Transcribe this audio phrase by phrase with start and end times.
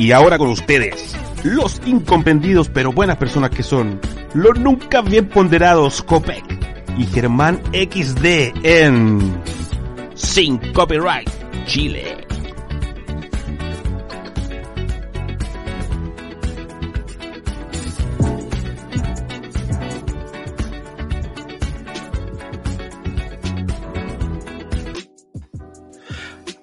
[0.00, 1.14] Y ahora con ustedes,
[1.44, 4.00] los incomprendidos pero buenas personas que son,
[4.32, 6.42] los nunca bien ponderados Copec
[6.96, 8.24] y Germán XD
[8.62, 9.42] en
[10.14, 11.28] Sin Copyright
[11.66, 12.29] Chile.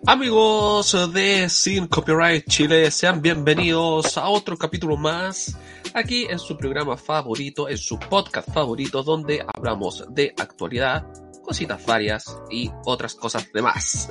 [0.09, 5.57] Amigos de Sin Copyright Chile, sean bienvenidos a otro capítulo más
[5.93, 11.05] aquí en su programa favorito, en su podcast favorito, donde hablamos de actualidad,
[11.47, 14.09] cositas varias y otras cosas demás.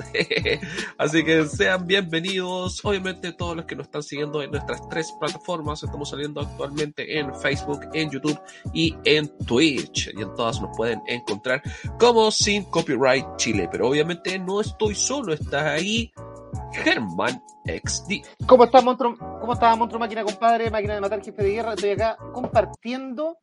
[0.97, 5.83] Así que sean bienvenidos, obviamente todos los que nos están siguiendo en nuestras tres plataformas,
[5.83, 8.39] estamos saliendo actualmente en Facebook, en YouTube
[8.73, 11.61] y en Twitch, y en todas nos pueden encontrar
[11.99, 16.11] como sin copyright Chile, pero obviamente no estoy solo, está ahí
[16.73, 18.45] Germán XD.
[18.47, 20.71] ¿Cómo está Montro, cómo está Montro Máquina, compadre?
[20.71, 21.73] Máquina de matar, jefe de guerra.
[21.73, 23.37] Estoy acá compartiendo.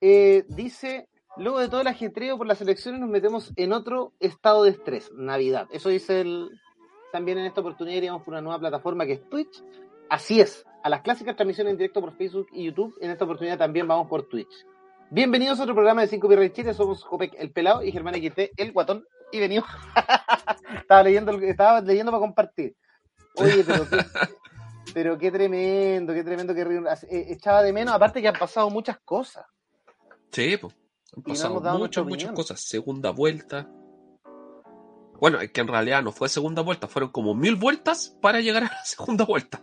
[0.00, 4.64] Eh, dice Luego de todo el ajetreo por las elecciones nos metemos en otro estado
[4.64, 5.68] de estrés, Navidad.
[5.70, 6.50] Eso dice el...
[7.12, 9.62] También en esta oportunidad iríamos por una nueva plataforma que es Twitch.
[10.08, 13.58] Así es, a las clásicas transmisiones en directo por Facebook y YouTube, en esta oportunidad
[13.58, 14.66] también vamos por Twitch.
[15.10, 18.52] Bienvenidos a otro programa de 5 Pirra Chile, somos Jopec el Pelado y Germán XT
[18.56, 19.06] el Guatón.
[19.30, 19.68] Y venimos.
[20.80, 22.76] estaba, leyendo, estaba leyendo para compartir.
[23.36, 23.96] Oye, pero qué,
[24.94, 28.98] pero qué tremendo, qué tremendo que eh, echaba de menos, aparte que han pasado muchas
[29.00, 29.44] cosas.
[30.30, 30.74] Sí, pues.
[31.16, 32.60] Han pasado muchas, muchas cosas.
[32.60, 33.68] Segunda vuelta.
[35.18, 38.64] Bueno, es que en realidad no fue segunda vuelta, fueron como mil vueltas para llegar
[38.64, 39.62] a la segunda vuelta.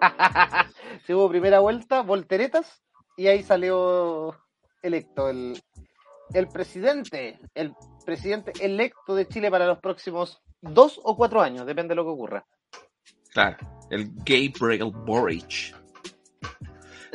[1.06, 2.82] Se hubo primera vuelta, volteretas,
[3.16, 4.36] y ahí salió
[4.82, 5.62] electo el,
[6.34, 7.74] el presidente, el
[8.04, 12.10] presidente electo de Chile para los próximos dos o cuatro años, depende de lo que
[12.10, 12.46] ocurra.
[13.32, 13.56] Claro,
[13.90, 15.83] el Gabriel Boric.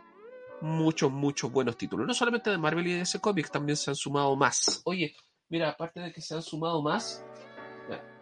[0.62, 2.06] muchos, muchos buenos títulos.
[2.06, 4.82] No solamente de Marvel y de ese cómic, también se han sumado más.
[4.86, 5.16] Oye,
[5.50, 7.26] mira, aparte de que se han sumado más,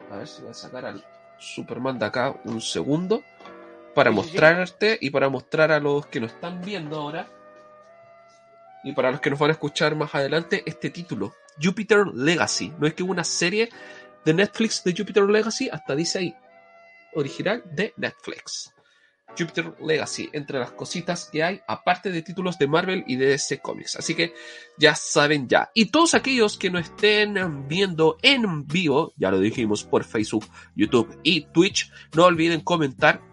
[0.09, 1.03] a ver si voy a sacar al
[1.39, 3.23] Superman de acá un segundo
[3.93, 7.27] para mostrarte y para mostrar a los que nos están viendo ahora
[8.83, 12.73] y para los que nos van a escuchar más adelante este título, Jupiter Legacy.
[12.79, 13.69] No es que una serie
[14.25, 16.35] de Netflix de Jupiter Legacy, hasta dice ahí,
[17.13, 18.73] original de Netflix.
[19.37, 23.59] Jupiter Legacy, entre las cositas que hay, aparte de títulos de Marvel y de DC
[23.59, 23.95] Comics.
[23.95, 24.33] Así que
[24.77, 25.71] ya saben ya.
[25.73, 30.45] Y todos aquellos que nos estén viendo en vivo, ya lo dijimos por Facebook,
[30.75, 33.32] YouTube y Twitch, no olviden comentar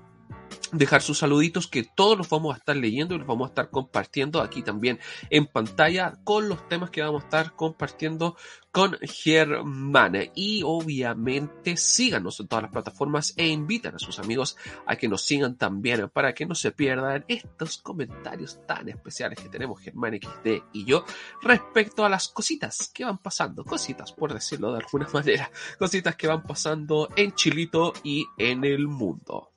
[0.72, 3.70] dejar sus saluditos que todos los vamos a estar leyendo y los vamos a estar
[3.70, 4.98] compartiendo aquí también
[5.30, 8.36] en pantalla con los temas que vamos a estar compartiendo
[8.72, 10.30] con Germán.
[10.34, 14.56] Y obviamente síganos en todas las plataformas e invitan a sus amigos
[14.86, 19.48] a que nos sigan también para que no se pierdan estos comentarios tan especiales que
[19.48, 21.04] tenemos Germán XD y yo
[21.42, 26.28] respecto a las cositas que van pasando, cositas por decirlo de alguna manera, cositas que
[26.28, 29.49] van pasando en Chilito y en el mundo.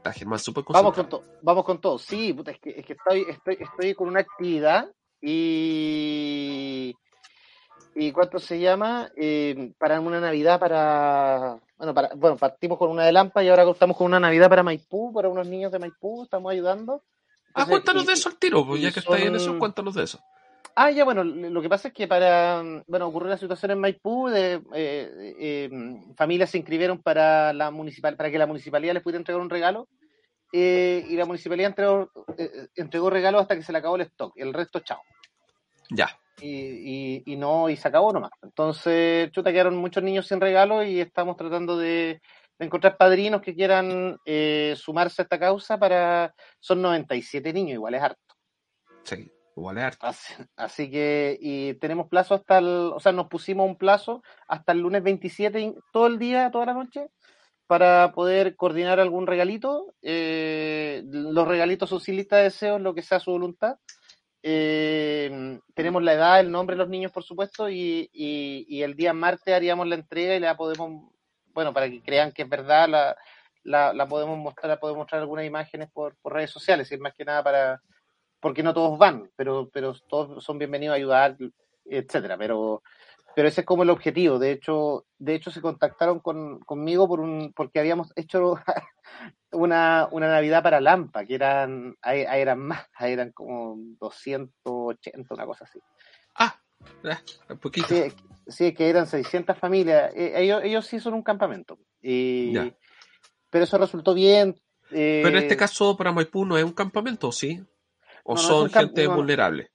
[0.00, 1.98] Está Germán súper Vamos con todo, vamos con todo.
[1.98, 6.96] Sí, puta, es que, es que estoy, estoy, estoy con una actividad y.
[7.94, 9.10] ¿Y cuánto se llama?
[9.14, 11.58] Eh, para una Navidad para.
[11.76, 14.62] Bueno, para, bueno, partimos con una de Lampa y ahora estamos con una Navidad para
[14.62, 17.02] Maipú, para unos niños de Maipú, estamos ayudando.
[17.52, 20.18] ah, cuéntanos de eso al tiro, pues, ya que está en eso, cuéntanos de eso.
[20.76, 24.28] Ah, ya, bueno, lo que pasa es que para, bueno, ocurrió una situación en Maipú,
[24.28, 25.70] de, eh, eh,
[26.16, 29.88] familias se inscribieron para la municipal, para que la municipalidad les pudiera entregar un regalo,
[30.52, 34.32] eh, y la municipalidad entregó, eh, entregó regalos hasta que se le acabó el stock,
[34.36, 35.00] el resto chao.
[35.90, 36.18] Ya.
[36.40, 38.32] Y, y, y no, y se acabó nomás.
[38.42, 42.20] Entonces, chuta, quedaron muchos niños sin regalo y estamos tratando de,
[42.60, 47.94] de encontrar padrinos que quieran eh, sumarse a esta causa para, son 97 niños, igual
[47.94, 48.34] es harto.
[49.02, 49.32] Sí,
[49.98, 50.48] es.
[50.56, 54.80] Así, que, y tenemos plazo hasta el, o sea, nos pusimos un plazo hasta el
[54.80, 57.08] lunes 27, in- todo el día, toda la noche,
[57.66, 59.94] para poder coordinar algún regalito.
[60.02, 63.76] Eh, los regalitos son sin lista de deseos, lo que sea su voluntad.
[64.42, 69.12] Eh, tenemos la edad, el nombre de los niños, por supuesto, y, y, el día
[69.12, 71.12] martes haríamos la entrega y la podemos,
[71.52, 73.16] bueno, para que crean que es verdad, la,
[73.62, 77.24] la, la podemos mostrar, podemos mostrar algunas imágenes por, por redes sociales, y más que
[77.26, 77.82] nada para,
[78.40, 81.36] porque no todos van, pero, pero todos son bienvenidos a ayudar,
[81.84, 82.36] etcétera.
[82.38, 82.82] Pero,
[83.36, 84.38] pero ese es como el objetivo.
[84.38, 88.54] De hecho, de hecho se contactaron con, conmigo por un, porque habíamos hecho
[89.52, 95.34] una, una Navidad para Lampa, que eran, ahí, ahí eran más, ahí eran como 280,
[95.34, 95.78] una cosa así.
[96.36, 96.56] Ah,
[97.48, 97.88] un poquito.
[97.88, 98.04] Sí,
[98.46, 100.12] sí, que eran 600 familias.
[100.14, 101.78] Eh, ellos, ellos sí son un campamento.
[102.00, 102.74] Y, Ya.
[103.50, 104.56] pero eso resultó bien.
[104.90, 107.62] eh, Pero en este caso, para Maipú no es un campamento, ¿sí?
[108.30, 109.70] ¿O No, son gente vulnerable?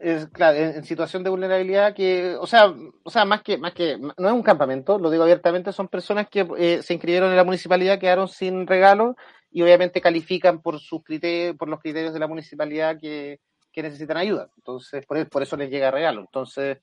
[0.00, 2.74] es claro, en, en situación de vulnerabilidad que, o sea,
[3.04, 6.28] o sea, más que, más que, no es un campamento, lo digo abiertamente, son personas
[6.28, 9.16] que eh, se inscribieron en la municipalidad, quedaron sin regalo
[9.50, 13.38] y obviamente califican por sus criterios, por los criterios de la municipalidad que,
[13.72, 14.50] que necesitan ayuda.
[14.56, 16.20] Entonces, por, por eso les llega regalo.
[16.20, 16.78] Entonces,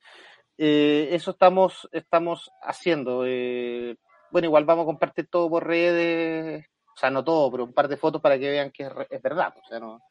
[0.57, 3.23] eh, eso estamos, estamos haciendo.
[3.25, 3.97] eh,
[4.31, 6.65] bueno, igual vamos a compartir todo por redes,
[6.95, 9.21] o sea, no todo, pero un par de fotos para que vean que es, es
[9.21, 9.53] verdad.
[9.63, 10.01] O sea, no,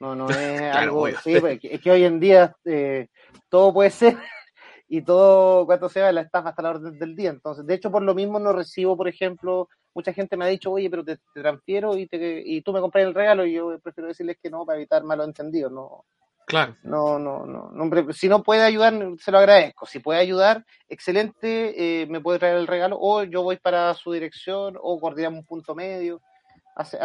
[0.00, 1.06] no, no es algo.
[1.22, 3.08] Sí, pues, es que hoy en día eh,
[3.48, 4.16] todo puede ser
[4.88, 7.30] y todo, cuando se va la estafa hasta la orden del día.
[7.30, 10.72] Entonces, de hecho, por lo mismo no recibo, por ejemplo, mucha gente me ha dicho,
[10.72, 13.78] oye, pero te, te transfiero y, te, y tú me compras el regalo y yo
[13.80, 15.70] prefiero decirles que no para evitar malos entendidos.
[15.70, 16.04] No,
[16.50, 16.76] Claro.
[16.82, 19.86] no, no, no, si no puede ayudar, se lo agradezco.
[19.86, 24.10] Si puede ayudar, excelente, eh, me puede traer el regalo, o yo voy para su
[24.10, 26.20] dirección, o coordinamos un punto medio.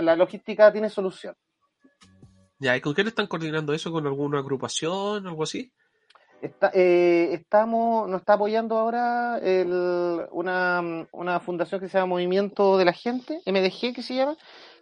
[0.01, 1.35] La logística tiene solución.
[2.59, 3.91] Ya, ¿y con quién están coordinando eso?
[3.91, 5.71] ¿Con alguna agrupación, algo así?
[6.41, 12.77] Está, eh, estamos, nos está apoyando ahora el, una, una fundación que se llama Movimiento
[12.77, 14.37] de la Gente, MDG que se llama,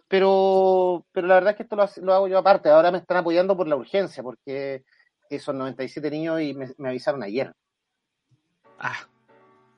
[0.08, 2.68] pero, pero la verdad es que esto lo, hago yo aparte.
[2.68, 4.84] Ahora me están apoyando por la urgencia, porque
[5.40, 7.52] son 97 niños y me, me avisaron ayer,
[8.78, 9.06] Ah,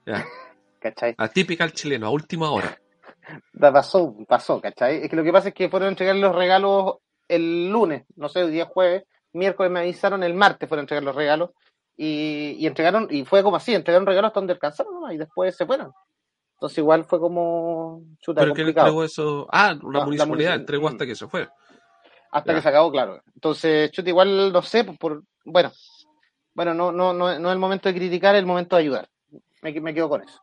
[0.04, 0.24] ya.
[0.80, 1.14] ¿cachai?
[1.18, 2.78] Atípica al chileno, a última hora.
[3.58, 5.02] Pasó, pasó, ¿cachai?
[5.02, 6.98] Es que lo que pasa es que fueron a entregar los regalos
[7.28, 11.04] el lunes, no sé, el día jueves, miércoles me avisaron, el martes fueron a entregar
[11.04, 11.50] los regalos
[11.96, 15.54] y, y entregaron, y fue como así, entregaron regalos hasta donde alcanzaron nomás, y después
[15.56, 15.92] se fueron.
[16.54, 18.86] Entonces igual fue como chuta ¿Pero complicado.
[18.88, 19.46] entregó eso?
[19.52, 20.92] Ah, una La- la municipalidad munici- entregó mm.
[20.92, 21.48] hasta que se fue.
[22.30, 22.56] hasta Ya.
[22.56, 23.20] que se acabó, claro.
[23.34, 25.70] Entonces, chuta, igual no sé, pues, por, bueno,
[26.54, 29.08] bueno, no, no, no, no es el momento de criticar, es el momento de ayudar.
[29.62, 30.40] Me, me quedo con eso.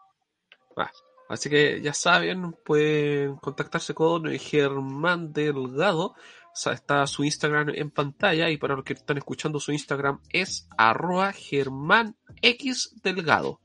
[1.29, 6.13] Así que ya saben, pueden contactarse con Germán Delgado.
[6.55, 11.31] Está su Instagram en pantalla y para los que están escuchando su Instagram es arroba
[11.33, 13.59] Germán X Delgado.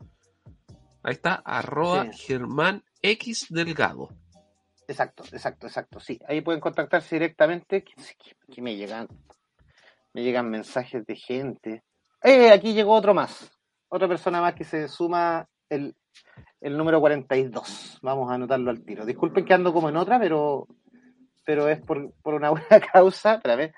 [1.02, 2.18] Ahí está, arroba Sí.
[2.26, 4.08] Germán X Delgado.
[4.88, 6.00] Exacto, exacto, exacto.
[6.00, 7.84] Sí, ahí pueden contactarse directamente.
[7.84, 9.06] Que, que- que me llegan,
[10.14, 11.82] me llegan mensajes de gente.
[12.22, 13.50] Eh, aquí llegó otro más.
[13.88, 15.94] Otra persona más que se suma el,
[16.62, 17.98] el número 42.
[18.02, 19.04] Vamos a anotarlo al tiro.
[19.04, 20.66] Disculpen que ando como en otra, pero,
[21.48, 23.36] pero es por, por una buena causa.
[23.36, 23.72] Espérame.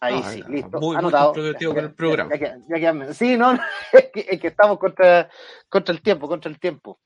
[0.00, 0.78] Ahí Ah, sí, listo.
[0.78, 1.32] muy- muy anotado.
[1.32, 2.30] comprometido Ya- con el ya- programa.
[2.36, 3.52] ya ya sí, no,
[3.92, 5.28] es que, es que estamos contra,
[5.68, 7.00] contra el tiempo, contra el tiempo.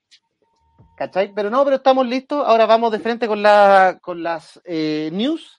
[0.94, 1.32] ¿Cachai?
[1.32, 2.44] Pero no, pero estamos listos.
[2.46, 5.58] Ahora vamos de frente con, la, con las eh, news,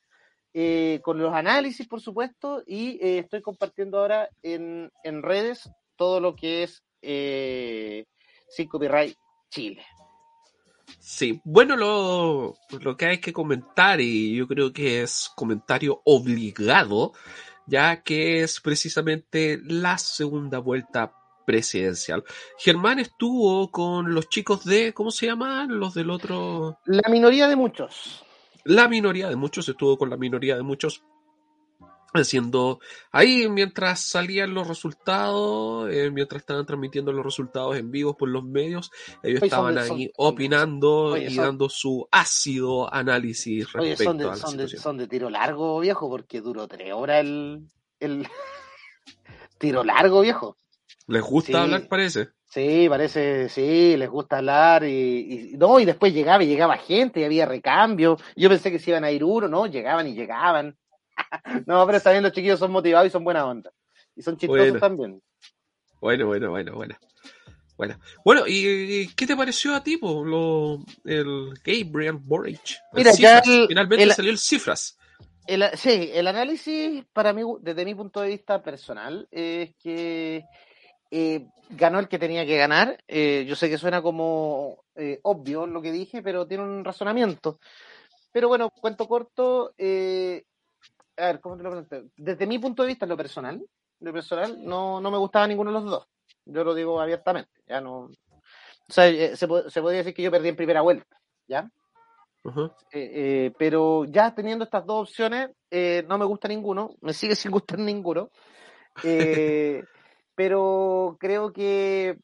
[0.54, 6.20] eh, con los análisis, por supuesto, y eh, estoy compartiendo ahora en, en redes todo
[6.20, 8.06] lo que es eh,
[8.48, 9.16] Sin Copyright
[9.50, 9.84] Chile.
[11.00, 17.14] Sí, bueno, lo, lo que hay que comentar, y yo creo que es comentario obligado,
[17.66, 21.14] ya que es precisamente la segunda vuelta
[21.46, 22.24] presidencial.
[22.58, 25.80] Germán estuvo con los chicos de, ¿cómo se llaman?
[25.80, 26.80] Los del otro...
[26.86, 28.24] La minoría de muchos.
[28.66, 31.04] La minoría de muchos, estuvo con la minoría de muchos
[32.14, 32.80] haciendo
[33.12, 38.44] ahí mientras salían los resultados, eh, mientras estaban transmitiendo los resultados en vivo por los
[38.44, 38.92] medios,
[39.24, 43.90] ellos Oye, estaban de- ahí son- opinando oye, y son- dando su ácido análisis Oye,
[43.92, 46.94] respecto son de, a la son, de, son de tiro largo, viejo, porque duró tres
[46.94, 47.62] horas el,
[48.00, 48.28] el,
[49.58, 50.58] tiro largo, viejo.
[51.08, 51.58] Les gusta Sí.
[51.58, 52.30] hablar, parece.
[52.46, 57.20] Sí, parece, sí, les gusta hablar y, y- no, y después llegaba y llegaba gente
[57.20, 58.18] y había recambio.
[58.36, 60.76] Yo pensé que se iban a ir uno, no, llegaban y llegaban.
[61.66, 63.72] no, pero está bien, los chiquillos son motivados y son buena onda.
[64.16, 64.80] Y son chistosos Bueno.
[64.80, 65.22] también.
[66.02, 66.96] Bueno, bueno, bueno, bueno.
[67.78, 72.60] Bueno, bueno ¿y qué te pareció a ti, po, lo, el Gabriel Boric?
[72.92, 74.98] El Mira, ya el- Finalmente el- salió el Cifras.
[75.48, 80.44] El, sí, el análisis para mí, desde mi punto de vista personal, es que
[81.10, 83.02] eh, ganó el que tenía que ganar.
[83.08, 87.60] Eh, yo sé que suena como eh, obvio lo que dije, pero tiene un razonamiento.
[88.32, 89.74] Pero bueno, cuento corto.
[91.20, 92.04] A ver, ¿cómo te lo planteo?
[92.16, 93.64] Desde mi punto de vista, en lo personal,
[94.00, 96.08] lo personal, no, no me gustaba ninguno de los dos.
[96.46, 97.52] Yo lo digo abiertamente.
[97.68, 98.06] Ya no.
[98.06, 101.18] O sea, eh, se, se podría decir que yo perdí en primera vuelta.
[101.48, 101.70] ¿Ya?
[102.46, 107.36] Eh, eh, pero ya teniendo estas dos opciones, eh, no me gusta ninguno, me sigue
[107.36, 108.30] sin gustar ninguno.
[110.36, 112.18] Pero creo que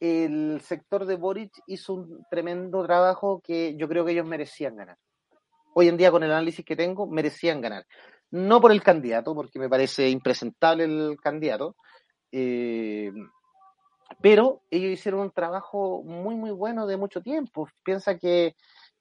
[0.00, 4.96] el sector de Boric hizo un tremendo trabajo que yo creo que ellos merecían ganar.
[5.74, 7.84] Hoy en día, con el análisis que tengo, merecían ganar.
[8.30, 11.76] No por el candidato, porque me parece impresentable el candidato,
[12.30, 13.12] eh,
[14.20, 17.68] pero ellos hicieron un trabajo muy, muy bueno de mucho tiempo.
[17.84, 18.54] Piensa que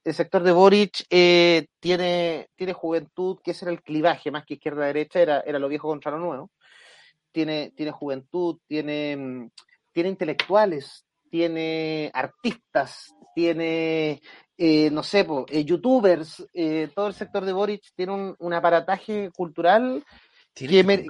[0.04, 4.56] el sector de Boric eh, tiene, tiene juventud, que ese era el clivaje, más que
[4.56, 6.52] izquierda-derecha, era, era lo viejo contra lo nuevo.
[7.32, 9.52] Tiene, tiene juventud, tiene,
[9.94, 14.22] tiene intelectuales, tiene artistas, tiene,
[14.58, 18.54] eh, no sé, po, eh, youtubers, eh, todo el sector de Boric tiene un, un
[18.54, 20.04] aparataje cultural.
[20.54, 21.06] ¿Tiene que me-?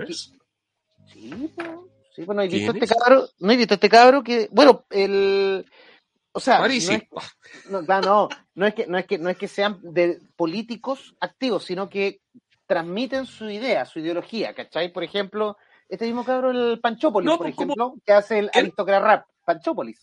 [1.11, 4.85] Sí, po, sí, bueno, he visto este cabro, no he visto este cabro que, bueno,
[4.89, 5.65] el,
[6.31, 6.89] o sea, no es,
[7.69, 11.65] no, no, no es que, no es que, no es que sean de políticos activos,
[11.65, 12.21] sino que
[12.67, 14.93] transmiten su idea, su ideología, ¿cachai?
[14.93, 15.57] Por ejemplo,
[15.87, 18.59] este mismo cabro, el Panchópolis, No, por pues, ejemplo, que hace el ¿Qué?
[18.59, 19.99] Aristócrata Rap, Panchópolis.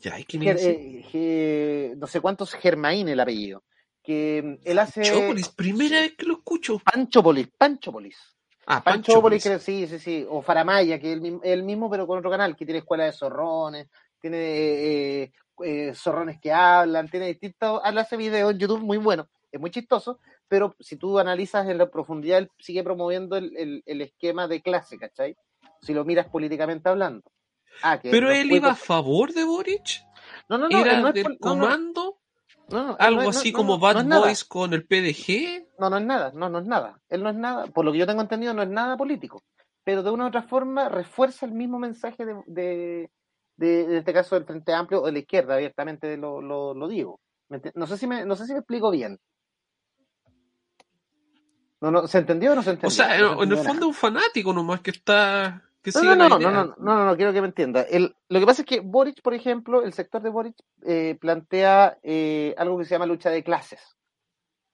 [0.00, 0.62] Ya, ¿y quién Ger- es
[1.14, 3.64] eh, no sé cuántos Germain el apellido.
[4.02, 5.02] Que mm, él hace.
[5.02, 6.78] Chópolis, primera vez que lo escucho.
[6.78, 8.16] Panchópolis, Panchópolis.
[8.66, 10.26] Ah, creo, sí, sí, sí.
[10.28, 13.04] O Faramaya, que es el, mismo- el mismo, pero con otro canal, que tiene escuela
[13.04, 13.88] de zorrones,
[14.20, 14.38] tiene
[15.22, 15.32] eh,
[15.62, 17.80] eh, zorrones que hablan, tiene distintos.
[17.84, 21.78] Él hace videos en YouTube muy bueno, es muy chistoso, pero si tú analizas en
[21.78, 25.36] la profundidad, él sigue promoviendo el, el- el esquema de clase, ¿cachai?
[25.80, 27.22] Si lo miras políticamente hablando.
[27.82, 30.04] Ah, que Pero él iba a favor de Boric.
[30.48, 32.18] No, no, no, Era no del comando.
[32.68, 34.06] no, no, él Algo así como Bad.
[34.06, 35.66] Boys con el PDG.
[35.78, 37.00] No, no es nada, no, no es nada.
[37.08, 39.42] Él no es nada, por lo que yo tengo entendido, no es nada político.
[39.84, 43.10] Pero de una u otra forma refuerza el mismo mensaje de, de,
[43.56, 46.88] de- de este caso del Frente Amplio o de la izquierda, abiertamente lo, lo, lo
[46.88, 47.20] digo.
[47.48, 49.18] ¿Me enti- No sé si me, no sé si me explico bien.
[51.80, 52.88] No, no, ¿Se entendió o no se entendió?
[52.88, 55.62] O sea, No se en, el fondo es un fanático nomás que está.
[55.84, 57.82] Que No, no, no, no, no, no, no, no, quiero que me entienda.
[57.82, 61.98] El, lo que pasa es que Boric, por ejemplo, el sector de Boric eh, plantea
[62.02, 63.80] eh, algo que se llama lucha de clases.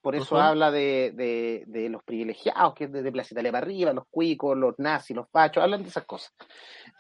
[0.03, 3.67] Por eso habla de, de, de los privilegiados, que es de, de Plaza Italia para
[3.67, 6.33] arriba, los cuicos, los nazis, los pachos, hablan de esas cosas.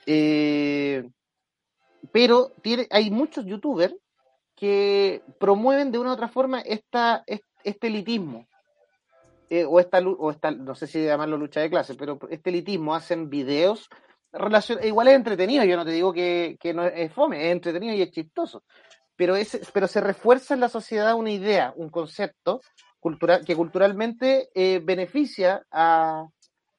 [0.04, 1.08] Eh,
[2.12, 3.94] pero tiene, hay muchos youtubers
[4.54, 8.46] que promueven de una u otra forma esta, est- este elitismo.
[9.52, 12.94] Eh, o, esta, o esta, no sé si llamarlo lucha de clases, pero este elitismo
[12.94, 13.88] hacen videos.
[14.32, 17.52] Relacion, e igual es entretenido, yo no te digo que, que no es fome, es
[17.52, 18.62] entretenido y es chistoso.
[19.16, 22.60] Pero, es, pero se refuerza en la sociedad una idea, un concepto
[23.00, 26.26] cultural que culturalmente eh, beneficia a,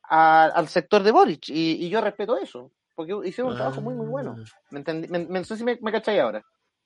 [0.03, 1.49] a- al sector de Boric.
[1.49, 4.37] Y, y yo respeto eso, porque hicieron un trabajo muy, muy bueno.
[4.39, 4.43] Ah.
[4.69, 5.09] ¿Me, entendí?
[5.09, 6.41] me, me- no sé si me, me cacháis ahora.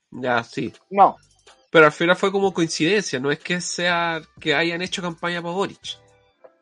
[0.10, 0.74] Ya, sí.
[0.90, 1.16] No,
[1.72, 5.54] Pero al final fue como coincidencia, no es que sea que hayan hecho campaña para
[5.54, 6.00] Boric.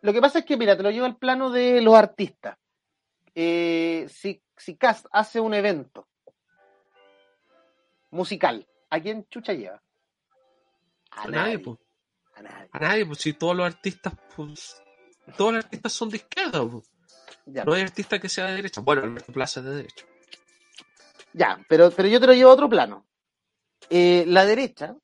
[0.01, 2.57] Lo que pasa es que, mira, te lo llevo al plano de los artistas.
[3.35, 6.07] Eh, si, si Cast hace un evento
[8.11, 9.81] musical, ¿a quién chucha lleva?
[11.11, 11.79] A nadie, pues.
[12.35, 12.69] A nadie.
[12.71, 14.81] A nadie, pues si todos los artistas, pues.
[15.37, 16.83] Todos los artistas son de izquierda, pues.
[17.45, 18.81] Ya, No hay artista que sea de derecha.
[18.81, 20.05] Bueno, Alberto Plaza es de derecha.
[21.33, 23.05] ya, pero, pero yo te lo llevo a otro plano.
[23.89, 24.95] Eh, la derecha,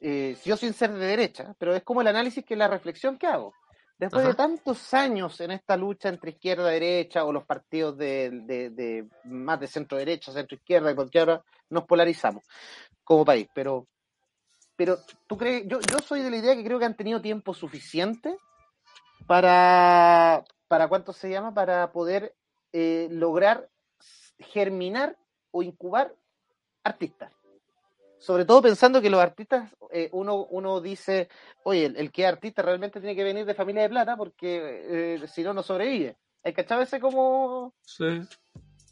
[0.00, 3.26] eh, yo sin ser de derecha, pero es como el análisis que la reflexión que
[3.26, 3.52] hago.
[3.98, 8.30] Después de tantos años en esta lucha entre izquierda y derecha, o los partidos de,
[8.44, 12.44] de- de más de centro derecha, centro izquierda, porque ahora nos polarizamos
[13.04, 13.86] como país, pero
[14.76, 17.52] pero tú crees, yo, yo soy de la idea que creo que han tenido tiempo
[17.52, 18.36] suficiente
[19.26, 21.52] para, para ¿cuánto se llama?
[21.52, 22.34] Para poder
[22.72, 23.68] eh, lograr
[24.38, 25.16] germinar
[25.50, 26.14] o incubar
[26.84, 27.32] artistas.
[28.18, 31.28] Sobre todo pensando que los artistas, eh, uno, uno dice,
[31.64, 35.14] oye, el, el que es artista realmente tiene que venir de familia de plata porque
[35.22, 36.16] eh, si no, no sobrevive.
[36.44, 37.74] ¿Hay cachado ese como...?
[37.82, 38.20] Sí.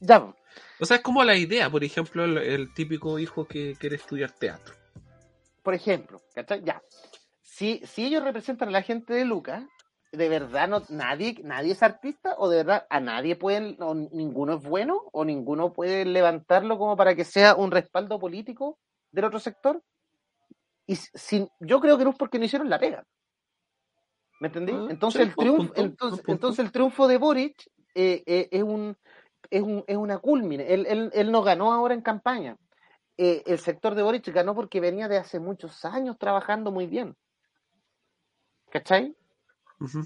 [0.00, 0.34] Ya.
[0.80, 4.30] O sea, es como la idea, por ejemplo, el, el típico hijo que quiere estudiar
[4.30, 4.74] teatro.
[5.66, 6.62] por ejemplo, ¿cachai?
[6.62, 6.80] Ya.
[7.42, 9.64] Si, si ellos representan a la gente de Lucas,
[10.12, 12.36] ¿de verdad no, nadie, nadie es artista?
[12.38, 15.02] ¿O de verdad a nadie pueden, o ninguno es bueno?
[15.10, 18.78] ¿O ninguno puede levantarlo como para que sea un respaldo político
[19.16, 19.82] del otro sector?
[20.86, 23.04] Y si, yo creo que no es porque no hicieron la pega.
[24.40, 24.72] ¿Me entendí?
[24.72, 28.96] Ah, Entonces, el triunfo, entonces, entonces el triunfo de Boric eh, eh, es un
[29.50, 30.72] es, un, es una culmine.
[30.72, 32.56] Él, él, él no ganó ahora en campaña.
[33.16, 37.16] Eh, el sector de Boric ganó porque venía de hace muchos años trabajando muy bien.
[38.70, 39.16] ¿Cachai?
[39.80, 40.02] Ujú.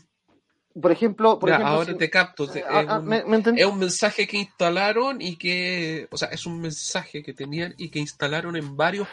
[0.81, 2.45] Por ejemplo, por Ya, ejemplo, ahora si- te capto.
[2.49, 6.29] Ah, es, ah, un, ¿me, me es un mensaje que instalaron y que, o sea,
[6.29, 9.09] es un mensaje que tenían y que instalaron en varios,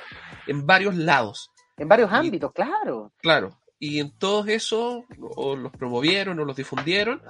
[0.45, 1.49] en varios lados.
[1.77, 3.11] En varios y- ámbitos, claro.
[3.17, 3.57] Claro.
[3.79, 7.21] Y en todos esos, o los promovieron o los difundieron,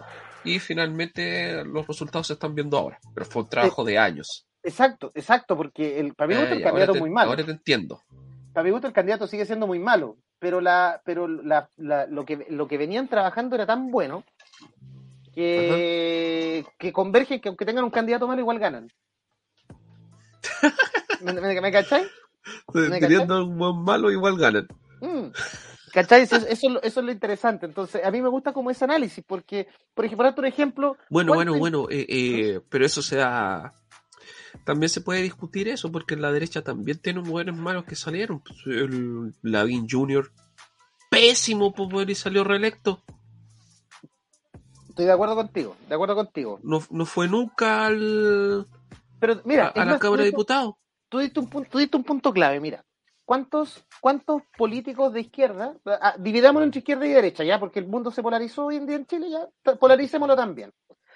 [0.43, 2.99] y finalmente los resultados se están viendo ahora.
[3.13, 4.45] Pero fue un trabajo de años.
[4.63, 7.29] Exacto, exacto, porque el, para gusto Ah, el candidato te- muy malo.
[7.31, 8.01] Ahora te entiendo.
[8.53, 12.45] Para gusto el candidato sigue siendo muy malo, pero la, pero la, la- lo que
[12.49, 14.23] lo que venían trabajando era tan bueno
[15.33, 18.91] que, que convergen que aunque tengan un candidato malo igual ganan.
[21.21, 22.07] ¿Me, me, me cachai?
[22.73, 24.67] ¿Me Teniendo un buen malo, igual ganan.
[25.01, 25.27] Mm.
[25.93, 26.21] ¿Cachai?
[26.23, 27.65] Eso, eso, es lo- eso es lo interesante.
[27.65, 31.51] Entonces, a mí me gusta como ese análisis, porque, por ejemplo, por ejemplo, Bueno, bueno,
[31.53, 33.73] ¿cuánto- bueno, eh, eh, pero eso sea.
[34.67, 38.41] También se puede discutir eso, porque en la derecha también tienen buenos malos que salieron.
[38.41, 40.29] Pues, el Lavín Jr.
[41.09, 43.01] Pésimo, pues, y salió reelecto.
[44.89, 46.59] estoy de acuerdo contigo, de acuerdo contigo.
[46.63, 48.67] No, no fue nunca al,
[49.21, 50.75] Pero mira, a, a la más, Cámara de Diputados.
[51.07, 52.83] tú diste un punto, tú diste un punto clave, mira.
[53.23, 58.11] ¿Cuántos, ¿Cuántos políticos de izquierda, ah, dividámoslo entre izquierda y derecha, ya, porque el mundo
[58.11, 60.73] se polarizó hoy en día en Chile, ya, polaricémoslo también.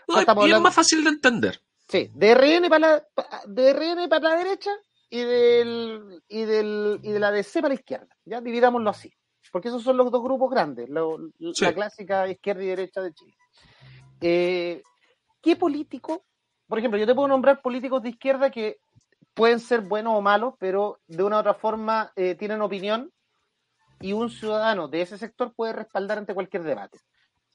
[0.07, 1.61] No, es más fácil de entender.
[1.91, 3.07] Sí, de RN para la,
[3.47, 4.71] de RN para la derecha
[5.09, 9.11] y del, y del, y de la DC para la izquierda, ya, dividámoslo así.
[9.51, 11.17] Porque esos son los dos grupos grandes, lo-
[11.53, 11.65] Sí.
[11.65, 13.35] la clásica izquierda y derecha de Chile.
[14.21, 14.81] Eh,
[15.41, 16.23] ¿Qué político,
[16.65, 18.77] por ejemplo, yo te puedo nombrar políticos de izquierda que
[19.33, 23.11] pueden ser buenos o malos, pero de una u otra forma eh, tienen opinión
[23.99, 26.99] y un ciudadano de ese sector puede respaldar ante cualquier debate.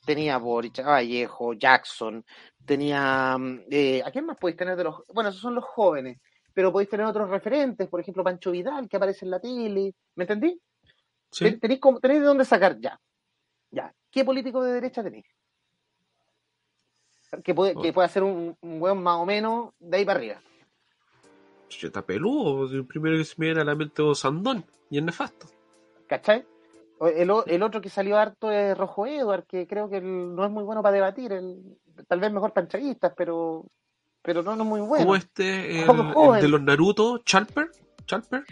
[0.06, 2.24] Tenía Boric, Vallejo, Jackson,
[2.64, 3.36] tenía...
[3.36, 5.02] mm, eh, ¿A quién más podéis tener de los...
[5.12, 6.18] Bueno, esos son los jóvenes,
[6.54, 10.24] pero podéis tener otros referentes, por ejemplo, Pancho Vidal, que aparece en la tele, ¿me
[10.24, 10.58] entendí?
[11.30, 11.44] Sí.
[11.44, 12.98] Ten- Tenéis, tenéis de dónde sacar ya.
[13.72, 13.92] Ya.
[14.10, 15.26] ¿Qué político de derecha tenéis?
[17.42, 17.92] Que puede, que Oh.
[17.92, 20.40] puede hacer un, un buen más o menos de ahí para arriba.
[21.68, 25.04] Cheta peludo, el primero que se me viene a la mente es Sandón, y es
[25.04, 25.48] nefasto.
[26.06, 26.46] ¿Cachai?
[26.98, 30.34] O El, o- el otro que salió harto es Rojo Edward, que creo que él
[30.34, 31.32] no es muy bueno para debatir.
[31.32, 31.78] él-
[32.08, 33.64] tal vez mejor para entrevistas, pero,
[34.22, 35.04] pero no, no es muy bueno.
[35.04, 37.70] Como este, el, el de los Naruto, Chalper.
[38.06, 38.44] Chalper.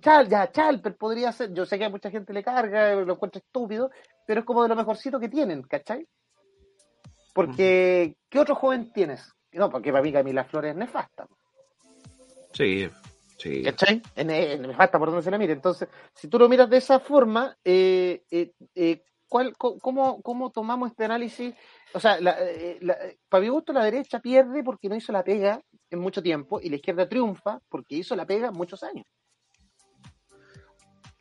[0.00, 1.52] Chal, ya, Chalper podría ser.
[1.52, 3.90] Yo sé que a mucha gente le carga, lo encuentra estúpido,
[4.26, 6.06] pero es como de lo mejorcito que tienen, ¿cachai?
[7.34, 9.32] Porque, ¿qué otro joven tienes?
[9.52, 11.26] No, porque para mí Camila Flores es nefasta.
[12.52, 12.88] Sí,
[13.42, 13.62] sí.
[13.62, 14.02] ¿Cachai?
[14.14, 15.52] Es nefasta por donde se la mire.
[15.52, 20.90] Entonces, si tú lo miras de esa forma, eh, eh, eh, ¿cuál, cómo, ¿cómo tomamos
[20.90, 21.54] este análisis?
[21.94, 22.36] O sea, la,
[22.80, 22.96] la-
[23.28, 26.70] para mi gusto la derecha pierde porque no hizo la pega en mucho tiempo y
[26.70, 29.04] la izquierda triunfa porque hizo la pega muchos años.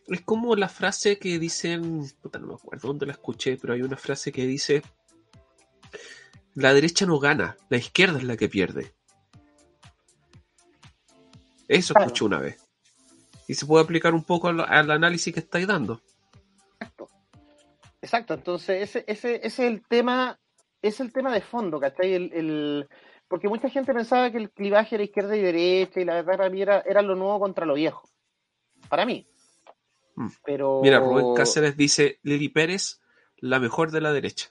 [0.07, 3.81] Es como la frase que dicen, puta, no me acuerdo dónde la escuché, pero hay
[3.81, 4.81] una frase que dice,
[6.55, 8.93] la derecha no gana, la izquierda es la que pierde.
[11.71, 12.07] Eso Claro.
[12.07, 12.57] escuché una vez.
[13.47, 16.01] Y se puede aplicar un poco al, al análisis que estáis dando.
[18.01, 20.39] Exacto, entonces ese, ese, ese es el tema,
[20.81, 22.13] es el tema de fondo, ¿cachai?
[22.13, 22.89] El, el-
[23.27, 26.49] porque mucha gente pensaba que el clivaje era izquierda y derecha, y la verdad para
[26.49, 28.10] mí era, era lo nuevo contra lo viejo.
[28.89, 29.25] Para mí.
[30.15, 30.27] Mm.
[30.43, 32.99] Pero, Mira, Rubén Cáceres dice, Lili Pérez,
[33.38, 34.49] la mejor de la derecha.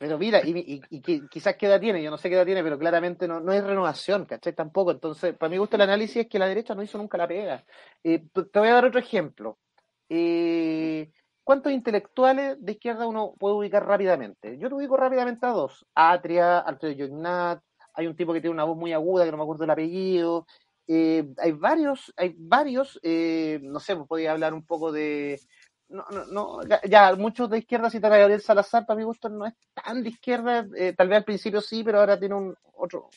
[0.00, 2.46] Pero mira, y, y- y qui- quizás qué edad tiene, yo no sé qué edad
[2.46, 4.54] tiene, pero claramente no, no hay renovación, ¿cachai?
[4.54, 4.92] Tampoco.
[4.92, 7.64] Entonces, para mi gusto el análisis es que la derecha no hizo nunca la pega.
[8.02, 9.58] Eh, te voy a dar otro ejemplo.
[10.08, 11.12] Eh,
[11.44, 14.56] ¿Cuántos intelectuales de izquierda uno puede ubicar rápidamente?
[14.58, 15.86] Yo te ubico rápidamente a dos.
[15.94, 17.62] Atria, Alfredo Jognat,
[17.94, 20.46] hay un tipo que tiene una voz muy aguda, que no me acuerdo el apellido.
[20.86, 25.40] Eh, hay varios, hay varios, eh, no sé, pues podía hablar un poco de...
[25.90, 29.44] No, no, no, ya, muchos de izquierda, citar a Gabriel Salazar, para mi gusto no
[29.46, 33.10] es tan de izquierda, eh, tal vez al principio sí, pero ahora tiene un otro,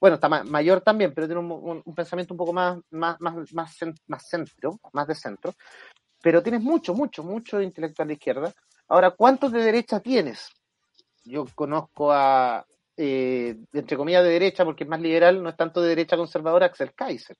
[0.00, 3.52] bueno, está ma- mayor también, pero tiene un, un- pensamiento un poco más, más, más,
[3.52, 5.54] más, más centro, más de centro.
[6.22, 8.52] Pero tienes mucho, mucho, mucho de intelectual de izquierda.
[8.88, 10.50] Ahora, ¿cuántos de derecha tienes?
[11.24, 15.80] yo conozco a, eh, entre comillas, de derecha, porque es más liberal, no es tanto
[15.80, 17.36] de derecha conservadora, Axel Kaiser.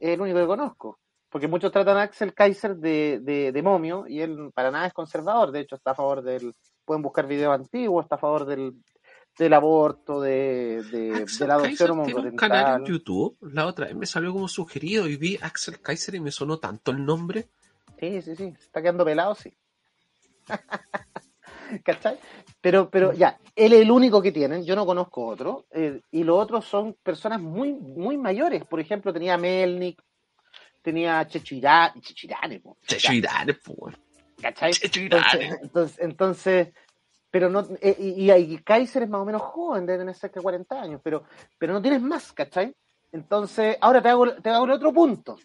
[0.00, 0.98] Es el único que conozco.
[1.34, 4.92] Porque muchos tratan a Axel Kaiser de, de, de momio y él para nada es
[4.92, 5.50] conservador.
[5.50, 6.54] De hecho, está a favor del.
[6.84, 8.74] Pueden buscar videos antiguos, está a favor del,
[9.36, 12.86] del aborto, de, de, de la adopción tiene un canal en.
[12.86, 13.36] YouTube.
[13.40, 16.92] La otra vez me salió como sugerido y vi Axel Kaiser y me sonó tanto
[16.92, 17.48] el nombre.
[17.98, 18.54] Sí, sí, sí.
[18.56, 19.52] Está quedando pelado, sí.
[21.84, 22.16] ¿Cachai?
[22.60, 26.22] Pero, pero ya, él es el único que tienen, yo no conozco otro, eh, y
[26.22, 28.64] los otros son personas muy, muy mayores.
[28.64, 30.00] Por ejemplo, tenía Melnik,
[30.84, 33.96] tenía Chechirane, Chechirane, po, Checho Irane, po, weón.
[34.40, 34.72] ¿cachai?
[34.72, 35.58] Checho Entonces, Irane.
[35.62, 36.68] entonces, entonces,
[37.30, 40.40] pero no, eh, y, y- y Kaiser es más o menos joven, debe tener cerca
[40.40, 41.24] de 40 años, pero,
[41.58, 42.74] pero no tienes más, ¿cachai?
[43.12, 45.38] Entonces, ahora te hago, te hago el otro punto.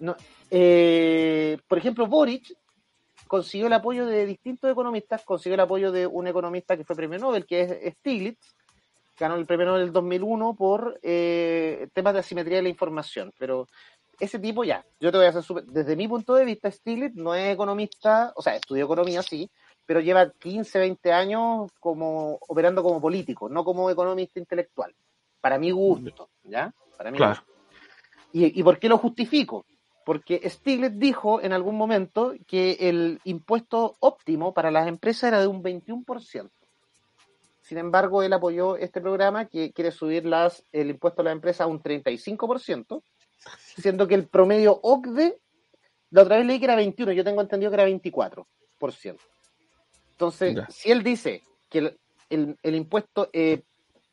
[0.00, 0.16] No,
[0.50, 2.56] eh, por ejemplo, Boric
[3.28, 7.18] consiguió el apoyo de distintos economistas, consiguió el apoyo de un economista que fue premio
[7.18, 8.54] Nobel, que es Stiglitz,
[9.18, 13.68] ganó el premio Nobel del 2001 por eh, temas de asimetría de la información, pero
[14.20, 17.14] ese tipo ya, yo te voy a hacer súper- desde mi punto de vista, Stiglitz
[17.16, 19.50] no es economista, o sea, estudió economía, sí,
[19.86, 24.94] pero lleva 15, 20 años como operando como político, no como economista intelectual,
[25.40, 26.72] para mi gusto, ¿ya?
[26.96, 27.42] Para mi Claro.
[28.32, 29.64] ¿Y, ¿Y por qué lo justifico?
[30.04, 35.46] Porque Stiglitz dijo en algún momento que el impuesto óptimo para las empresas era de
[35.46, 36.50] un 21%.
[37.62, 41.62] Sin embargo, él apoyó este programa que quiere subir las, el impuesto a las empresas
[41.62, 43.02] a un 35%,
[43.76, 45.38] siendo que el promedio OCDE,
[46.10, 48.46] la otra vez leí que era 21, yo tengo entendido que era 24%.
[50.12, 50.66] Entonces, Ya.
[50.70, 53.62] si él dice que el, el- el impuesto eh,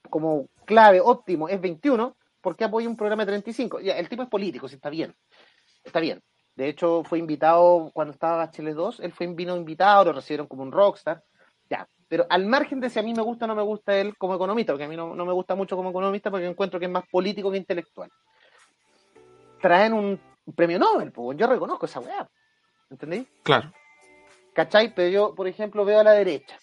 [0.09, 3.79] como clave óptimo es 21, ¿por qué apoya un programa de 35?
[3.81, 5.15] Ya, el tipo es político, sí, está bien.
[5.83, 6.21] Está bien.
[6.55, 10.63] De hecho, fue invitado cuando estaba Bachelet 2, él fue vino invitado, lo recibieron como
[10.63, 11.23] un rockstar.
[11.69, 14.17] Ya, pero al margen de si a mí me gusta o no me gusta él
[14.17, 16.87] como economista, porque a mí no, no me gusta mucho como economista porque encuentro que
[16.87, 18.09] es más político que intelectual.
[19.61, 20.19] Traen un
[20.55, 22.27] premio Nobel, pues yo reconozco esa weá.
[22.89, 23.25] ¿Entendí?
[23.43, 23.71] Claro.
[24.53, 24.93] ¿Cachai?
[24.93, 26.57] Pero yo, por ejemplo, veo a la derecha.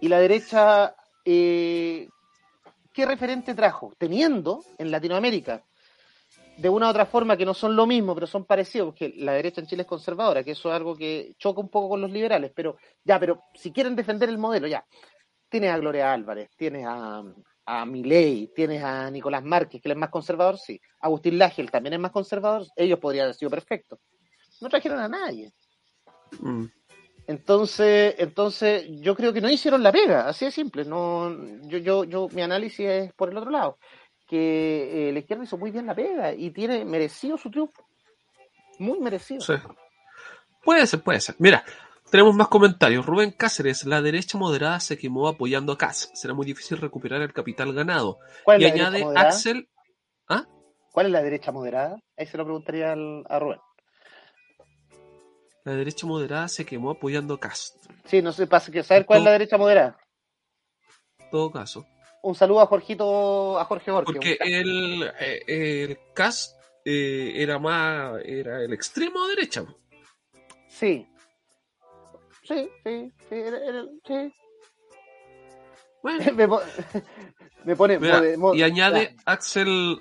[0.00, 2.08] Y la derecha, eh,
[2.92, 3.92] ¿qué referente trajo?
[3.98, 5.64] Teniendo en Latinoamérica,
[6.56, 9.32] de una u otra forma, que no son lo mismo, pero son parecidos, porque la
[9.32, 12.10] derecha en Chile es conservadora, que eso es algo que choca un poco con los
[12.10, 14.84] liberales, pero ya, pero si quieren defender el modelo, ya.
[15.48, 17.24] Tienes a Gloria Álvarez, tienes a,
[17.70, 20.80] a Milei, tienes a Nicolás Márquez, que él es más conservador, sí.
[20.98, 24.00] Agustín Lagel también es más conservador, ellos podrían haber sido perfectos.
[24.60, 25.52] No trajeron a nadie.
[26.40, 26.64] Mm.
[27.28, 30.84] Entonces, entonces yo creo que no hicieron la pega, así de simple.
[30.84, 31.32] No,
[31.68, 33.78] yo, yo, yo, mi análisis es por el otro lado,
[34.26, 37.86] que eh, la izquierda hizo muy bien la pega y tiene merecido su triunfo,
[38.80, 39.42] muy merecido.
[39.42, 39.54] Sí.
[40.64, 41.36] Puede ser, puede ser.
[41.38, 41.64] Mira,
[42.10, 43.06] tenemos más comentarios.
[43.06, 46.10] Rubén Cáceres, la derecha moderada se quemó apoyando a Kass.
[46.14, 48.18] Será muy difícil recuperar el capital ganado.
[48.44, 49.06] ¿Cuál Y es la añade?
[49.16, 49.68] Axel.
[50.28, 50.46] ¿Ah?
[50.92, 51.98] ¿Cuál es la derecha moderada?
[52.16, 53.60] Ahí se lo preguntaría al- a Rubén.
[55.64, 57.78] La derecha moderada se quemó apoyando a Kass.
[58.06, 59.98] Sí, no sé, pasa que saber cuál es la derecha moderada.
[61.18, 61.86] En todo caso.
[62.22, 64.12] Un saludo a Jorgito, a Jorge Borges.
[64.14, 65.98] Porque el, eh, el
[66.84, 68.20] eh, era más.
[68.24, 69.64] era el extremo derecha.
[70.68, 71.06] Sí.
[72.50, 74.32] Sí, sí, sí, era- era- sí.
[76.02, 76.62] Bueno, me, po-
[77.64, 77.98] me pone...
[78.00, 80.00] mira, mode- mo- y añade ya, Axel.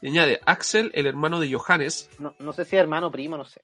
[0.00, 3.44] Y añade Axel, el hermano de Johannes, No, no sé si es hermano, primo, no
[3.44, 3.60] sé.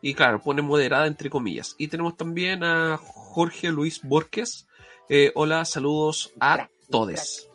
[0.00, 1.74] Y claro, pone moderada entre comillas.
[1.78, 4.68] Y tenemos también a Jorge Luis Borges.
[5.08, 7.50] Eh, hola, saludos a Crack, todos.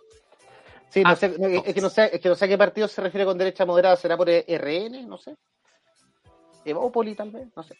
[0.89, 2.87] Sí, no Ah, sé, es, que no sé, es que no sé a qué partido
[2.89, 5.33] se refiere con derecha moderada, será por RN, no sé.
[6.65, 7.75] Evópoli, tal vez, no sé.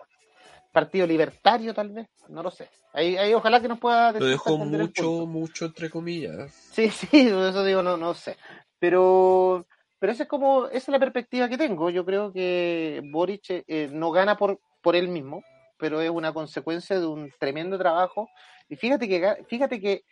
[0.75, 2.69] Partido Libertario, tal vez, no lo sé.
[2.91, 6.51] Ahí, ahí ojalá que nos pueda Lo dejo mucho, mucho entre comillas.
[6.51, 8.35] Sí, sí, eso digo, no, no sé.
[8.77, 9.65] Pero,
[9.99, 11.89] pero esa es como, esa es la perspectiva que tengo.
[11.91, 15.45] Yo creo que Boric eh, no gana por, por él mismo,
[15.77, 18.27] pero es una consecuencia de un tremendo trabajo.
[18.67, 20.03] Y fíjate que, fíjate que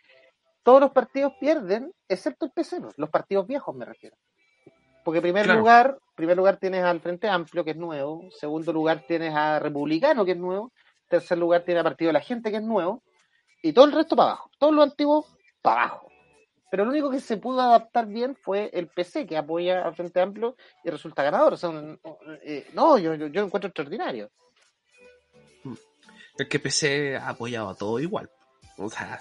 [0.62, 4.16] todos los partidos pierden, excepto el PC, los partidos viejos me refiero.
[5.04, 5.58] Porque en primer Claro.
[5.58, 10.24] lugar, primer lugar tienes al Frente Amplio, que es nuevo, segundo lugar tienes a Republicano,
[10.24, 10.72] que es nuevo,
[11.08, 13.02] tercer lugar tiene a Partido de la Gente, que es nuevo,
[13.62, 15.26] y todo el resto para abajo, todo lo antiguo
[15.62, 16.08] para abajo.
[16.70, 20.20] Pero lo único que se pudo adaptar bien fue el PC, que apoya al Frente
[20.20, 21.52] Amplio y resulta ganador.
[21.52, 22.00] O sea, un-
[22.42, 24.28] eh, no, yo, yo, yo lo encuentro extraordinario.
[26.36, 28.28] El que PC ha apoyado a todo igual.
[28.76, 29.20] O sea,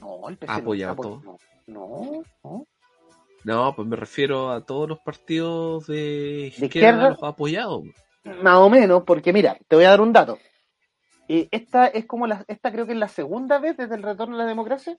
[0.00, 1.20] No, el PC Ha no, apoyado apo- todo.
[1.22, 2.66] No, no, no.
[3.46, 7.10] No, pues me refiero a todos los partidos de izquierda, izquierda?
[7.10, 7.84] los ha apoyado.
[8.42, 10.36] Más o menos, porque mira, te voy a dar un dato.
[11.28, 14.34] eh, esta es como la, esta creo que es la segunda vez desde el retorno
[14.34, 14.98] a la democracia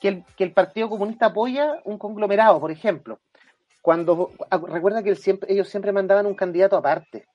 [0.00, 3.20] que el, que el Partido Comunista apoya un conglomerado, por ejemplo.
[3.80, 7.26] Cuando recuerda que siempre, ellos siempre mandaban un candidato aparte.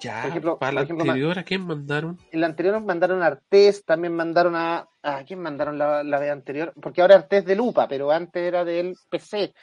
[0.00, 2.18] Ya, Por ejemplo- para la por ejemplo, anterior, ¿a quién mandaron?
[2.30, 4.88] En la anterior mandaron a Artés, también mandaron a.
[5.02, 6.72] ¿A quién mandaron la, la vez anterior?
[6.82, 9.54] Porque ahora Artés de Lupa, pero antes era del PC.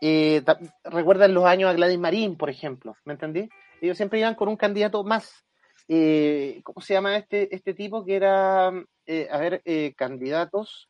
[0.00, 0.42] Eh,
[0.84, 3.48] recuerdan los años a Gladys Marín, por ejemplo, ¿me entendí?
[3.80, 5.44] Ellos siempre iban con un candidato más.
[5.88, 8.72] Eh, ¿Cómo se llama este, este tipo que era,
[9.06, 10.88] eh, a ver, eh, candidatos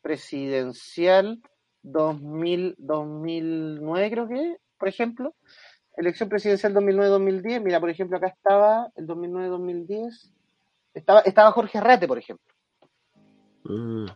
[0.00, 1.40] presidencial
[1.82, 5.34] 2000, 2009 creo que, por ejemplo?
[5.98, 10.32] Elección presidencial 2009-2010, mira, por ejemplo, acá estaba el 2009-2010,
[10.94, 12.46] estaba, estaba Jorge Arrate, por ejemplo.
[13.64, 14.06] Mm,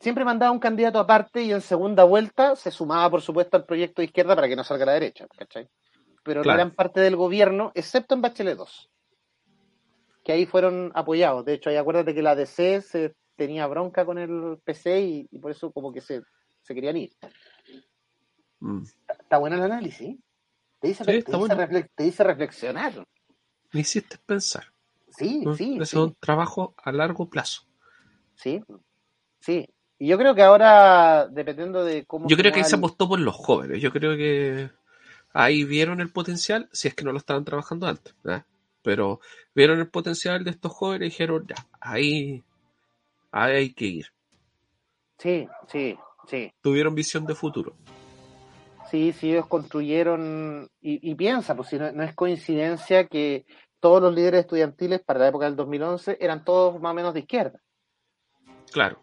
[0.00, 4.02] Siempre mandaba un candidato aparte y en segunda vuelta se sumaba, por supuesto, al proyecto
[4.02, 5.66] de izquierda para que no salga a la derecha, ¿cachai?
[6.22, 6.56] Pero Claro.
[6.58, 8.90] no eran parte del gobierno, excepto en Bachelet 2,
[10.22, 11.44] que ahí fueron apoyados.
[11.44, 15.38] De hecho, ahí acuérdate que la DC se tenía bronca con el PC y, y
[15.38, 16.22] por eso como que se,
[16.62, 17.10] se querían ir.
[18.60, 18.82] mm.
[19.08, 20.18] Está bueno el análisis.
[20.84, 21.54] Te dice, Sí, te dice bueno.
[21.56, 23.06] refle- te dice reflexionar.
[23.72, 24.64] Me hiciste pensar.
[25.08, 25.54] Sí, ¿no?
[25.56, 27.62] sí, es un trabajo a largo plazo.
[28.34, 28.60] Sí,
[29.40, 29.66] sí.
[29.98, 32.28] Y yo creo que ahora, dependiendo de cómo...
[32.28, 33.80] Yo creo que ahí va se el- apostó por los jóvenes.
[33.80, 34.70] Yo creo que
[35.32, 38.14] ahí vieron el potencial, si es que no lo estaban trabajando antes.
[38.26, 38.42] ¿eh?
[38.82, 39.20] Pero
[39.54, 42.44] vieron el potencial de estos jóvenes y dijeron, ya, ahí,
[43.30, 44.06] ahí hay que ir.
[45.16, 45.96] Sí, sí,
[46.28, 46.52] sí.
[46.60, 47.74] Tuvieron visión de futuro.
[48.94, 50.70] Sí, sí, ellos construyeron...
[50.80, 53.44] Y, y piensa, pues si no, no es coincidencia que
[53.80, 57.18] todos los líderes estudiantiles para la época del 2011 eran todos más o menos de
[57.18, 57.60] izquierda.
[58.70, 59.00] Claro.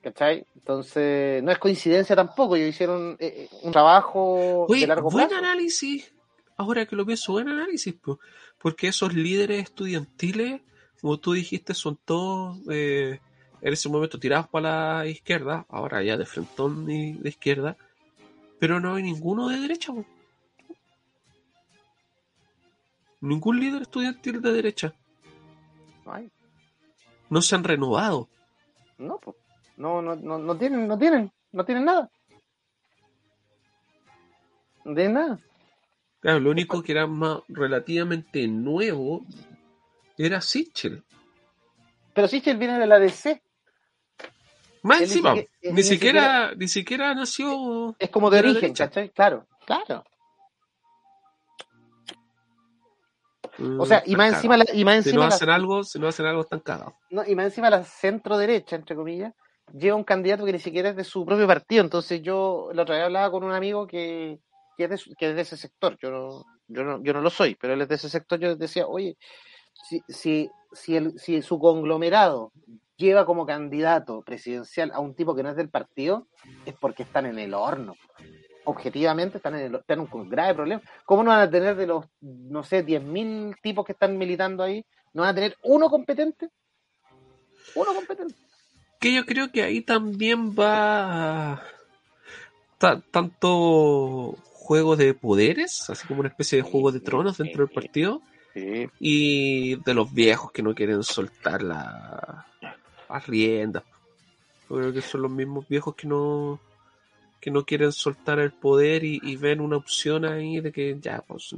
[0.00, 0.46] ¿Cachai?
[0.54, 2.54] Entonces, no es coincidencia tampoco.
[2.54, 5.44] Ellos hicieron eh, eh, un trabajo Oye, de largo buen plazo.
[5.44, 6.14] análisis.
[6.56, 7.92] Ahora que lo pienso, buen análisis.
[7.94, 8.20] po.
[8.58, 10.60] Porque esos líderes estudiantiles,
[11.00, 13.18] como tú dijiste, son todos eh,
[13.60, 15.66] en ese momento tirados para la izquierda.
[15.68, 17.76] Ahora ya de frentón y de izquierda.
[18.64, 19.92] Pero no hay ninguno de derecha.
[19.92, 20.06] po.
[23.20, 24.94] Ningún líder estudiantil de derecha.
[26.06, 26.30] Ay,
[27.28, 28.26] No se han renovado.
[28.96, 29.36] no, pues.
[29.76, 32.10] No, no, no, no tienen, no tienen, no tienen nada.
[34.82, 35.38] No tienen nada.
[36.20, 39.26] Claro, lo único que era más relativamente nuevo
[40.16, 41.04] era Sichel.
[42.14, 43.42] Pero Sichel viene de la DC.
[44.84, 47.96] Más Él ni encima, siquiera- él ni ni siquiera, ni siquiera nació.
[47.98, 48.74] Es como de origen.
[48.74, 49.08] ¿cachai?
[49.10, 50.04] Claro, claro.
[53.58, 55.84] Mm, O sea, y más encima, la, y más si encima, no la- hacen algo,
[55.84, 56.94] si no hacen algo están cagados.
[57.10, 59.32] no, y más encima la centro derecha, entre comillas,
[59.72, 61.82] lleva un candidato que ni siquiera es de su propio partido.
[61.82, 64.38] Entonces yo la otra vez hablaba con un amigo que,
[64.76, 65.96] que, es, de, que es de ese sector.
[66.02, 68.38] Yo no, yo no, yo no lo soy, pero él es de ese sector.
[68.38, 69.16] Yo decía, oye,
[69.88, 72.52] si, si, si, el, si su conglomerado
[72.96, 76.28] lleva como candidato presidencial a un tipo que no es del partido,
[76.66, 77.94] es porque están en el horno.
[78.66, 80.82] Objetivamente están en, el, están en un grave problema.
[81.04, 84.84] ¿Cómo no van a tener de los, no sé, 10.000 tipos que están militando ahí,
[85.12, 86.48] no van a tener uno competente?
[87.74, 88.34] Uno competente.
[89.00, 91.62] Que yo creo que ahí también va
[92.78, 97.74] ta- tanto juego de poderes, así como una especie de juego de tronos dentro del
[97.74, 98.22] partido,
[98.54, 98.86] Sí.
[99.00, 102.46] y de los viejos que no quieren soltar la,
[103.14, 103.82] las riendas.
[104.68, 106.60] Yo creo que son los mismos viejos que no
[107.40, 111.20] que no quieren soltar el poder y, y ven una opción ahí de que ya,
[111.20, 111.54] pues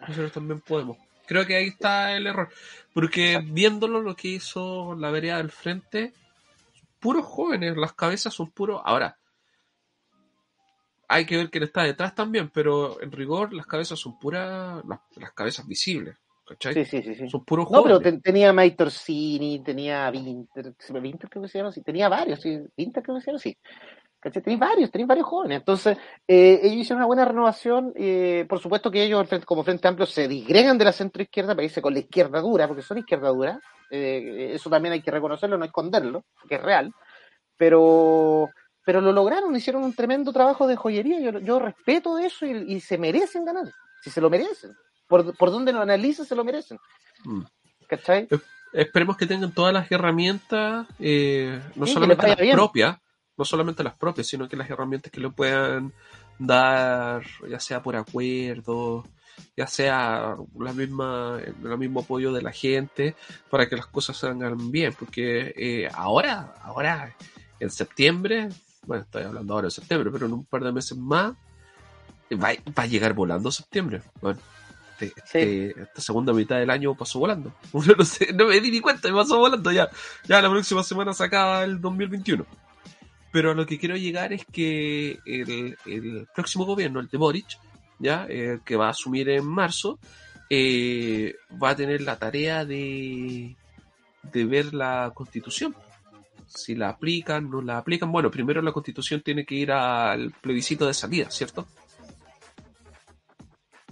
[0.00, 0.96] nosotros también podemos.
[1.26, 2.48] Creo que ahí está el error.
[2.94, 6.14] Porque viéndolo lo que hizo la vereda del frente,
[6.98, 8.80] puros jóvenes, las cabezas son puros.
[8.82, 9.18] Ahora,
[11.08, 15.00] hay que ver quién está detrás también, pero en rigor las cabezas son puras, las,
[15.16, 16.16] las cabezas visibles,
[16.48, 16.74] ¿cachai?
[16.74, 17.28] Sí, sí, sí, sí.
[17.28, 21.82] Son puros No, pero tenía Mike Torsini, tenía Winter, Winter creo que se llama así,
[21.82, 23.56] tenía varios, sí, Winter creo que se llama así.
[24.20, 24.42] ¿Cachai?
[24.42, 25.58] Tenéis varios, tenéis varios jóvenes.
[25.58, 27.92] Entonces, eh, ellos hicieron una buena renovación.
[27.94, 31.64] eh, por supuesto que ellos, como Frente Amplio, se disgregan de la centro izquierda para
[31.64, 33.60] irse con la izquierda dura, porque son izquierda dura.
[33.90, 36.92] eh, eso también hay que reconocerlo, no esconderlo, que es real.
[37.56, 38.50] Pero,
[38.84, 41.20] pero lo lograron, hicieron un tremendo trabajo de joyería.
[41.20, 43.66] Yo, yo respeto eso y, y se merecen ganar.
[44.02, 44.72] Si se lo merecen.
[45.08, 46.78] Por, por donde lo analices, se lo merecen.
[47.24, 47.42] Mm.
[47.88, 48.28] ¿Cachai?
[48.72, 52.54] Esperemos que tengan todas las herramientas, eh, no Sí, solamente las bien.
[52.54, 52.98] propias,
[53.36, 55.92] no solamente las propias, sino que las herramientas que le puedan
[56.38, 59.06] dar, ya sea por acuerdo,
[59.56, 63.16] ya sea la misma, el mismo apoyo de la gente,
[63.50, 67.14] para que las cosas se hagan bien, porque eh, ahora, ahora,
[67.58, 68.50] en septiembre,
[68.86, 71.32] bueno, estoy hablando ahora de septiembre, pero en un par de meses más,
[72.32, 74.02] va, va a llegar volando septiembre.
[74.20, 74.38] Bueno,
[75.00, 77.52] este, este, esta segunda mitad del año pasó volando.
[77.72, 79.88] Uno no, sé, no me di ni cuenta, me pasó volando ya.
[80.24, 82.44] Ya la próxima semana se acaba el 2021.
[83.30, 87.58] Pero a lo que quiero llegar es que el, el próximo gobierno, el de Boric,
[87.98, 89.98] ya, eh, que va a asumir en marzo,
[90.48, 93.54] eh, va a tener la tarea de,
[94.22, 95.74] de ver la constitución.
[96.46, 98.10] Si la aplican, no la aplican.
[98.10, 101.66] Bueno, primero la constitución tiene que ir al plebiscito de salida, ¿cierto?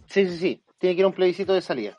[0.06, 0.62] Sí, sí, sí.
[0.86, 1.98] Tiene que ir a un plebiscito de salida.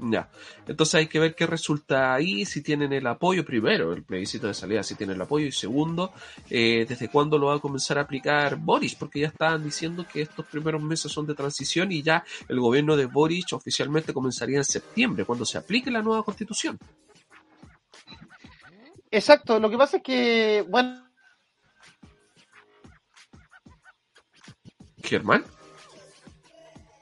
[0.00, 0.30] Ya.
[0.68, 4.54] Entonces hay que ver qué resulta ahí, si tienen el apoyo, primero, el plebiscito de
[4.54, 6.12] salida, si tienen el apoyo, y segundo,
[6.48, 10.22] eh, desde cuándo lo va a comenzar a aplicar Boris, porque ya estaban diciendo que
[10.22, 14.64] estos primeros meses son de transición y ya el gobierno de Boris oficialmente comenzaría en
[14.64, 16.78] septiembre, cuando se aplique la nueva constitución.
[19.10, 21.04] Exacto, lo que pasa es que, bueno.
[25.02, 25.44] Germán.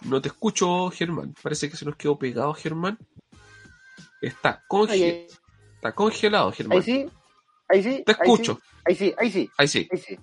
[0.05, 1.35] No te escucho, Germán.
[1.43, 2.99] Parece que se nos quedó pegado, Germán.
[4.21, 5.27] Está, conge
[5.83, 6.79] está congelado, Germán.
[6.79, 7.07] Ahí sí,
[7.69, 8.03] ahí sí.
[8.07, 8.61] Te escucho.
[8.85, 9.51] Ahí sí, ahí sí.
[9.59, 9.88] Ahí sí.
[9.91, 10.19] Ahí sí.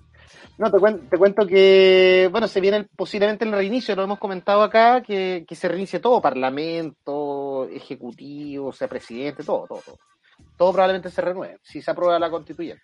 [0.56, 4.62] No, te, cuento, te cuento que, bueno, se viene posiblemente el reinicio, lo hemos comentado
[4.62, 9.98] acá, que, que se reinicie todo, parlamento, ejecutivo, sea presidente, todo, todo, todo.
[10.56, 12.82] Todo probablemente se renueve, si se aprueba la constituyente.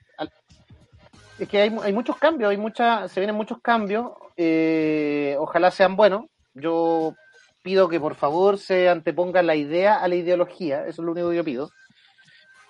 [1.39, 5.97] Es que hay, hay muchos cambios, hay mucha, se vienen muchos cambios, eh, ojalá sean
[5.97, 6.25] buenos,
[6.57, 7.15] yo
[7.63, 11.31] pido que por favor se anteponga la idea a la ideología, eso es lo único
[11.31, 11.71] que yo pido.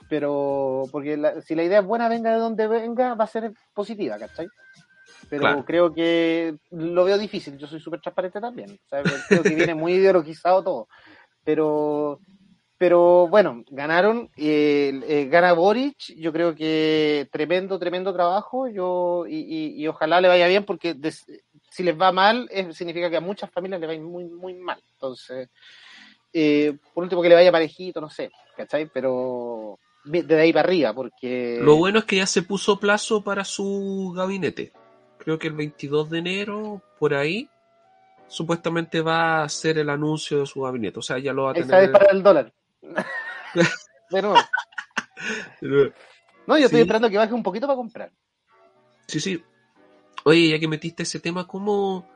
[0.08, 4.18] Pero, porque si la idea es buena, venga de donde venga, va a ser positiva,
[4.18, 4.48] ¿cachai?
[5.28, 8.78] Pero creo que lo veo difícil, yo soy súper transparente también.
[9.28, 10.88] Creo que viene muy ideologizado todo.
[11.44, 12.20] Pero,
[12.78, 19.74] pero bueno, ganaron, eh, eh, gana Boric, yo creo que tremendo, tremendo trabajo, yo y,
[19.76, 20.94] y, ojalá le vaya bien porque
[21.76, 24.82] si les va mal, significa que a muchas familias le va muy, muy mal.
[24.94, 25.50] Entonces,
[26.32, 28.86] eh, por último, que le vaya parejito, no sé, ¿cachai?
[28.86, 31.58] Pero de ahí para arriba, porque...
[31.60, 34.72] Lo bueno es que ya se puso plazo para su gabinete.
[35.18, 37.50] Creo que el 22 de enero, por ahí,
[38.26, 41.00] supuestamente va a hacer el anuncio de su gabinete.
[41.00, 41.92] O sea, ya lo va a tener...
[41.92, 42.54] Para el dólar.
[44.10, 44.38] de nuevo.
[46.46, 48.10] No, yo estoy esperando que baje un poquito para comprar.
[49.06, 49.44] Sí, sí.
[50.24, 52.08] Oye, ya que metiste ese tema, ¿cómo...?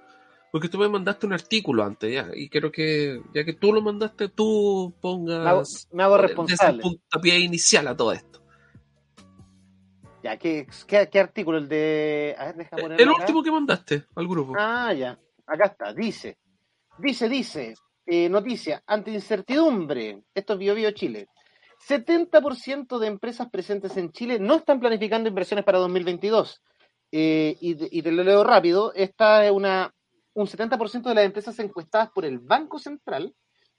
[0.52, 3.80] Porque tú me mandaste un artículo antes, ya, y creo que, ya que tú lo
[3.82, 5.88] mandaste, tú pongas...
[5.92, 6.78] Me hago, responsable.
[6.78, 8.42] Desde puntapié inicial a todo esto.
[10.24, 11.58] Ya, ¿qué, qué, artículo?
[11.58, 12.34] El de...
[12.36, 14.54] A ver, deja El último que mandaste al grupo.
[14.58, 15.16] Ah, ya.
[15.46, 15.94] Acá está.
[15.94, 16.38] Dice,
[16.98, 17.74] dice, dice,
[18.06, 21.28] eh, noticia, ante incertidumbre, esto es BioBio Chile.
[21.88, 26.60] 70% de empresas presentes en Chile no están planificando inversiones para 2022.
[27.12, 29.92] Eh, y, te lo leo rápido, esta es una,
[30.34, 33.34] un 70% de las empresas encuestadas por el Banco Central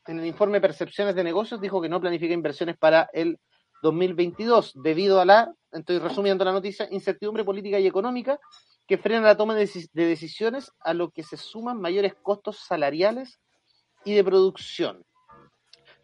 [0.07, 3.39] en el informe Percepciones de Negocios dijo que no planifica inversiones para el
[3.83, 8.39] 2022 debido a la, estoy resumiendo la noticia, incertidumbre política y económica
[8.87, 13.39] que frena la toma de decisiones a lo que se suman mayores costos salariales
[14.03, 15.05] y de producción.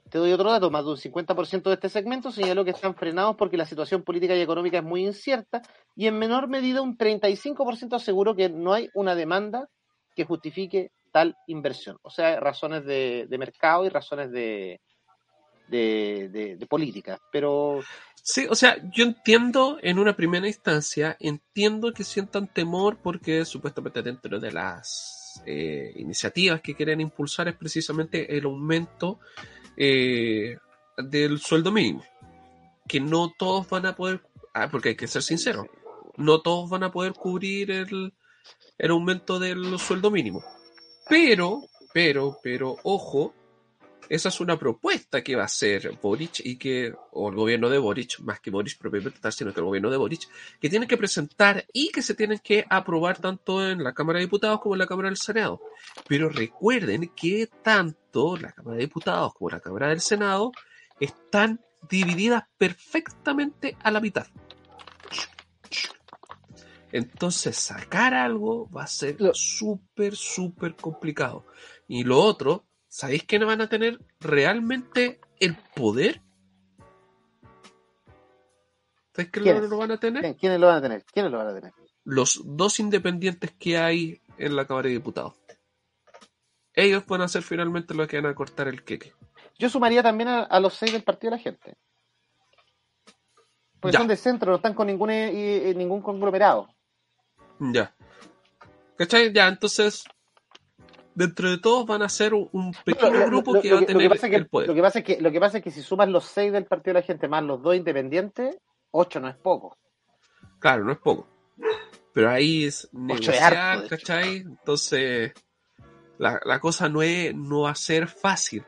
[0.10, 3.36] Te doy otro dato, más de un 50% de este segmento señaló que están frenados
[3.36, 5.62] porque la situación política y económica es muy incierta
[5.96, 9.70] y en menor medida un 35% aseguró que no hay una demanda
[10.16, 11.98] que justifique tal inversión.
[12.02, 14.80] O sea, razones de, mercado y razones de,
[15.68, 17.20] de, política.
[17.32, 17.82] Pero...
[18.16, 24.02] Sí, o sea, yo entiendo en una primera instancia, entiendo que sientan temor porque supuestamente
[24.02, 29.20] dentro de las eh, iniciativas que quieren impulsar es precisamente el aumento
[29.78, 30.58] eh,
[30.98, 32.04] del sueldo mínimo.
[32.88, 34.22] Que no todos van a poder,
[34.54, 35.68] ah, porque hay que ser sincero,
[36.16, 38.14] no todos van a poder cubrir el,
[38.78, 40.44] el aumento del sueldo mínimo.
[41.10, 41.62] Pero,
[41.94, 43.34] pero, pero, ojo,
[44.10, 47.78] esa es una propuesta que va a hacer Boric y que, o el gobierno de
[47.78, 50.28] Boric, más que Boric propiamente tal, sino que el gobierno de Boric,
[50.60, 54.26] que tienen que presentar y que se tienen que aprobar tanto en la Cámara de
[54.26, 55.62] Diputados como en la Cámara del Senado.
[56.08, 60.52] Pero recuerden que tanto la Cámara de Diputados como la Cámara del Senado
[61.00, 64.28] están divididas perfectamente a la mitad.
[66.92, 71.46] Entonces, sacar algo va a ser súper, súper complicado.
[71.88, 72.67] Y lo otro
[72.98, 76.24] ¿sabéis que no van a tener realmente el poder?
[79.14, 80.36] ¿Sabéis que no lo van a tener?
[80.36, 81.06] ¿Quiénes lo van a tener?
[81.06, 81.74] ¿Quiénes lo van a tener?
[82.04, 85.36] Los dos independientes que hay en la Cámara de Diputados.
[86.74, 89.14] Ellos van a ser finalmente los que van a cortar el queque.
[89.60, 91.78] Yo sumaría también a, los seis del Partido de la Gente.
[93.80, 96.68] Porque son de centro, no están con ningún, eh, ningún conglomerado.
[97.60, 97.96] Ya.
[98.98, 99.32] ¿Cachai?
[99.32, 100.04] Ya, entonces
[101.18, 104.32] dentro de todos van a ser un, pequeño grupo que va a tener pasa es
[104.32, 104.68] que- el poder.
[104.68, 106.66] Lo que pasa es que, lo que pasa es que si sumas los seis del
[106.66, 108.56] Partido de la Gente más los dos independientes,
[108.92, 109.76] ocho no es poco.
[110.60, 111.28] Claro, no es poco.
[112.14, 113.90] Pero ahí es Ocho es negociar, harto.
[113.90, 114.38] ¿cachai?
[114.38, 115.34] Entonces,
[116.20, 118.64] la, la cosa no, es, no va a ser fácil.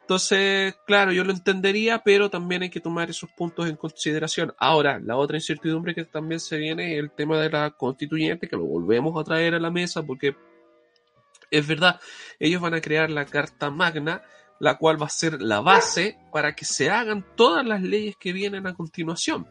[0.00, 4.52] Entonces, claro, yo lo entendería, pero también hay que tomar esos puntos en consideración.
[4.58, 8.56] Ahora, la otra incertidumbre que también se viene es el tema de la constituyente, que
[8.56, 10.34] lo volvemos a traer a la mesa, porque
[11.56, 12.00] es verdad,
[12.38, 14.22] ellos van a crear la Carta Magna,
[14.60, 18.32] la cual va a ser la base para que se hagan todas las leyes que
[18.32, 19.48] vienen a continuación.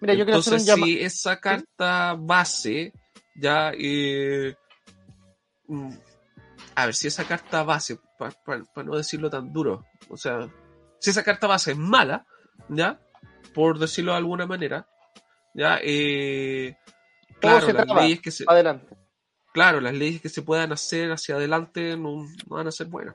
[0.00, 2.92] Mira, yo quiero hacer un Entonces, si esa carta base
[3.34, 3.72] ya.
[3.76, 4.54] eh,
[5.66, 5.90] mm,
[6.76, 10.48] a ver, si esa carta base, para no decirlo tan duro, o sea,
[10.98, 12.26] si esa carta base es mala,
[12.68, 13.00] ¿ya?
[13.54, 14.88] Por decirlo de alguna manera,
[15.54, 15.78] ¿ya?
[15.82, 16.76] Eh,
[17.40, 19.03] claro, se las leyes que se, Adelante.
[19.54, 23.14] Claro, las leyes que se puedan hacer hacia adelante no, no van a ser buenas.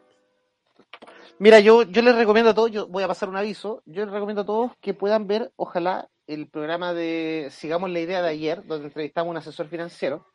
[1.37, 4.13] Mira, yo, yo les recomiendo a todos, yo voy a pasar un aviso, yo les
[4.13, 8.63] recomiendo a todos que puedan ver, ojalá, el programa de Sigamos la idea de ayer,
[8.65, 10.25] donde entrevistamos a un asesor financiero.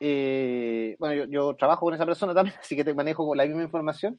[0.00, 3.46] Eh, bueno, yo, yo trabajo con esa persona también, así que te manejo con la
[3.46, 4.18] misma información.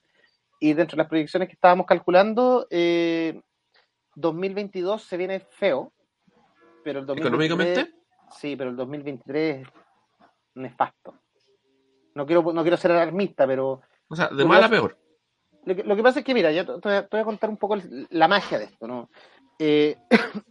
[0.62, 3.42] Y dentro de las proyecciones que estábamos calculando, eh,
[4.16, 5.92] 2022 se viene feo,
[6.86, 7.50] pero el 2023...
[7.50, 7.98] ¿Económicamente?
[8.32, 9.68] Sí, pero el 2023 es
[10.58, 11.16] nefasto.
[12.16, 14.98] No quiero, no quiero ser alarmista, pero O sea, de mal a peor.
[15.66, 17.58] lo que, lo que pasa es que, mira, yo te, te voy a- contar un
[17.58, 17.78] poco
[18.10, 19.10] la magia de esto, ¿no?
[19.60, 19.96] Eh,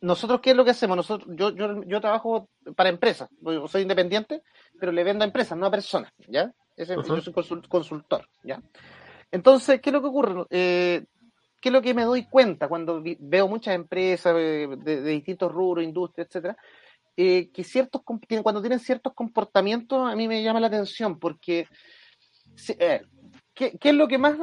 [0.00, 0.96] nosotros, ¿qué es lo que hacemos?
[0.96, 4.42] Nosotros, yo, yo, yo trabajo para empresas, yo soy independiente,
[4.78, 6.52] pero le vendo a empresas, no a personas, ¿ya?
[6.76, 6.96] Ese-.
[6.96, 8.60] Yo soy consul- consultor, ¿ya?
[9.30, 10.44] Entonces, ¿qué es lo que ocurre?
[10.50, 11.04] Eh,
[11.60, 15.50] ¿Qué es lo que me doy cuenta cuando veo muchas empresas eh, de, de distintos
[15.50, 16.56] rubros, industrias, etcétera?
[17.16, 21.68] Eh, que ciertos, cuando tienen ciertos comportamientos, a mí me llama la atención, porque
[22.78, 23.02] eh,
[23.54, 24.36] ¿qué, qué es lo que más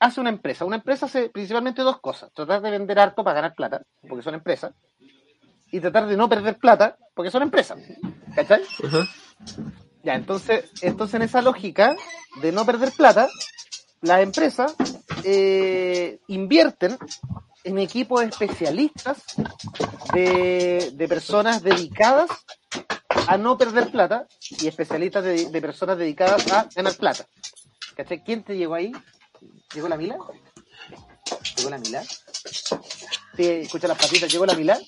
[0.00, 0.64] hace una empresa?
[0.64, 2.32] Una empresa hace principalmente dos cosas.
[2.32, 4.72] Tratar de vender harto para ganar plata, porque son empresas.
[5.70, 7.78] Y tratar de no perder plata, porque son empresas.
[8.34, 8.62] ¿Cachai?
[10.02, 11.94] Ya, entonces, entonces en esa lógica
[12.40, 13.28] de no perder plata,
[14.00, 14.74] las empresas
[15.24, 16.96] eh, invierten
[17.64, 19.24] en equipos especialistas
[20.12, 22.30] de, de personas dedicadas
[23.26, 24.26] a no perder plata
[24.60, 27.26] y especialistas de, de personas dedicadas a ganar plata.
[27.96, 28.22] ¿Cachai?
[28.24, 28.92] ¿Quién te llegó ahí?
[29.74, 30.16] ¿Llegó la Mila?
[31.56, 32.02] ¿Llegó la Mila?
[33.36, 34.78] Sí, escucha las patitas, ¿llegó la Mila?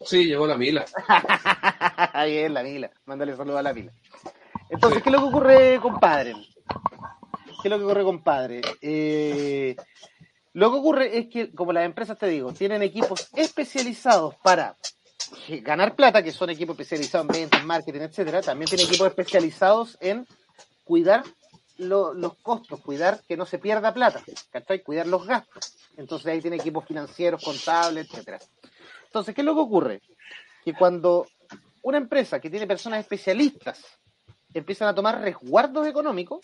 [0.00, 0.84] Sí, llegó la mila.
[2.12, 2.90] Ahí es la Mila.
[3.06, 3.92] Mándale saludos a la Mila.
[4.70, 6.34] Entonces, ¿qué es lo que ocurre, compadre?
[7.60, 8.60] ¿Qué es lo que ocurre, compadre?
[8.80, 9.74] Eh,
[10.54, 14.76] lo que ocurre es que, como las empresas te digo, tienen equipos especializados para
[15.62, 18.42] ganar plata, que son equipos especializados en ventas, marketing, etcétera.
[18.42, 20.26] También tienen equipos especializados en
[20.84, 21.22] cuidar
[21.76, 24.82] lo- los costos, cuidar que no se pierda plata, ¿cachai?
[24.82, 25.74] Cuidar los gastos.
[25.96, 28.38] Entonces ahí tiene equipos financieros, contables, etcétera.
[29.04, 30.02] Entonces, ¿qué es lo que ocurre?
[30.64, 31.26] Que cuando
[31.82, 33.80] una empresa que tiene personas especialistas
[34.54, 36.40] empiezan a tomar resguardos económicos,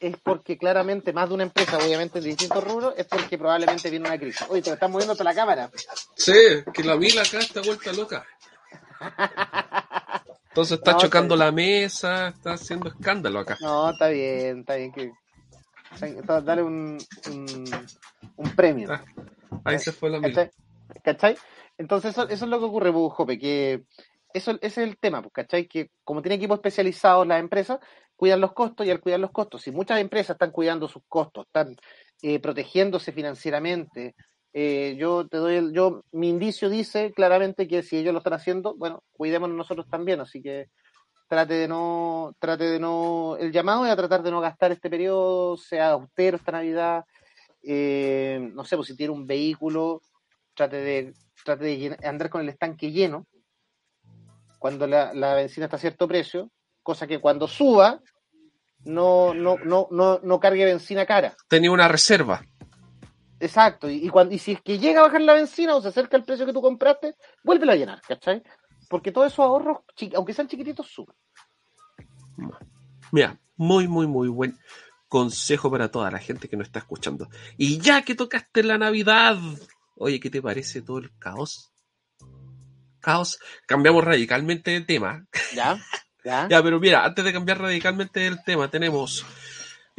[0.00, 4.08] es porque claramente más de una empresa, obviamente en distintos rubros, es porque probablemente viene
[4.08, 4.46] una crisis.
[4.48, 5.70] Oye, te lo estás moviendo hasta la cámara.
[6.16, 6.32] Sí,
[6.72, 8.24] que la mila acá está vuelta loca.
[10.48, 13.56] Entonces está No, chocando está la mesa, está haciendo escándalo acá.
[13.60, 14.92] No, está bien, está bien.
[14.92, 15.12] que
[16.44, 16.98] Dale un,
[17.30, 17.88] un,
[18.36, 18.92] un premio.
[18.92, 19.04] Ah,
[19.64, 20.50] ahí se fue la mila.
[21.02, 21.36] ¿Cachai?
[21.78, 23.84] Entonces eso, eso es lo que ocurre, pues, Jope, que
[24.32, 25.66] eso, ese es el tema, pues, ¿cachai?
[25.66, 27.78] Que como tiene equipos especializados las empresas,
[28.16, 31.46] cuidan los costos y al cuidar los costos, si muchas empresas están cuidando sus costos,
[31.46, 31.76] están
[32.22, 34.14] eh, protegiéndose financieramente,
[34.52, 38.32] eh, yo te doy el, yo, mi indicio dice claramente que si ellos lo están
[38.32, 40.66] haciendo, bueno, cuidémonos nosotros también, así que
[41.28, 44.90] trate de no, trate de no, el llamado es a tratar de no gastar este
[44.90, 47.04] periodo, sea austero esta Navidad,
[47.62, 50.02] eh, no sé, pues si tiene un vehículo,
[50.54, 51.14] trate de,
[51.44, 53.26] trate de andar con el estanque lleno
[54.58, 56.50] cuando la, la benzina está a cierto precio,
[56.82, 58.00] cosa que cuando suba
[58.84, 61.36] no, no, no, no, no cargue benzina cara.
[61.48, 62.44] Tenía una reserva.
[63.40, 65.88] Exacto, y, y, cuando, y si es que llega a bajar la benzina o se
[65.88, 68.42] acerca al precio que tú compraste, vuélvelo a llenar, ¿cachai?
[68.88, 69.78] Porque todos esos ahorros,
[70.14, 71.14] aunque sean chiquititos, suben.
[73.12, 74.58] Mira, muy, muy, muy buen
[75.08, 77.28] consejo para toda la gente que nos está escuchando.
[77.56, 79.36] Y ya que tocaste la Navidad,
[79.96, 81.72] oye, ¿qué te parece todo el caos?
[83.66, 85.26] Cambiamos radicalmente de tema.
[85.54, 85.76] ¿Ya?
[86.24, 86.46] ¿Ya?
[86.50, 89.24] Ya, pero mira, antes de cambiar radicalmente el tema, tenemos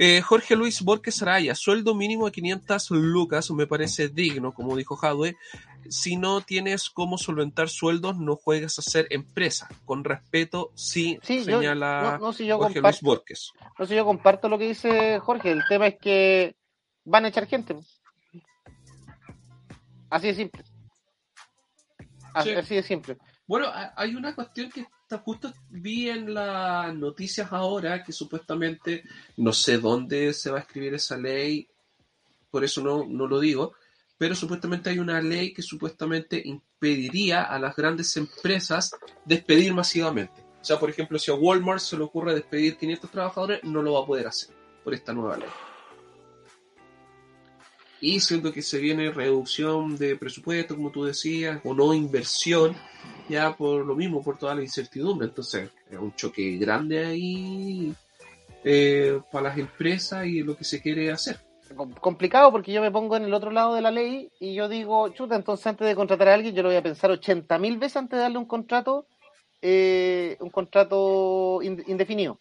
[0.01, 4.95] Eh, Jorge Luis Borges Araya, sueldo mínimo de 500 lucas, me parece digno, como dijo
[4.95, 5.35] Jadwe.
[5.89, 9.67] Si no tienes cómo solventar sueldos, no juegues a ser empresa.
[9.85, 13.51] Con respeto, sí, Sí, yo- señala no, no, si yo Jorge comparto, Luis Borges.
[13.77, 15.51] no, si yo comparto lo que dice Jorge.
[15.51, 16.55] El tema es que
[17.03, 17.75] van a echar gente.
[20.09, 20.63] Así de simple.
[22.33, 22.55] Así, Sí.
[22.55, 23.17] así de simple.
[23.47, 29.03] Bueno, ha- hay una cuestión que está justo vi en las noticias ahora que supuestamente
[29.37, 31.67] no sé dónde se va a escribir esa ley,
[32.51, 33.73] por eso no, no lo digo,
[34.17, 38.91] pero supuestamente hay una ley que supuestamente impediría a las grandes empresas
[39.25, 40.41] despedir masivamente.
[40.61, 43.93] O sea, por ejemplo, si a Walmart se le ocurre despedir 500 trabajadores, no lo
[43.93, 44.53] va a poder hacer
[44.83, 45.47] por esta nueva ley.
[48.01, 52.75] Y siento que se viene reducción de presupuesto, como tú decías, o no inversión,
[53.27, 55.27] ya por lo mismo, por toda la incertidumbre.
[55.27, 57.93] Entonces, es un choque grande ahí
[58.63, 61.39] eh, para las empresas y lo que se quiere hacer.
[61.75, 64.67] Com- complicado porque yo me pongo en el otro lado de la ley y yo
[64.69, 67.77] digo, chuta, entonces antes de contratar a alguien yo lo voy a pensar 80 mil
[67.77, 69.05] veces antes de darle un contrato,
[69.61, 72.39] eh, un contrato in- indefinido.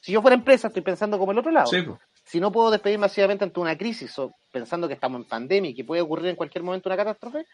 [0.00, 1.68] Si yo fuera empresa, estoy pensando como el otro lado.
[1.68, 1.98] Sí, pues.
[2.26, 5.74] Si no puedo despedir masivamente ante una crisis o pensando que estamos en pandemia y
[5.74, 7.46] que puede ocurrir en cualquier momento una catástrofe,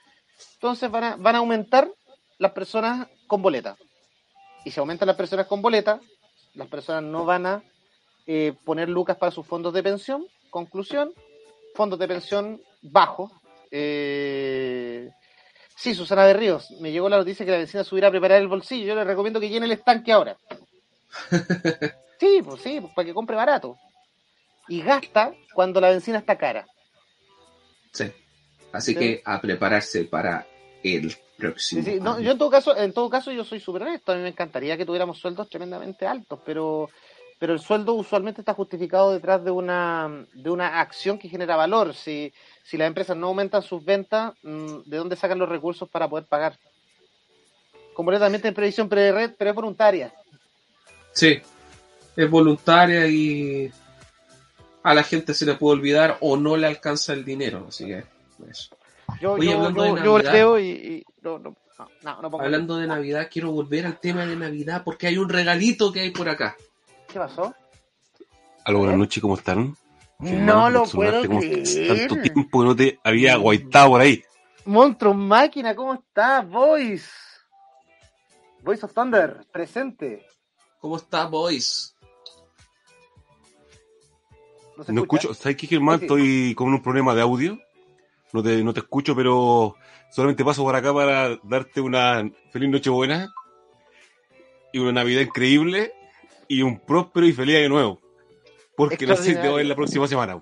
[0.54, 1.90] entonces van a, van a aumentar
[2.38, 3.76] las personas con boleta.
[4.64, 6.00] Y si aumentan las personas con boleta,
[6.54, 7.62] las personas no van a
[8.26, 10.26] eh, poner lucas para sus fondos de pensión.
[10.48, 11.12] Conclusión,
[11.74, 13.30] fondos de pensión bajos.
[13.70, 15.10] Eh,
[15.76, 18.48] sí, Susana de Ríos, me llegó la noticia que la vecina subiera a preparar el
[18.48, 18.86] bolsillo.
[18.86, 20.36] Yo le recomiendo que llene el estanque ahora.
[22.22, 23.76] Sí, pues sí, pues para que compre barato.
[24.72, 26.66] Y gasta cuando la benzina está cara.
[27.92, 28.10] Sí.
[28.72, 28.98] Así Sí.
[28.98, 30.46] que a prepararse para
[30.82, 31.82] el próximo.
[31.82, 32.20] Sí, sí, no, año.
[32.22, 34.78] yo en todo caso, en todo caso yo soy súper honesto, a mí me encantaría
[34.78, 36.88] que tuviéramos sueldos tremendamente altos, pero
[37.38, 41.92] pero el sueldo usualmente está justificado detrás de una de una acción que genera valor.
[41.92, 46.08] Si si las empresas no aumentan sus ventas, mm, ¿de dónde sacan los recursos para
[46.08, 46.56] poder pagar?
[47.92, 50.14] Completamente en previsión pre-red, pero es voluntaria.
[51.12, 51.42] Sí,
[52.16, 53.70] es voluntaria y
[54.82, 57.66] a la gente se le puede olvidar o no le alcanza el dinero.
[57.68, 58.04] Así que,
[58.50, 58.76] eso.
[59.20, 60.56] Yo, Oye, yo, hablando yo, de yo Navidad.
[60.58, 61.54] y, y no, no,
[62.02, 65.92] no, pongo- Hablando de Navidad, quiero volver al tema de Navidad porque hay un regalito
[65.92, 66.56] que hay por acá.
[67.08, 67.54] ¿Qué pasó?
[68.64, 69.76] Aló, buenas noches, ¿cómo están?
[70.18, 71.88] No lo puedo ¿cómo creer.
[72.08, 74.22] Tanto tiempo que no te había guaitado por ahí.
[74.64, 76.48] Monstruo Máquina, ¿cómo estás?
[76.48, 77.10] Voice.
[78.62, 80.24] Voice of Thunder, presente.
[80.78, 81.96] ¿Cómo está, boys?
[84.88, 86.00] No, escucho, ¿sabes qué, Germán?
[86.00, 86.04] Sí, sí.
[86.06, 87.58] Estoy con un problema de audio.
[88.32, 89.76] No te, no te escucho, pero
[90.10, 93.32] solamente paso por acá para darte una feliz Nochebuena
[94.72, 95.92] y una Navidad increíble
[96.48, 98.00] y un próspero y feliz año nuevo.
[98.76, 100.40] Porque no sé si te voy a ver la próxima semana.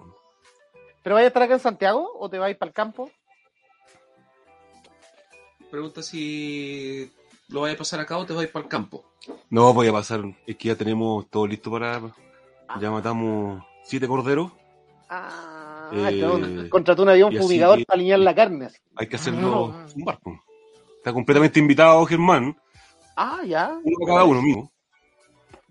[1.02, 3.10] ¿Pero vaya a estar acá en Santiago o te vais para el campo?
[5.70, 7.10] Pregunta si
[7.48, 9.04] lo vaya a pasar acá o te vas a ir para el campo.
[9.50, 10.22] No, voy a pasar.
[10.46, 12.00] Es que ya tenemos todo listo para.
[12.80, 14.52] Ya matamos siete corderos.
[15.08, 18.66] Ah, Eh, no, contrató un avión así fumigador que- para alinear la carne.
[18.66, 18.78] así.
[18.94, 19.64] Hay que hacerlo No.
[19.96, 20.44] un barco.
[20.98, 22.56] Está completamente invitado Germán.
[23.16, 23.78] Ah, ya.
[23.82, 24.72] Uno para cada uno mismo.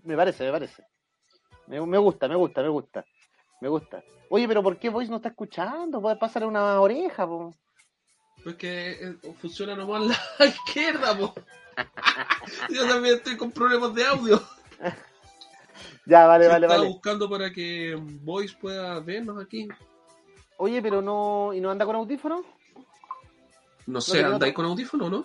[0.02, 0.84] Me parece, me parece.
[1.66, 3.04] Me, me gusta, me gusta, me gusta.
[3.62, 4.02] Me gusta.
[4.28, 6.00] Oye, pero ¿por qué Voice no está escuchando?
[6.02, 7.54] Puede pasar una oreja, po.
[8.44, 10.04] Pues que eh, funciona nomás
[10.38, 11.32] la izquierda, po.
[12.70, 14.42] Yo también estoy con problemas de audio.
[16.10, 16.92] Ya, vale, Se vale, estaba vale.
[16.92, 19.68] buscando para que Voice pueda vernos aquí.
[20.56, 21.52] Oye, pero no.
[21.54, 22.44] ¿Y no anda con audífono?
[23.86, 25.24] No sé, no- ¿andáis con audífono o no?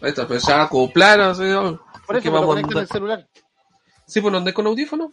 [0.00, 1.80] Ahí está, pues se acoplar, ¿no?
[2.06, 3.28] Por ¿Qué eso vamos a el celular.
[4.06, 5.12] Sí, pues no andáis con audífono.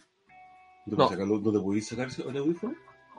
[0.86, 1.08] ¿No, No.
[1.08, 2.74] sacarlo- ¿No te podéis sacar el audífono?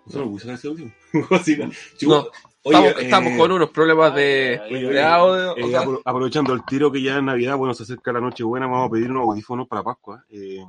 [0.07, 0.93] ¿No te podéis sacar ese audífono?
[1.39, 2.27] Así, no.
[2.63, 5.57] Chico, estamos, eh, con unos problemas de, oye, de oye, audio.
[5.57, 8.19] eh, o sea, apro- aprovechando el tiro que ya es Navidad, bueno, se acerca la
[8.21, 10.23] noche buena, vamos a pedir unos audífonos para Pascua.
[10.29, 10.63] eh,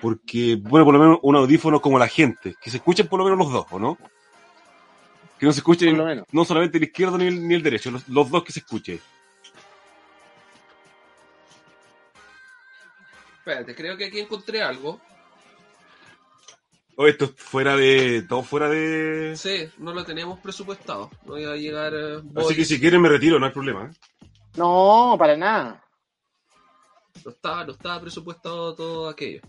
[0.00, 3.24] porque, bueno, por lo menos un audífono como la gente, que se escuchen por lo
[3.24, 3.96] menos los dos, ¿o no?
[5.38, 6.26] Que no se escuchen Por lo menos.
[6.32, 9.00] no solamente el izquierdo ni el, ni el derecho, los, los dos que se escuchen.
[13.38, 15.00] espérate, creo que aquí encontré algo.
[16.96, 18.22] O esto es fuera de.
[18.22, 19.34] todo fuera de.
[19.36, 21.10] Sí, no lo teníamos presupuestado.
[21.26, 23.84] No iba a llegar eh, Así que si quieren me retiro, no hay problema.
[23.84, 23.90] ¿eh?
[24.56, 25.84] No, para nada.
[27.22, 29.42] No estaba, no estaba presupuestado todo aquello.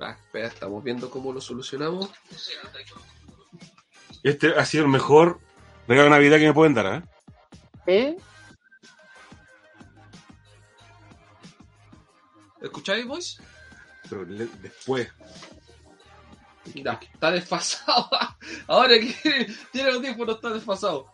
[0.00, 2.10] Ah, espera, estamos viendo cómo lo solucionamos.
[4.22, 5.40] Este ha sido el mejor
[5.86, 7.02] regalo de Navidad que me pueden dar, ¿eh?
[7.86, 8.16] ¿Eh?
[12.60, 13.38] ¿Escucháis, boys?
[14.08, 15.08] Pero le- después.
[16.74, 18.08] Mira, está desfasado.
[18.66, 21.06] Ahora que tiene los tiempos, no está desfasado.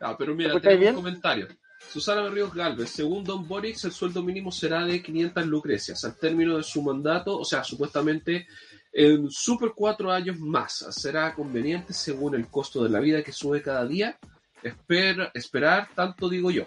[0.00, 0.96] Ah, pero mira, ¿Escucháis tenemos bien?
[0.96, 1.48] un comentario.
[1.92, 6.56] Susana Berríos Galvez, según Don Boric, el sueldo mínimo será de 500 lucrecias al término
[6.56, 8.46] de su mandato, o sea, supuestamente
[8.92, 10.86] en super cuatro años más.
[10.90, 14.18] Será conveniente según el costo de la vida que sube cada día.
[14.62, 16.64] Espera, esperar, tanto digo yo.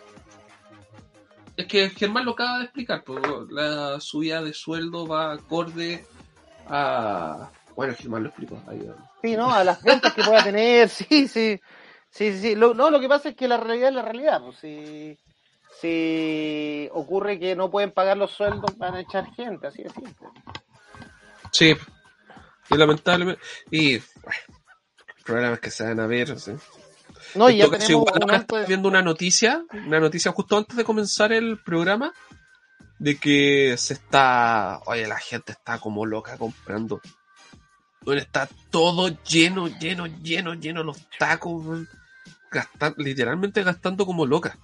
[1.62, 6.04] Es que Germán lo acaba de explicar, pues, la subida de sueldo va acorde
[6.68, 7.52] a...
[7.76, 8.60] Bueno, Germán lo explicó.
[8.68, 8.82] ahí,
[9.22, 9.54] Sí, ¿no?
[9.54, 11.60] A las ventas que pueda tener, sí, sí.
[12.10, 12.56] Sí, sí, sí.
[12.56, 14.42] Lo, no, lo que pasa es que la realidad es la realidad.
[14.42, 15.20] Pues, si,
[15.80, 20.28] si ocurre que no pueden pagar los sueldos, van a echar gente, así de simple.
[21.52, 21.76] Sí,
[22.72, 23.42] y lamentablemente.
[23.70, 24.40] Y bueno,
[25.16, 26.40] el problema es que se van a ver.
[26.40, 26.54] ¿sí?
[27.36, 28.68] No, y ya tenemos igual un ahora alto estaba de...
[28.68, 32.14] viendo una noticia, una noticia justo antes de comenzar el programa,
[33.00, 37.02] de que se está, oye, la gente está como loca comprando.
[38.02, 41.88] Bueno, está todo lleno, lleno, lleno, lleno los tacos.
[42.52, 44.58] Gastan- literalmente gastando como loca.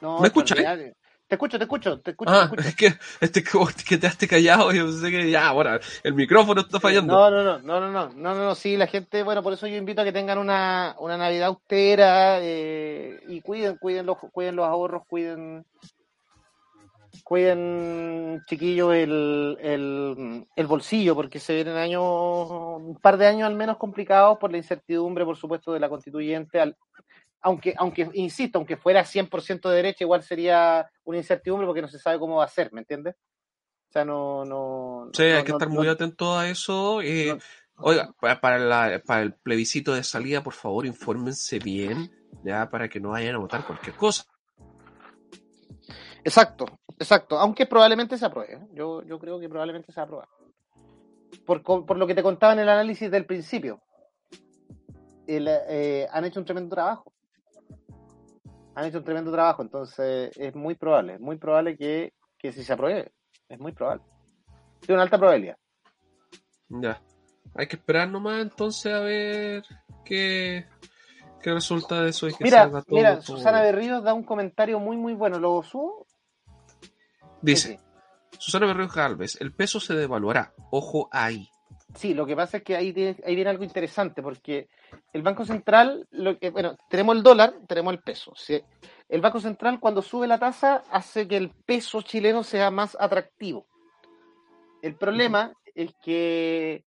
[0.00, 0.94] No, ¿Me escuchas, olvidate.
[1.30, 2.32] Te escucho, te escucho, te escucho.
[2.32, 3.44] Ah, te es que, este,
[3.88, 7.12] que te has callado y yo pensé que ya, bueno, el micrófono está fallando.
[7.14, 9.76] No, no, no, no, no, no, no, no, sí, la gente, bueno, por eso yo
[9.76, 14.66] invito a que tengan una, una Navidad austera eh, y cuiden, cuiden los, cuiden los
[14.66, 15.64] ahorros, cuiden,
[17.22, 23.54] cuiden, chiquillos, el, el, el bolsillo, porque se vienen años, un par de años al
[23.54, 26.58] menos complicados por la incertidumbre, por supuesto, de la constituyente.
[26.58, 26.76] Al,
[27.42, 31.98] aunque, aunque, insisto, aunque fuera 100% de derecha, igual sería una incertidumbre porque no se
[31.98, 33.14] sabe cómo va a ser, ¿me entiendes?
[33.88, 35.08] O sea, no, no.
[35.12, 37.00] Sí, no- hay que no- estar muy atento a eso.
[37.02, 37.36] eh,
[37.82, 42.10] Oiga, para, la- para el plebiscito de salida, por favor, infórmense bien,
[42.44, 44.24] ya, para que no vayan a votar cualquier cosa.
[46.22, 46.66] Exacto,
[46.98, 47.38] exacto.
[47.38, 48.54] Aunque probablemente se apruebe.
[48.54, 48.68] ¿eh?
[48.74, 50.26] Yo, yo creo que probablemente se apruebe.
[51.46, 53.80] Por, por lo que te contaba en el análisis del principio.
[55.26, 57.12] El, eh, han hecho un tremendo trabajo.
[58.80, 59.60] Han hecho un tremendo trabajo.
[59.60, 63.12] Entonces es muy probable, muy probable que, que si se apruebe.
[63.46, 64.02] Es muy probable.
[64.80, 65.58] Tiene una alta probabilidad.
[66.70, 67.02] Ya.
[67.54, 69.64] Hay que esperar nomás entonces a ver
[70.02, 70.66] qué,
[71.42, 72.82] qué resulta de eso y que Mira, todo.
[72.88, 73.60] mira, todo Susana.
[73.60, 75.38] Berríos da un comentario muy, muy bueno.
[75.38, 76.06] ¿Lo subo?
[77.42, 77.80] Dice.
[78.38, 80.54] Susana Berríos Galvez, el peso se devaluará.
[80.70, 81.50] Ojo ahí.
[81.94, 84.68] Sí, lo que pasa es que ahí, tiene- ahí viene algo interesante, porque
[85.12, 88.32] el Banco Central, lo que, bueno, tenemos el dólar, tenemos el peso.
[88.36, 88.60] ¿sí?
[89.08, 93.66] El Banco Central cuando sube la tasa hace que el peso chileno sea más atractivo.
[94.82, 96.84] El problema es que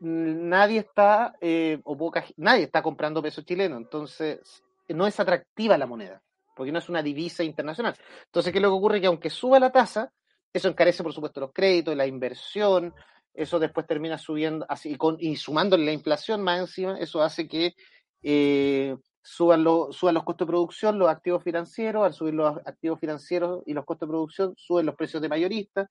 [0.00, 5.86] nadie está, eh, o poca, nadie está comprando peso chileno, entonces no es atractiva la
[5.86, 6.20] moneda,
[6.56, 7.94] porque no es una divisa internacional.
[8.26, 9.00] Entonces, ¿qué es lo que ocurre?
[9.00, 10.12] Que aunque suba la tasa,
[10.52, 12.92] eso encarece, por supuesto, los créditos, la inversión,
[13.34, 17.74] eso después termina subiendo, así, con, y sumándole la inflación más encima, eso hace que
[18.22, 22.98] eh, suban, lo- suban los costos de producción, los activos financieros, al subir los activos
[23.00, 25.88] financieros y los costos de producción, suben los precios de mayoristas,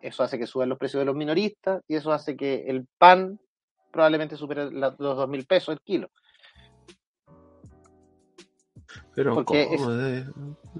[0.00, 3.40] eso hace que suban los precios de los minoristas, y eso hace que el pan
[3.90, 6.10] probablemente supere la- los dos mil pesos el kilo.
[9.14, 9.92] Pero Porque ¿cómo?
[9.92, 10.24] Eh,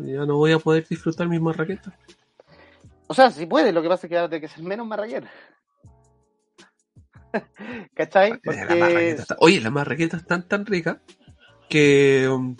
[0.00, 1.94] ya no voy a poder disfrutar mis marraquetas.
[3.08, 4.86] O sea, si puede, lo que pasa es que va a tener que ser menos
[4.86, 5.30] marraqueta.
[7.94, 8.32] ¿Cachai?
[8.32, 10.98] Eh, la Porque está- Oye, las marraquetas están tan ricas
[11.68, 12.56] que um,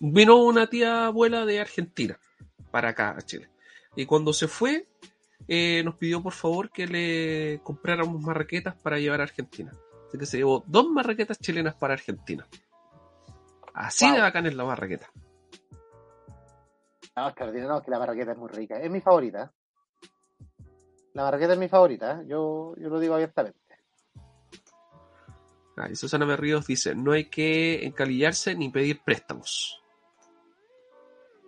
[0.00, 2.18] vino una tía abuela de Argentina
[2.70, 3.48] para acá, a Chile.
[3.96, 4.88] Y cuando se fue,
[5.48, 9.72] eh, nos pidió por favor que le compráramos marraquetas para llevar a Argentina.
[10.08, 12.46] Así que se llevó dos marraquetas chilenas para Argentina.
[13.74, 14.14] Así Wow.
[14.14, 15.08] de bacán es la marraqueta.
[17.16, 18.80] No, es que, no, es que la marraqueta es muy rica.
[18.80, 19.52] Es mi favorita.
[21.12, 22.20] La marraqueta es mi favorita.
[22.22, 22.24] ¿eh?
[22.28, 23.59] Yo, yo lo digo abiertamente.
[25.80, 29.82] Ah, y Susana Berríos dice, no hay que encalillarse ni pedir préstamos.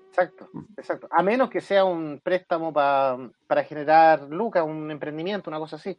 [0.09, 1.07] Exacto, exacto.
[1.11, 5.99] A menos que sea un préstamo pa- para generar lucas, un emprendimiento, una cosa así.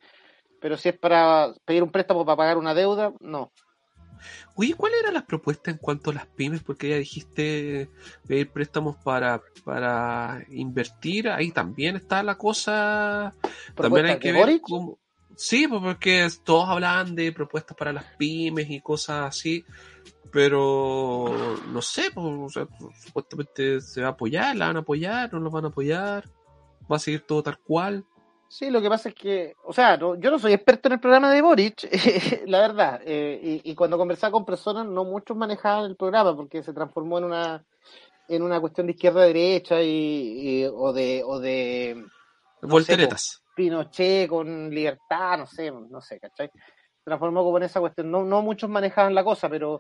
[0.60, 3.52] Pero si es para pedir un préstamo para pagar una deuda, no.
[4.56, 6.64] Oye, ¿cuáles eran las propuestas en cuanto a las pymes?
[6.64, 7.90] Porque ya dijiste
[8.28, 13.34] pedir préstamos para, para invertir, ahí también está la cosa.
[13.76, 15.00] También hay ¿Propuestas que ver cómo.
[15.36, 19.66] Sí, pues porque todos hablaban de propuestas para las pymes y cosas así,
[20.32, 21.26] pero
[21.72, 22.68] no sé, pues, o sea,
[23.06, 26.26] supuestamente se va a apoyar, la van a apoyar, no la van a apoyar,
[26.92, 28.04] va a seguir todo tal cual.
[28.50, 31.00] Sí, lo que pasa es que, o sea, no- yo no soy experto en el
[31.00, 31.90] programa de Boric,
[32.48, 36.62] la verdad, eh, y, y cuando conversaba con personas, no muchos manejaban el programa porque
[36.64, 37.64] se transformó en una
[38.30, 42.06] en una cuestión de izquierda a derecha y, y- o de o de no
[42.62, 43.43] sé, Volteretas.
[43.56, 46.50] Pinochet con libertad, no sé, no sé, ¿cachai?
[47.04, 48.10] Transformó como en esa cuestión.
[48.10, 49.80] No, no muchos manejaban la cosa, pero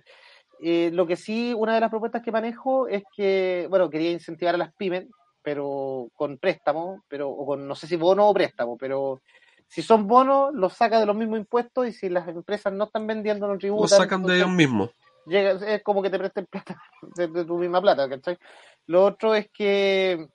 [0.61, 4.55] eh, lo que sí, una de las propuestas que manejo es que, bueno, quería incentivar
[4.55, 5.07] a las pymes,
[5.41, 9.21] pero con préstamo, pero, o con, no sé si bono o préstamo, pero
[9.67, 13.07] si son bonos, los saca de los mismos impuestos y si las empresas no están
[13.07, 13.89] vendiendo, no tributan.
[13.89, 14.91] sacan de ellos mismos.
[15.25, 16.81] llega, es como que te presten plata
[17.15, 18.37] de, de tu misma plata, ¿cachai?
[18.85, 20.27] Lo otro es que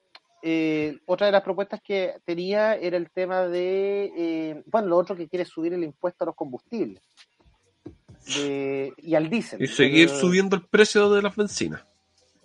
[0.43, 5.17] eh, otra de las propuestas que tenía era el tema de, eh, bueno, lo otro
[5.17, 7.03] que quiere es subir el impuesto a los combustibles
[8.35, 9.63] de- y al diésel.
[9.63, 11.85] Y seguir Pero, subiendo el precio de las bencinas.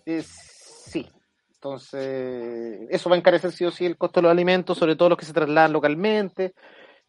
[0.06, 1.08] eh, sí,
[1.56, 5.10] entonces eso va a encarecer sí o sí el costo de los alimentos, sobre todo
[5.10, 6.54] los que se trasladan localmente.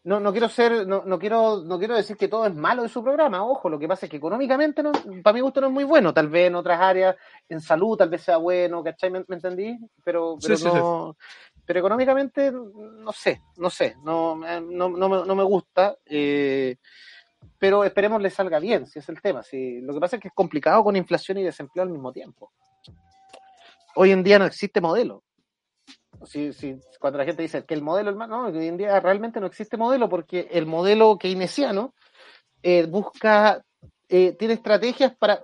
[0.05, 2.91] No, no quiero ser, no, no quiero, no quiero decir que todo es malo de
[2.91, 4.93] su programa, ojo, lo que pasa es que económicamente no,
[5.23, 7.17] para mi gusto no es muy bueno, tal vez en otras áreas,
[7.49, 9.11] en salud tal vez sea bueno, ¿cachai?
[9.11, 9.79] ¿Me, me entendí?
[10.05, 11.17] Pero, pero Sí, sí, no,
[11.65, 16.77] pero económicamente no sé, no sé, no, no, no, me, no me gusta, eh,
[17.59, 19.43] pero esperemos le salga bien, si es el tema.
[19.43, 22.53] Si, lo que pasa es que es complicado con inflación y desempleo al mismo tiempo.
[23.97, 25.23] Hoy en día no existe modelo.
[26.27, 28.99] Si, si, cuando la gente dice que el modelo es más, no, hoy en día
[29.01, 31.95] realmente no existe modelo porque el modelo keynesiano
[32.63, 33.63] eh, busca,
[34.09, 35.43] eh, tiene estrategias para,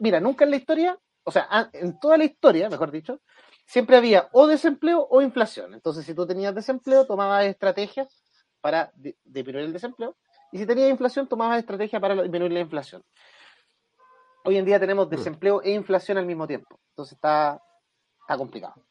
[0.00, 3.20] mira, nunca en la historia, o sea, en toda la historia, mejor dicho,
[3.66, 5.74] siempre había o desempleo o inflación.
[5.74, 8.22] Entonces, si tú tenías desempleo, tomabas estrategias
[8.60, 10.16] para di- disminuir el desempleo,
[10.52, 13.02] y si tenías inflación, tomabas estrategias para disminuir la inflación.
[14.44, 16.78] Hoy en día tenemos desempleo e inflación al mismo tiempo.
[16.90, 17.60] Entonces está,
[18.20, 18.85] está complicado.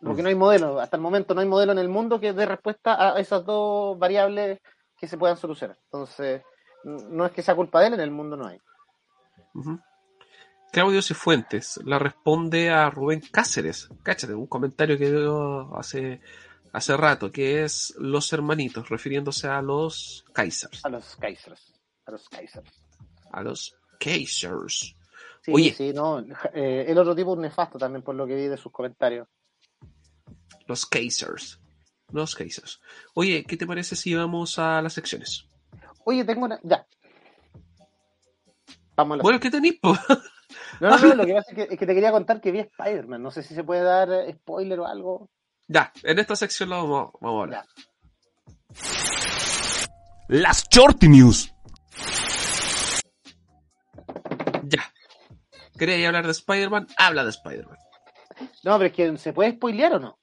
[0.00, 2.44] Porque no hay modelo, hasta el momento no hay modelo en el mundo que dé
[2.46, 4.60] respuesta a esas dos variables
[4.96, 5.78] que se puedan solucionar.
[5.84, 6.42] Entonces,
[6.84, 8.60] no es que sea culpa de él, en el mundo no hay.
[10.70, 13.88] Claudio Cifuentes la responde a Rubén Cáceres.
[14.02, 16.20] Cáchate, un comentario que dio hace,
[16.72, 20.84] hace rato, que es los hermanitos, refiriéndose a los Kaisers.
[20.84, 21.74] A los Kaisers.
[22.04, 22.82] A los Kaisers.
[23.32, 24.96] A los Kaisers.
[25.40, 25.72] Sí, Oye.
[25.72, 26.20] sí, no.
[26.52, 29.26] eh, el otro tipo es un nefasto también por lo que vi de sus comentarios.
[30.66, 31.60] Los Kaisers.
[32.10, 32.80] Los Kaisers.
[33.14, 35.46] Oye, ¿qué te parece si vamos a las secciones?
[36.04, 36.58] Oye, tengo una.
[36.62, 36.86] Ya.
[38.96, 39.78] Vamos a la- Bueno, ¿qué tenéis?
[39.80, 39.96] po?
[40.80, 42.60] No, no, no, lo que pasa es que, es que te quería contar que vi
[42.60, 43.20] Spider-Man.
[43.22, 45.28] No sé si se puede dar eh, spoiler o algo.
[45.66, 47.66] ya, en esta sección lo vamos, vamos a hablar.
[47.66, 48.76] Ya.
[50.28, 51.52] Las Shorty News.
[54.64, 54.92] Ya.
[55.78, 56.86] ¿Queréis hablar de Spider-Man?
[56.96, 57.76] Habla de Spider-Man.
[58.66, 60.18] No, pero es que ¿se puede spoilear o no?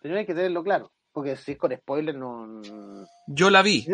[0.00, 0.90] Primero hay que tenerlo claro.
[1.12, 2.62] Porque si es con spoiler no.
[3.26, 3.86] Yo la vi.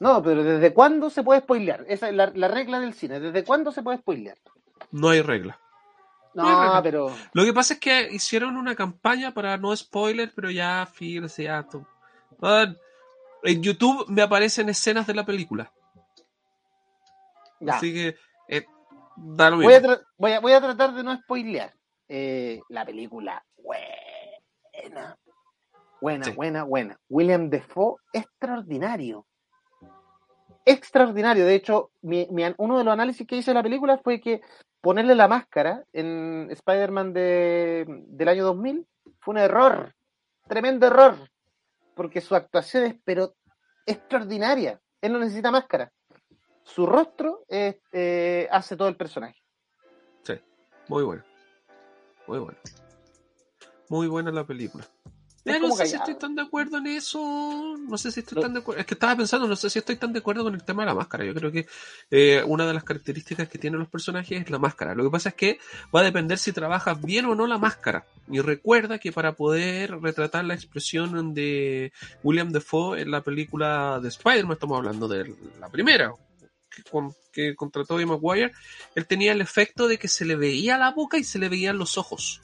[0.00, 1.84] No, pero ¿desde cuándo se puede spoilear?
[1.88, 3.20] Esa es la, la regla del cine.
[3.20, 4.38] ¿Desde cuándo se puede spoilear?
[4.92, 5.60] No hay regla.
[6.32, 6.82] No, No hay regla.
[6.82, 7.14] pero.
[7.34, 11.66] Lo que pasa es que hicieron una campaña para no spoiler, pero ya, fíjense, ya.
[12.40, 12.66] Ah,
[13.42, 15.70] En YouTube me aparecen escenas de la película.
[17.60, 17.74] Ya.
[17.74, 18.16] Así que
[18.48, 18.64] eh,
[19.16, 19.96] da lo Voy, a mismo.
[20.16, 21.74] voy, a, voy a tratar de no spoilear.
[22.08, 25.16] Eh, la película, buena.
[26.00, 26.32] Buena, Sí.
[26.32, 26.98] buena, buena.
[27.08, 29.26] William Defoe, extraordinario.
[30.64, 31.44] Extraordinario.
[31.44, 34.40] De hecho, mi- mi- uno de los análisis que hice de la película fue que
[34.80, 38.86] ponerle la máscara en Spider-Man de, del año 2000
[39.20, 39.94] fue un error.
[40.46, 41.16] Tremendo error.
[41.94, 43.34] Porque su actuación es, pero,
[43.86, 44.80] extraordinaria.
[45.00, 45.90] Él no necesita máscara.
[46.62, 49.40] Su rostro eh, hace todo el personaje.
[50.22, 50.34] Sí,
[50.88, 51.24] muy bueno.
[52.28, 52.58] Muy bueno.
[53.88, 54.86] Muy buena la película.
[55.44, 57.76] No sé si estoy tan de acuerdo en eso.
[57.88, 58.80] No sé si estoy tan de acuerdo.
[58.80, 60.88] Es que estaba pensando, no sé si estoy tan de acuerdo con el tema de
[60.88, 61.24] la máscara.
[61.24, 61.66] Yo creo que
[62.10, 64.94] eh, una de las características que tienen los personajes es la máscara.
[64.94, 65.58] Lo que pasa es que
[65.94, 68.04] va a depender si trabajas bien o no la máscara.
[68.30, 74.08] Y recuerda que para poder retratar la expresión de William Defoe en la película de
[74.08, 76.12] Spider-Man, estamos hablando de la primera,
[76.82, 78.52] que, con, que contra Tobey Maguire,
[78.94, 81.78] él tenía el efecto de que se le veía la boca y se le veían
[81.78, 82.40] los ojos.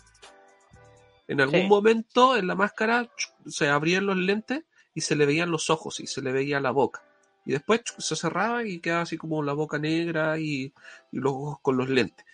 [1.29, 1.67] En algún Sí.
[1.69, 3.09] momento en la máscara
[3.47, 4.65] se abrían los lentes
[4.95, 7.03] y se le veían los ojos y se le veía la boca.
[7.47, 10.73] Y después se cerraba y quedaba así como la boca negra y,
[11.13, 12.25] y los ojos con los lentes.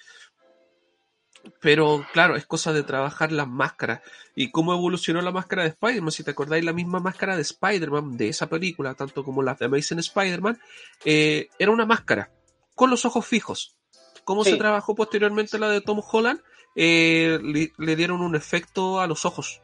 [1.60, 4.00] Pero claro, es cosa de trabajar las máscaras.
[4.34, 6.12] ¿Y cómo evolucionó la máscara de Spider-Man?
[6.12, 9.66] Si te acordáis, la misma máscara de Spider-Man, de esa película, tanto como la de
[9.66, 10.58] Amazing Spider-Man,
[11.04, 12.30] eh, era una máscara
[12.74, 13.76] con los ojos fijos.
[14.24, 14.50] ¿Cómo Sí.
[14.52, 16.40] se trabajó posteriormente la de Tom Holland?
[16.76, 19.60] Eh, le, le dieron un efecto a los ojos.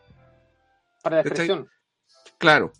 [1.03, 1.68] Para la expresión.
[2.39, 2.72] Claro,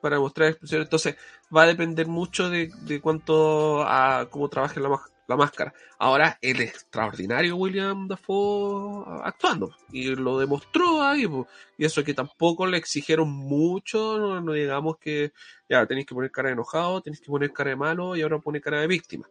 [0.00, 0.86] para mostrar expresiones.
[0.86, 1.16] Entonces,
[1.54, 5.00] va a depender mucho de, de cuánto a cómo trabaje la,
[5.30, 5.72] la máscara.
[5.98, 9.74] Ahora, el extraordinario William Dafoe actuando.
[9.92, 11.26] Y lo demostró ahí.
[11.26, 11.46] po.
[11.78, 14.18] Y eso que tampoco le exigieron mucho.
[14.18, 15.32] No, no digamos que
[15.68, 18.38] ya tenéis que poner cara de enojado, tenéis que poner cara de malo y ahora
[18.38, 19.28] pone cara de víctima.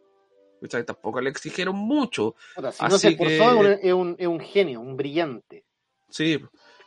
[0.60, 0.84] ¿Cachai?
[0.84, 2.34] Tampoco le exigieron mucho.
[2.56, 5.64] Si no Así se esforzó, que- es un, es un- genio, un brillante.
[6.10, 6.38] Sí,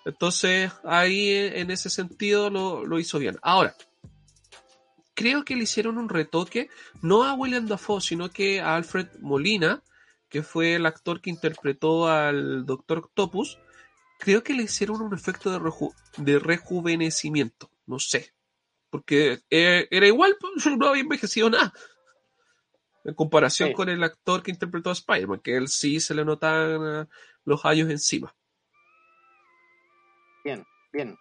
[0.06, 3.38] entonces ahí en ese sentido lo, lo hizo bien.
[3.42, 3.76] Ahora,
[5.14, 6.70] creo que le hicieron un retoque,
[7.02, 9.84] no a William Dafoe, sino que a Alfred Molina,
[10.30, 13.60] que fue el actor que interpretó al Doctor Octopus.
[14.20, 18.34] Creo que le hicieron un efecto de, reju- de rejuvenecimiento, no sé.
[18.90, 21.74] Porque eh, era igual, pues, no había envejecido nada.
[23.06, 23.76] En comparación Sí.
[23.76, 27.08] con el actor que interpretó a Spider-Man, que él sí se le notaban eh,
[27.44, 28.34] los años encima.
[30.46, 31.18] Bien, bien.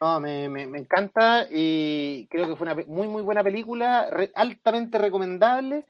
[0.00, 4.30] No, me, me, me encanta y creo que fue una muy, muy buena película, re-
[4.34, 5.84] altamente recomendable.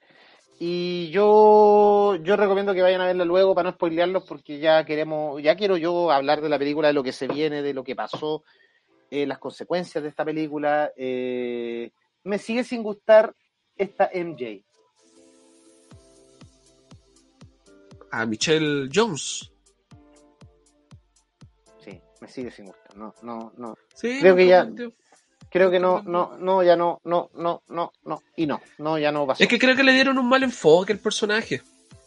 [0.59, 5.41] Y yo, yo recomiendo que vayan a verla luego para no spoilearlos porque ya queremos,
[5.43, 7.95] ya quiero yo hablar de la película, de lo que se viene, de lo que
[7.95, 8.43] pasó,
[9.11, 10.91] eh, las consecuencias de esta película.
[10.97, 11.91] Eh,
[12.25, 13.35] me sigue sin gustar
[13.77, 14.65] esta MJ.
[18.11, 19.51] a Michelle Jones.
[22.21, 22.97] Me sigue sin gustar.
[22.97, 23.75] No, no, no.
[23.95, 24.69] Sí, Creo que ya-.
[25.51, 28.23] Creo que no, no, no, ya no, no, no, no, no.
[28.37, 29.43] Y no, no, ya no pasó.
[29.43, 31.63] Es que creo que le dieron un mal enfoque al personaje.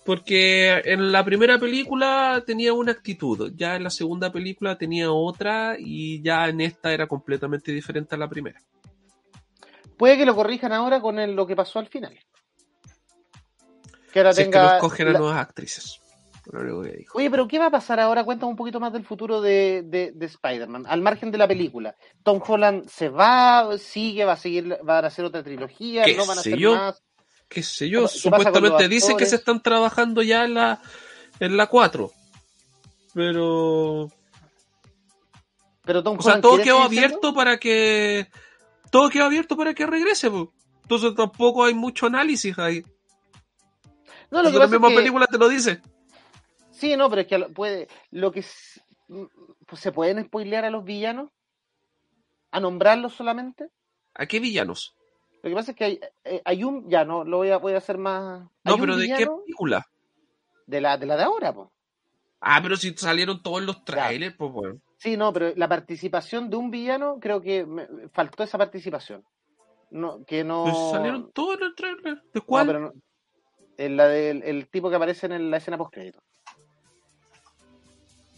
[0.06, 5.76] Porque en la primera película tenía una actitud, ya en la segunda película tenía otra
[5.78, 8.60] y ya en esta era completamente diferente a la primera.
[9.98, 12.18] Puede que lo corrijan ahora con el- lo que pasó al final.
[14.12, 14.70] Que ahora Si es que tenga.
[14.70, 16.01] no escogen a nuevas actrices.
[16.52, 17.18] Dijo.
[17.18, 18.26] Oye, pero ¿qué va a pasar ahora?
[18.26, 21.96] Cuéntame un poquito más del futuro de, de, de Spider-Man, al margen de la película.
[22.24, 26.26] Tom Holland se va, sigue, va a seguir, van a hacer otra trilogía, ¿Qué no
[26.26, 26.76] van a sé hacer yo?
[26.76, 27.02] más.
[27.48, 30.82] qué sé ¿Qué yo, supuestamente dicen que se están trabajando ya en la
[31.40, 32.12] en la 4.
[33.14, 34.10] Pero
[35.86, 38.28] Pero Tom O sea, Holland todo quedó abierto para que.
[38.90, 40.52] Todo quedó abierto para que regrese, po.
[40.84, 42.84] Entonces tampoco hay mucho análisis ahí.
[44.30, 45.82] No, lo Entonces, que la misma es que, película te lo dice.
[46.82, 48.82] Sí, no, pero es que puede, lo que s-
[49.68, 51.30] pues, se pueden spoilear a los villanos,
[52.50, 53.70] a nombrarlos solamente.
[54.16, 54.96] ¿A qué villanos?
[55.44, 57.74] Lo que pasa es que hay, eh, hay un, ya no, lo voy a, voy
[57.74, 58.50] a hacer más.
[58.64, 59.86] No, pero ¿de qué película?
[60.66, 61.70] de la, de la de ahora, pues.
[62.40, 64.80] Ah, pero si salieron todos los trailers, pues bueno.
[64.98, 69.24] Sí, no, pero la participación de un villano, creo que me- faltó esa participación.
[69.92, 70.64] No, que no.
[70.64, 72.24] Pero si salieron todos los trailers.
[72.34, 72.66] ¿De no, cuál?
[72.66, 72.94] pero no-
[73.78, 75.94] en la del el tipo que aparece en la escena post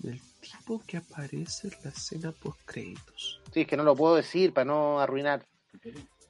[0.04, 0.26] crédito.
[0.44, 3.42] El tipo que aparece en la escena post créditos.
[3.54, 5.46] Sí, es que no lo puedo decir para no arruinar.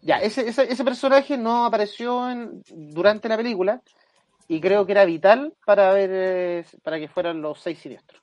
[0.02, 3.82] Ya, ese, ese, ese personaje no apareció en, durante la película
[4.48, 8.22] y creo que era vital para ver eh, para que fueran los seis siniestros.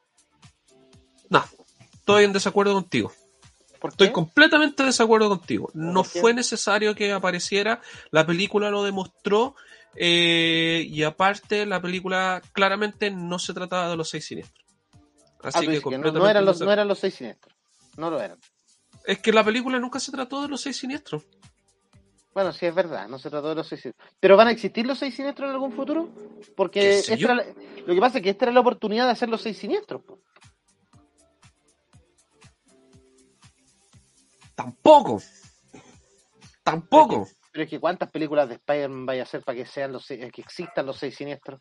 [1.29, 1.43] No,
[1.81, 3.13] estoy en desacuerdo contigo.
[3.81, 5.71] ¿Por Estoy completamente de desacuerdo contigo.
[5.73, 7.81] No fue necesario que apareciera.
[8.11, 9.55] La película lo demostró.
[9.97, 14.60] eh, y aparte, la película claramente no se trataba de los seis siniestros.
[15.43, 17.55] Ah, Así tú que no, eran los, no eran los seis siniestros.
[17.97, 18.39] No lo eran.
[19.05, 21.25] Es que la película nunca se trató de los seis siniestros.
[22.35, 24.11] Bueno, sí es verdad, no se trató de los seis siniestros.
[24.21, 26.09] ¿Pero van a existir los seis siniestros en algún futuro?
[26.57, 27.03] Porque
[27.87, 30.03] lo que pasa es que esta era la oportunidad de hacer los seis siniestros.
[30.03, 30.21] po.
[34.55, 35.21] Tampoco.
[36.63, 37.29] Tampoco.
[37.53, 40.31] Pero es que ¿cuántas películas de Spider-Man vaya a hacer para que sean los seis-
[40.33, 41.61] que existan los seis siniestros?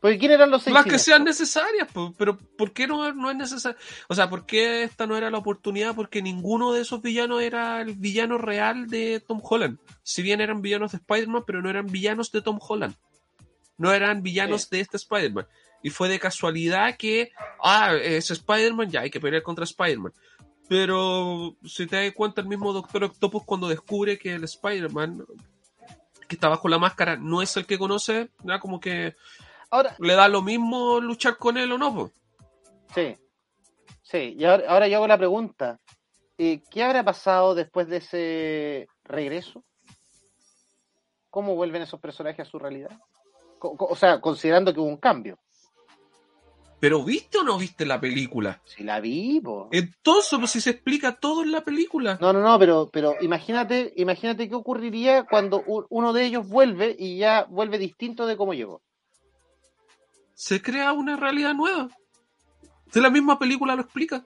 [0.00, 1.88] Porque ¿quién eran los seis Las que sean necesarias,
[2.18, 3.78] pero ¿por qué no, no es necesario?
[4.08, 5.94] O sea, ¿por qué esta no era la oportunidad?
[5.94, 9.78] Porque ninguno de esos villanos era el villano real de Tom Holland.
[10.02, 12.94] Si bien eran villanos de Spider-Man, pero no eran villanos de Tom Holland.
[13.78, 14.68] No eran villanos Sí.
[14.72, 15.46] de este Spider-Man.
[15.82, 17.30] Y fue de casualidad que,
[17.62, 20.12] ah, es Spider-Man, ya hay que pelear contra Spider-Man.
[20.68, 25.24] Pero si te das cuenta, el mismo Doctor Octopus cuando descubre que el Spider-Man
[26.28, 29.14] que está bajo la máscara no es el que conoce, ya como que
[29.70, 32.12] Ahora, le da lo mismo luchar con él o no,
[32.94, 33.16] sí.
[34.02, 35.80] Sí, y ahora, ahora yo hago la pregunta.
[36.36, 39.64] ¿Qué habrá pasado después de ese regreso?
[41.30, 42.90] ¿Cómo vuelven esos personajes a su realidad?
[43.60, 45.38] O sea, considerando que hubo un cambio.
[46.78, 48.60] Pero ¿viste o no viste la película?
[48.64, 49.68] Si la vi, po.
[49.72, 52.18] Entonces, pues si se explica todo en la película.
[52.20, 57.16] No, no, no, pero, pero imagínate, imagínate qué ocurriría cuando uno de ellos vuelve y
[57.16, 58.82] ya vuelve distinto de cómo llegó.
[60.36, 61.88] Se crea una realidad nueva.
[62.92, 64.22] Si la misma película lo explica.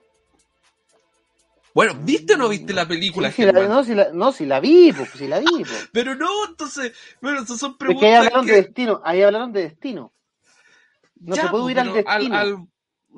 [1.73, 3.31] Bueno, ¿viste o no viste la película?
[3.31, 5.45] Sí, la- no, si la, no, si la vi, pues, si la vi.
[5.63, 5.89] Pues.
[5.93, 6.91] Pero no, entonces,
[7.21, 10.13] bueno, esas son Es que ahí preguntas hablaron que- de destino, ahí hablaron de destino.
[11.21, 12.35] No Ya, se puede po, huir al destino.
[12.35, 12.67] al-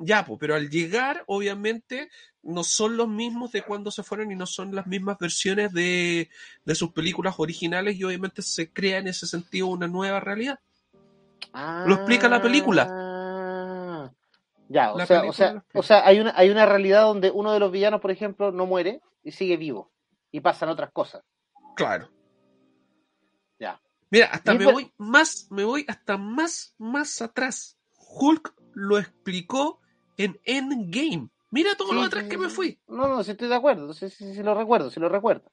[0.06, 2.10] ya, po, pero al llegar, obviamente,
[2.42, 6.30] no son los mismos de cuando se fueron y no son las mismas versiones de,
[6.64, 10.60] de sus películas originales y obviamente se crea en ese sentido una nueva realidad.
[11.52, 12.86] Lo explica la película.
[12.90, 14.10] Ah.
[14.68, 17.52] Ya, o La sea, o sea, o sea, hay una, hay una realidad donde uno
[17.52, 19.90] de los villanos, por ejemplo, no muere y sigue vivo.
[20.32, 21.22] Y pasan otras cosas.
[21.76, 22.08] Claro.
[23.58, 23.80] Ya.
[24.10, 27.76] Mira, hasta me es ver- voy más, me voy hasta más, más atrás.
[27.96, 29.80] Hulk lo explicó
[30.16, 31.28] en Endgame.
[31.50, 32.80] Mira todo lo atrás sí, que sí, me fui.
[32.88, 33.92] No, no, sí estoy de acuerdo.
[33.92, 35.52] Sí, sí, sí, lo recuerdo, sí lo recuerdo.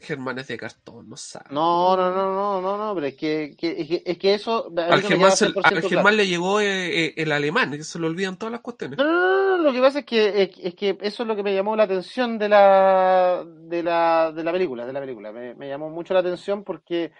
[0.00, 1.46] Germán es de cartón, no sabe.
[1.50, 4.70] No, no, no, no, no, no, pero es que, que- es que, es que eso.
[4.76, 5.88] Al Germán, queda se- 100% al claro.
[5.88, 8.98] Germán le llegó eh, eh, el alemán, que se le olvidan todas las cuestiones.
[8.98, 11.36] No, no, no, no, lo que pasa es que, es, es que eso es lo
[11.36, 15.32] que me llamó la atención de la, de la, de la película, de la película.
[15.32, 17.12] Me, me llamó mucho la atención porque,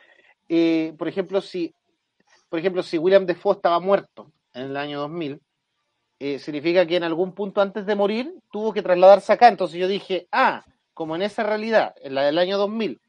[0.49, 1.75] eh, por ejemplo, si,
[2.49, 5.41] por ejemplo, si William Defoe estaba muerto en el año 2000,
[6.19, 9.49] eh, significa que en algún punto antes de morir tuvo que trasladarse acá.
[9.49, 10.65] Entonces yo dije, ah,
[11.01, 13.01] como en esa realidad, en la del año 2000,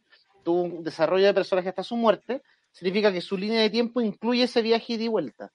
[0.45, 4.43] tuvo un desarrollo de personaje hasta su muerte, significa que su línea de tiempo incluye
[4.43, 5.51] ese viaje ida y vuelta.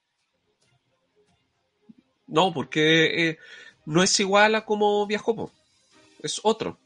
[2.26, 3.38] No, porque eh,
[3.86, 5.50] no es igual a como viajó,
[6.22, 6.78] es otro.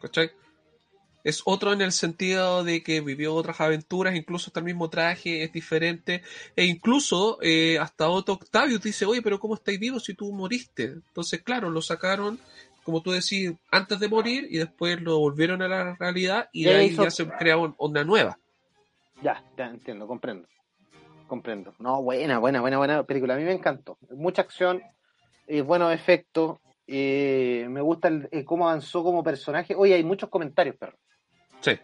[0.00, 0.32] ¿Cachai?
[1.22, 5.44] Es otro en el sentido de que vivió otras aventuras, incluso hasta el mismo traje
[5.44, 6.24] es diferente,
[6.56, 10.82] e incluso eh, hasta Otto Octavius dice, oye, pero ¿cómo estáis vivos si tú moriste?
[10.86, 12.40] Entonces, claro, lo sacaron,
[12.82, 16.74] como tú decís, antes de morir y después lo volvieron a la realidad y de
[16.74, 18.38] ahí hizo- ya se crearon una nueva.
[19.22, 20.48] Ya, ya entiendo, comprendo.
[21.28, 21.74] Comprendo.
[21.78, 23.34] No, buena, buena, buena, buena película.
[23.34, 23.96] A mí me encantó.
[24.10, 24.82] Mucha acción,
[25.46, 26.58] eh, buenos efectos.
[26.94, 29.74] eh, me gusta el- eh, cómo avanzó como personaje.
[29.76, 30.98] Oye, hay muchos comentarios, perro.
[31.60, 31.78] Sí.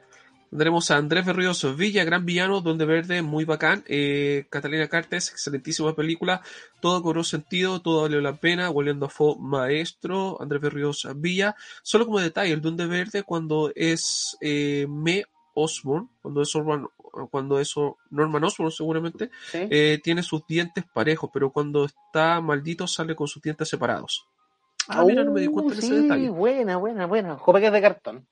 [0.56, 3.84] Tenemos a Andrés Berrioso Villa, gran villano, Donde Verde, muy bacán.
[3.86, 6.40] Eh, Catalina Cartes, excelentísima película.
[6.80, 8.70] Todo cobró sentido, todo valió la pena.
[8.70, 10.40] William Dafoe, maestro.
[10.40, 11.54] Andrés Berrioso Villa.
[11.82, 15.24] Solo como detalle, el Donde Verde cuando es eh, Me
[15.54, 16.88] Osborn, cuando es Orban-
[17.30, 17.74] cuando es
[18.10, 19.66] Norman Osborn seguramente, ¿Sí?
[19.70, 24.24] eh, tiene sus dientes parejos, pero cuando está maldito sale con sus dientes separados.
[24.86, 26.28] Ah, mira, no me di cuenta Uh, de sí, ese detalle.
[26.30, 27.36] buena, buena, buena.
[27.36, 28.26] Jope que es de cartón.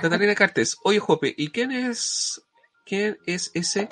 [0.00, 2.42] Catalina Cartes, oye Jope, ¿y quién es
[2.84, 3.88] quién es ese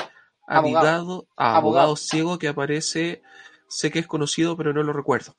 [0.46, 1.26] Abogado.
[1.36, 3.22] abogado, ah, ciego que aparece?
[3.68, 5.34] Sé que es conocido, pero no lo recuerdo.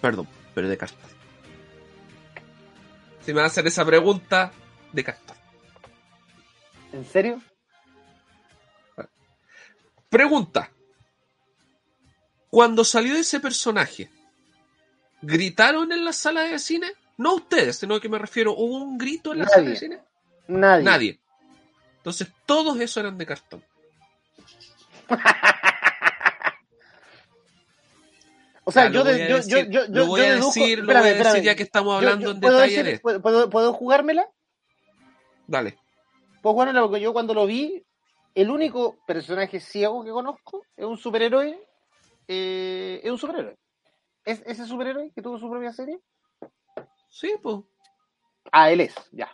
[0.00, 1.10] Perdón, pero de cartón.
[3.24, 4.52] Si me van a hacer esa pregunta,
[4.92, 5.36] de cartón.
[6.92, 7.40] ¿En serio?
[10.08, 10.70] Pregunta.
[12.48, 14.10] Cuando salió ese personaje,
[15.22, 16.92] ¿gritaron en la sala de cine?
[17.20, 20.00] No ustedes, sino que me refiero, ¿hubo un grito en la sala de cine?
[20.48, 20.84] Nadie.
[20.84, 21.20] Nadie.
[21.98, 23.62] Entonces, todos esos eran de cartón.
[28.64, 30.30] O sea, yo, lo voy a yo, decir, yo, yo, lo yo, voy yo a
[30.36, 31.44] decir, lo espérame, voy a decir espérame.
[31.44, 33.20] ya que estamos Yo- hablando yo- en ¿puedo detalle decir- de.
[33.20, 34.28] ¿puedo, puedo, jugármela?
[35.46, 35.76] Dale.
[36.42, 37.84] Puedo jugármela porque yo cuando lo vi,
[38.34, 41.58] el único personaje ciego que conozco es un superhéroe.
[42.28, 43.56] eh, es un superhéroe.
[44.24, 45.98] ¿Es ese superhéroe que tuvo su propia serie?
[47.10, 47.56] Sí, pues.
[48.52, 49.30] Ah, él es, ya.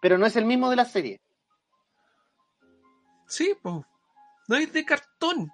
[0.00, 1.20] Pero no es el mismo de la serie.
[3.26, 3.84] Sí, pues.
[4.46, 5.50] No es de cartón.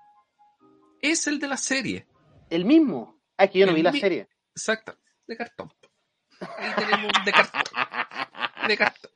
[1.01, 2.07] Es el de la serie.
[2.51, 3.21] ¿El mismo?
[3.37, 4.29] Ah, es que yo no vi la serie.
[4.51, 4.97] Exacto.
[5.27, 5.73] De cartón.
[6.41, 7.63] Ahí tenemos un de cartón.
[8.69, 9.11] De cartón.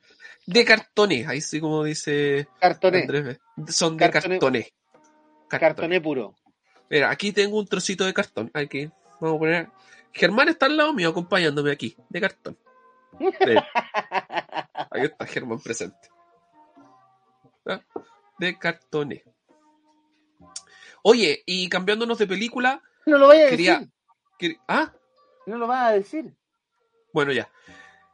[0.45, 1.27] De cartones.
[1.27, 2.47] Ahí sí como dice.
[2.61, 3.39] Andrés.
[3.55, 3.71] B.
[3.71, 4.39] Son de cartones.
[4.39, 4.73] Cartones.
[5.47, 6.35] Cartoné puro.
[6.89, 8.51] Mira, aquí tengo un trocito de cartón.
[8.53, 8.89] Aquí.
[9.19, 9.69] Vamos a poner.
[10.13, 11.95] Germán está al lado mío acompañándome aquí.
[12.09, 12.57] De cartón.
[13.19, 13.27] Sí.
[14.91, 16.09] Ahí está Germán presente.
[17.65, 17.81] ¿Ah?
[18.37, 19.21] De cartones.
[21.03, 23.73] Oye, y cambiándonos de película, No lo vaya a quería.
[23.79, 23.89] decir.
[24.39, 24.93] quer- Ah,
[25.45, 26.33] No lo vas a decir.
[27.13, 27.49] bueno, ya.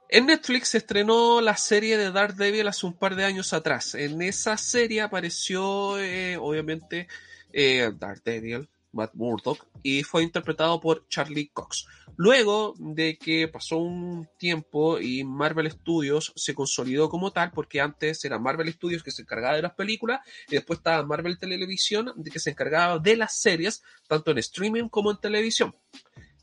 [0.10, 3.96] En Netflix se estrenó la serie de Daredevil hace un par de años atrás.
[3.96, 7.08] En esa serie apareció, eh, obviamente,
[7.52, 11.86] eh, Daredevil, Matt Murdock, y fue interpretado por Charlie Cox.
[12.18, 18.24] Luego de que pasó un tiempo y Marvel Studios se consolidó como tal, porque antes
[18.26, 22.40] era Marvel Studios que se encargaba de las películas, y después estaba Marvel Televisión, que
[22.40, 25.76] se encargaba de las series, tanto en streaming como en televisión.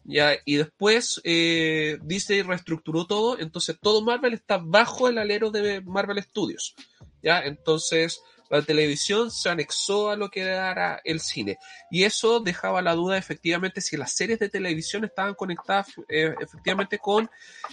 [0.04, 5.80] Ya, y después eh, Disney reestructuró todo, entonces todo Marvel está bajo el alero de
[5.80, 6.74] Marvel Studios.
[7.22, 8.20] Ya, entonces
[8.52, 11.56] la televisión se anexó a lo que era el cine.
[11.90, 16.98] Y eso dejaba la duda efectivamente si las series de televisión estaban conectadas eh, efectivamente
[16.98, 17.30] con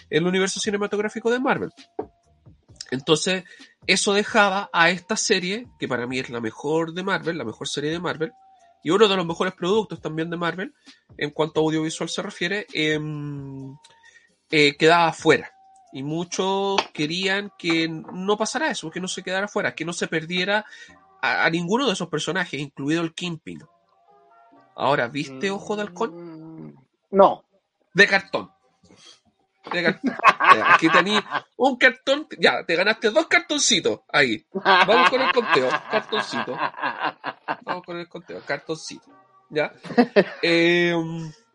[0.09, 1.71] el universo cinematográfico de Marvel.
[2.91, 3.43] Entonces,
[3.87, 7.67] eso dejaba a esta serie, que para mí es la mejor de Marvel, la mejor
[7.67, 8.31] serie de Marvel,
[8.81, 10.73] y uno de los mejores productos también de Marvel,
[11.17, 13.75] en cuanto a audiovisual se refiere, em,
[14.49, 15.51] eh, quedaba fuera.
[15.91, 20.07] Y muchos querían que no pasara eso, que no se quedara fuera, que no se
[20.07, 20.65] perdiera
[21.21, 23.63] a, ninguno de esos personajes, incluido el Kingpin.
[24.75, 26.67] Ahora, ¿viste Ojo de Halcón?
[26.67, 26.75] Mm,
[27.11, 27.43] No.
[27.93, 28.51] De cartón.
[29.71, 30.15] De cartón.
[30.73, 31.21] Aquí tenéis
[31.57, 32.27] un cartón.
[32.39, 34.01] Ya, te ganaste dos cartoncitos.
[34.11, 34.45] Ahí.
[34.53, 35.69] Vamos con el conteo.
[35.91, 36.57] Cartoncito.
[37.63, 38.41] Vamos con el conteo.
[38.45, 39.11] Cartoncito.
[39.49, 39.73] ¿Ya?
[40.41, 40.93] Eh,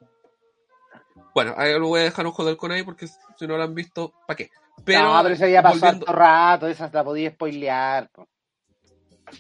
[1.35, 3.74] bueno, ahí lo voy a dejar ojo del con ahí porque si no lo han
[3.74, 4.51] visto, ¿para qué?
[4.85, 6.07] Pero, no, pero eso ya pasó volviendo...
[6.07, 8.09] harto rato, esa la podía spoilear.
[8.11, 8.28] po.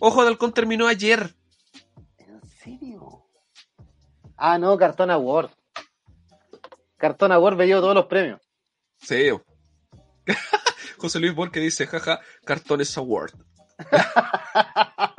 [0.00, 1.34] Ojo de Halcón terminó ayer.
[2.18, 3.24] ¿En serio?
[4.36, 5.50] Ah, no, Cartón Award.
[6.96, 8.40] Cartón Award me dio todos los premios.
[9.00, 9.30] Sí.
[10.98, 13.32] José Luis Borque dice, jaja, Cartones Award.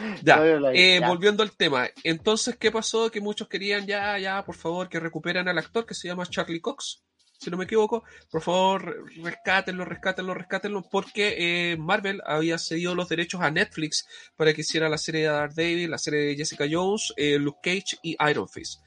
[0.22, 1.88] ya, eh, volviendo al tema.
[2.04, 3.10] Entonces, ¿qué pasó?
[3.10, 6.60] Que muchos querían ya, ya, por favor, que recuperen al actor que se llama Charlie
[6.60, 7.02] Cox,
[7.38, 8.04] si no me equivoco.
[8.30, 14.52] Por favor, rescátenlo, rescátenlo, rescátenlo, porque eh, Marvel había cedido los derechos a Netflix para
[14.52, 18.16] que hiciera la serie de Daredevil, la serie de Jessica Jones, eh, Luke Cage y
[18.30, 18.80] Iron Fist.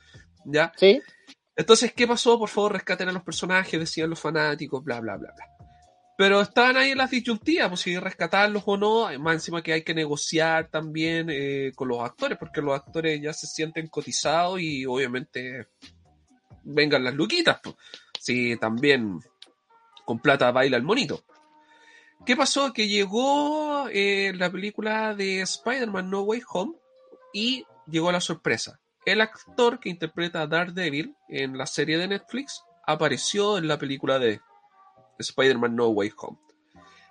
[0.46, 0.72] ¿Ya?
[0.76, 1.02] Sí.
[1.56, 2.40] Entonces, ¿qué pasó?
[2.40, 5.53] Por favor, rescaten a los personajes, decían los fanáticos, bla, bla, bla, bla.
[6.18, 9.96] Pero estaban ahí las disyuntivas, pues si rescatarlos o no, más encima que hay que
[9.96, 15.70] negociar también eh, con los actores, porque los actores ya se sienten cotizados y obviamente
[16.64, 17.76] vengan las luquitas, pues.
[18.20, 19.20] Si también
[20.06, 21.24] con plata baila el monito.
[22.26, 22.72] ¿Qué pasó?
[22.72, 26.74] Que llegó eh, la película de Spider-Man No Way Home
[27.34, 28.80] y llegó la sorpresa.
[29.06, 34.20] El actor que interpreta a Daredevil en la serie de Netflix apareció en la película
[34.20, 34.40] de
[35.20, 36.38] Spider-Man No Way Home.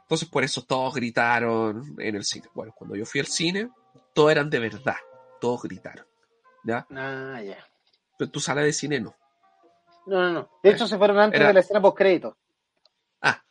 [0.02, 2.46] Entonces por eso todos gritaron en el cine.
[2.54, 3.70] Bueno, cuando yo fui al cine,
[4.14, 4.96] todos eran de verdad.
[5.40, 6.06] Todos gritaron.
[6.64, 6.86] ¿Ya?
[6.94, 7.56] Ah, ya.
[8.18, 9.14] Pero tu sala de cine no.
[10.06, 10.50] No, no, no.
[10.62, 12.36] De hecho, se fueron antes Era- de la escena post crédito.
[13.22, 13.42] Ah.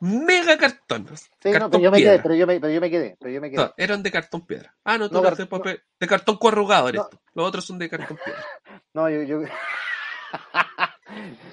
[0.00, 1.06] Mega cartón.
[1.16, 3.30] Sí, no, cartón pero yo me quedé, pero yo me, pero yo me quedé, pero
[3.32, 3.62] yo me quedé.
[3.62, 4.74] No, eran de cartón piedra.
[4.84, 5.82] Ah, no, tú No, car- de papel.
[5.98, 7.08] De cartón corrugado eres No.
[7.08, 7.18] tú.
[7.34, 8.44] Los otros son de cartón piedra.
[8.94, 9.42] No, yo, yo...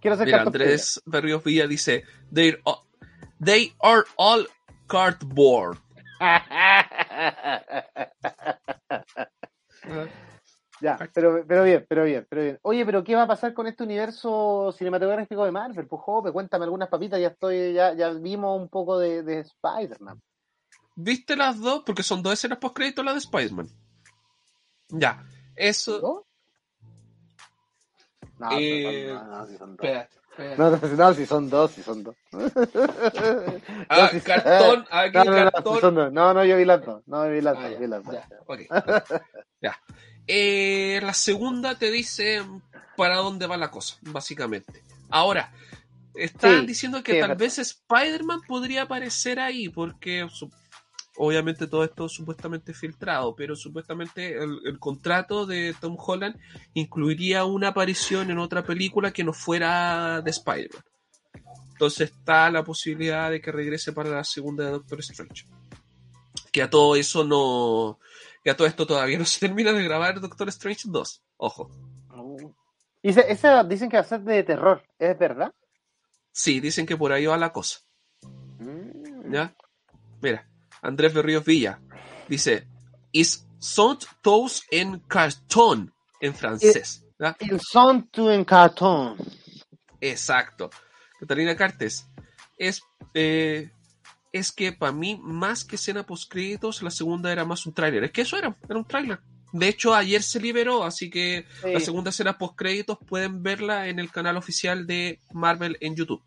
[0.00, 2.82] Quiero ser Mira, Andrés Berrios Villa dice: They're all-
[3.42, 4.46] They are all
[4.86, 5.78] cardboard.
[10.82, 12.58] Ya, pero, pero bien, pero bien, pero bien.
[12.62, 15.86] Oye, pero ¿qué va a pasar con este universo cinematográfico de Marvel?
[15.86, 20.18] Pues jope, cuéntame algunas papitas, ya estoy, ya, ya vimos un poco de, de Spider-Man.
[20.96, 21.82] ¿Viste las dos?
[21.84, 23.68] Porque son dos escenas post crédito la de Spider-Man.
[24.88, 25.22] Ya.
[25.54, 26.00] Eso.
[26.00, 26.26] ¿No?
[28.40, 29.86] No, Eh, no, si son dos.
[29.86, 30.56] Espérate, espérate.
[30.96, 32.16] No, no, si son dos, si son dos.
[33.88, 35.78] Ah, si- cartón, aquí No, no, no, cartón.
[35.80, 37.02] si no, no, yo vi las dos.
[37.06, 38.16] No, vi las Ah, dos, ya, vi las dos.
[39.60, 39.80] ya.
[40.26, 42.42] Eh, la segunda te dice
[42.96, 44.82] para dónde va la cosa, básicamente.
[45.10, 45.52] Ahora,
[46.14, 50.28] están Sí, diciendo que sí, tal vez Spider-Man podría aparecer ahí, porque
[51.16, 56.36] obviamente todo esto es supuestamente filtrado, pero supuestamente el, el contrato de Tom Holland
[56.74, 60.82] incluiría una aparición en otra película que no fuera de Spider-Man.
[61.72, 65.46] Entonces está la posibilidad de que regrese para la segunda de Doctor Strange.
[66.52, 67.98] Que a todo eso no.
[68.44, 71.22] Que a todo esto todavía no se termina de grabar Doctor Strange 2.
[71.38, 71.70] Ojo.
[73.02, 75.54] Y ese- esa dicen que va a ser de terror, ¿es verdad?
[76.32, 77.78] Sí, dicen que por ahí va la cosa.
[78.58, 79.32] Mm.
[79.32, 79.54] ¿Ya?
[80.20, 80.46] Mira,
[80.82, 81.80] Andrés Berríos Villa
[82.28, 82.66] dice:
[83.12, 87.04] Is sont tous en cartón en francés.
[87.18, 87.36] ¿ya?
[87.40, 89.16] Il son tu en cartón.
[90.00, 90.70] Exacto.
[91.18, 92.06] Catalina Cartes.
[92.56, 92.82] Es,
[93.14, 93.70] eh,
[94.32, 98.04] es que para mí, más que escena post créditos, la segunda era más un tráiler.
[98.04, 99.20] Es que eso era, era un tráiler.
[99.52, 101.72] De hecho, ayer se liberó, así que Sí.
[101.72, 106.22] la segunda escena post créditos pueden verla en el canal oficial de Marvel en YouTube.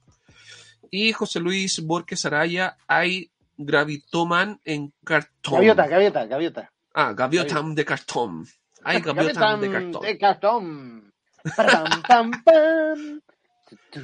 [0.91, 5.55] Y José Luis Borges Araya, hay Gravitoman en cartón.
[5.55, 6.71] Gaviota, gaviota, gaviota.
[6.93, 8.45] Ah, Gaviotam de cartón.
[8.83, 10.01] Hay Gaviotam de Gaviota cartón.
[10.01, 11.13] De cartón.
[11.55, 13.21] Pam, pam, pam.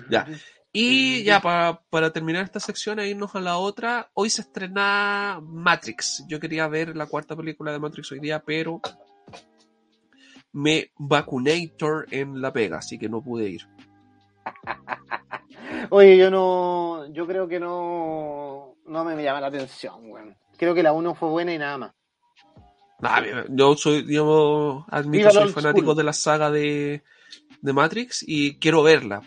[0.09, 0.27] Ya.
[0.71, 5.39] Y ya para, para terminar esta sección e irnos a la otra, hoy se estrena
[5.41, 6.25] Matrix.
[6.27, 8.81] Yo quería ver la cuarta película de Matrix hoy día, pero
[10.51, 13.67] me vacunator en la pega, así que no pude ir.
[15.89, 20.35] Oye, yo no, yo creo que no, no me llama la atención, weón.
[20.57, 21.91] Creo que la 1 fue buena y nada más.
[23.01, 25.97] Nah, yo soy, yo admito, soy fanático school.
[25.97, 27.01] de la saga de,
[27.61, 29.21] de Matrix y quiero verla.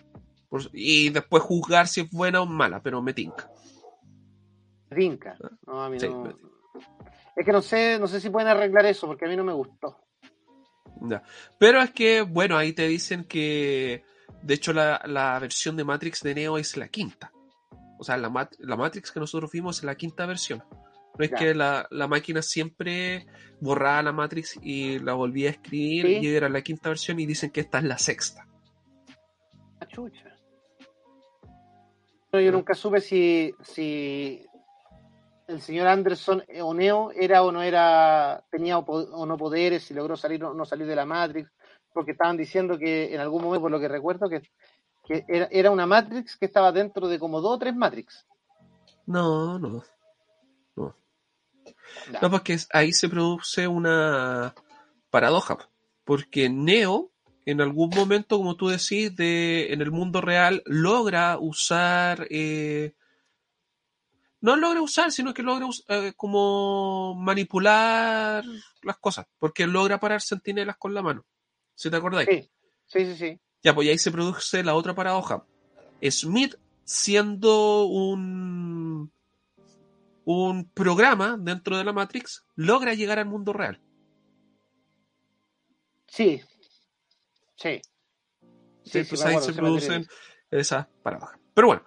[0.50, 3.50] Por- y después juzgar si es buena o mala, pero me tinca.
[4.90, 5.38] Vinca.
[5.66, 6.22] No, a mí Sí, no.
[6.24, 6.34] me-
[7.34, 9.54] Es que no sé, no sé si pueden arreglar eso, porque a mí no me
[9.54, 9.96] gustó.
[11.00, 11.22] Ya.
[11.58, 14.04] Pero es que, bueno, ahí te dicen que,
[14.42, 17.32] de hecho, la, la versión de Matrix de Neo es la quinta.
[17.98, 20.62] O sea, la, Mat- la Matrix que nosotros vimos es la quinta versión.
[21.18, 23.26] No es que la, la máquina siempre
[23.60, 26.26] borraba la Matrix y la volvía a escribir Sí.
[26.26, 28.46] y era la quinta versión y dicen que esta es la sexta.
[29.80, 30.24] Ah, chucha.
[32.30, 34.44] Pero yo nunca supe si, si
[35.48, 39.92] el señor Anderson eh, o Neo era o no era, tenía o no poderes, si
[39.92, 41.50] logró salir o no salir de la Matrix,
[41.92, 44.42] porque estaban diciendo que en algún momento, por lo que recuerdo, que,
[45.06, 48.26] que era, era una Matrix que estaba dentro de como dos o tres Matrix.
[49.06, 49.82] No, no.
[50.76, 50.96] No.
[52.20, 54.54] No, porque ahí se produce una
[55.10, 55.58] paradoja.
[56.04, 57.10] Porque Neo,
[57.44, 62.26] en algún momento, como tú decís, de, en el mundo real, logra usar.
[62.30, 62.94] eh,
[64.40, 68.44] no logra usar, sino que logra eh, como manipular
[68.82, 69.26] las cosas.
[69.38, 71.24] Porque logra parar sentinelas con la mano.
[71.74, 72.28] ¿Si te acordáis?
[72.28, 72.50] Sí,
[72.86, 73.40] sí, sí, sí.
[73.62, 75.44] Ya, pues y ahí se produce la otra paradoja.
[76.10, 79.12] Smith, siendo un,
[80.24, 83.80] un programa dentro de la Matrix, logra llegar al mundo real.
[86.08, 86.42] Sí.
[87.56, 87.80] Sí.
[88.84, 90.06] Sí, pues ahí se sí producen
[90.50, 91.38] esas paradojas.
[91.54, 91.84] Pero bueno,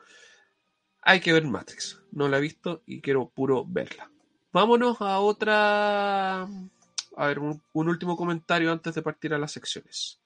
[1.02, 2.02] hay que ver Matrix.
[2.12, 4.10] No la he visto y quiero puro verla.
[4.54, 6.48] Vámonos a otra.
[7.18, 10.20] A ver, un, un último comentario antes de partir a las secciones.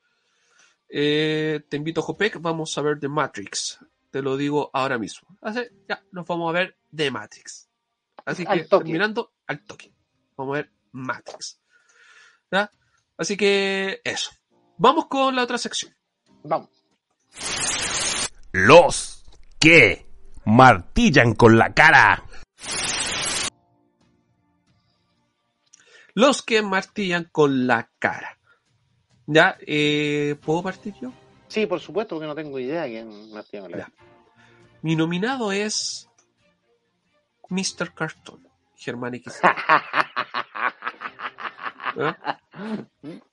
[0.90, 3.80] Eh, te invito, Jopek, vamos a ver The Matrix.
[4.10, 5.28] Te lo digo ahora mismo.
[5.42, 7.70] Así, ya, nos vamos a ver The Matrix.
[8.26, 8.86] Así Al que, toque.
[8.86, 9.94] terminando, al toque.
[10.36, 11.60] Vamos a ver Matrix.
[12.52, 12.72] ¿Ya?
[13.18, 14.32] Así que, eso.
[14.78, 15.96] Vamos con la otra sección.
[16.44, 16.70] Vamos.
[18.52, 19.24] Los
[19.60, 20.08] que
[20.46, 22.24] martillan con la cara.
[26.20, 28.38] Los que martillan con la cara.
[29.26, 29.58] ¿Ya?
[29.66, 31.14] Eh, ¿Puedo partir yo?
[31.48, 33.88] Sí, por supuesto, porque no tengo idea de quién Martín Olaya.
[33.88, 34.06] Ya.
[34.82, 36.10] Mi nominado es
[37.48, 37.94] Mr.
[37.94, 39.40] Carton, Germán X.
[41.96, 42.42] ¿Ya?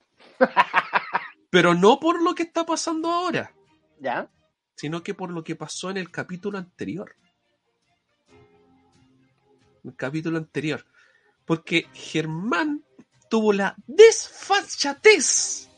[1.49, 3.51] Pero no por lo que está pasando ahora,
[3.99, 4.29] ¿Ya?
[4.75, 7.17] sino que por lo que pasó en el capítulo anterior.
[9.83, 10.85] El capítulo anterior.
[11.47, 12.83] Porque Germán
[13.29, 15.69] tuvo la desfachatez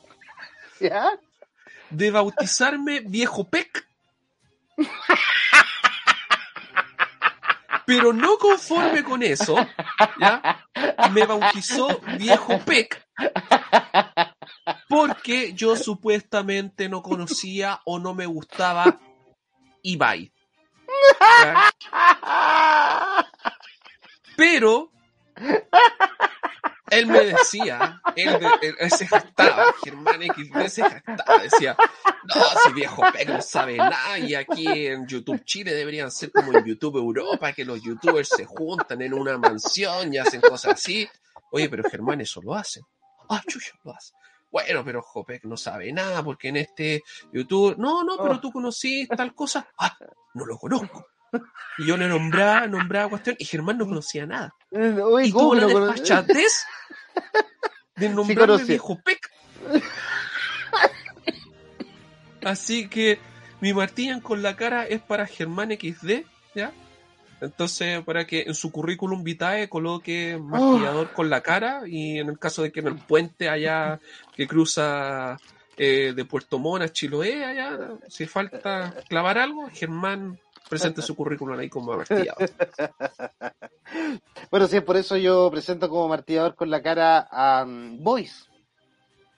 [0.82, 1.18] ¿Ya?
[1.90, 3.88] de bautizarme viejo pec.
[7.86, 9.56] Pero no conforme con eso,
[10.20, 10.66] ¿ya?
[11.12, 13.08] Me bautizó viejo pec
[14.90, 19.00] porque yo supuestamente no conocía o no me gustaba
[19.84, 20.34] Ibai.
[21.42, 21.72] ¿ya?
[24.36, 24.92] Pero
[26.92, 31.78] él me decía, él, él- él se jactaba, Germán XD se jactaba, decía,
[32.36, 36.52] no, si viejo pec no sabe nada y aquí en YouTube Chile deberían ser como
[36.52, 41.08] en YouTube Europa, que los youtubers se juntan en una mansión y hacen cosas así.
[41.52, 42.82] Oye, pero Germán eso lo hace.
[43.30, 44.14] Ah, chucha, lo hace.
[44.52, 48.40] Bueno, pero Jopek no sabe nada porque en este YouTube, no, no, pero Oh.
[48.40, 49.68] tú conocí tal cosa.
[49.78, 49.96] Ah,
[50.34, 51.06] no lo conozco.
[51.78, 54.54] Y yo le nombraba, nombraba cuestión y Germán no conocía nada.
[54.72, 56.02] Uy, Y ¿cómo tuvo la no conoces?
[56.02, 56.66] desfachatez
[57.96, 58.66] de nombrarme conocí.
[58.66, 59.20] viejo pec.
[62.44, 63.20] Así que
[63.62, 66.24] mi martillan con la cara es para Germán XD,
[66.56, 66.72] ¿ya?
[67.42, 72.38] Entonces, para que en su currículum vitae coloque martillador con la cara y en el
[72.40, 74.00] caso de que en el puente allá
[74.36, 75.38] que cruza
[75.78, 77.78] eh, de Puerto Montt a Chiloé, allá,
[78.10, 80.38] si falta clavar algo, Germán
[80.70, 82.50] presente su currículum ahí como martillador.
[84.52, 88.48] Bueno, sí, por eso yo presento como martillador con la cara a um, Boys.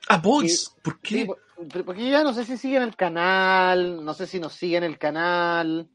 [0.10, 1.26] Ah, Boys, ¿por Sí, qué?
[1.26, 1.40] por-
[1.86, 5.88] porque ya no sé si siguen el canal, no sé si nos siguen el canal,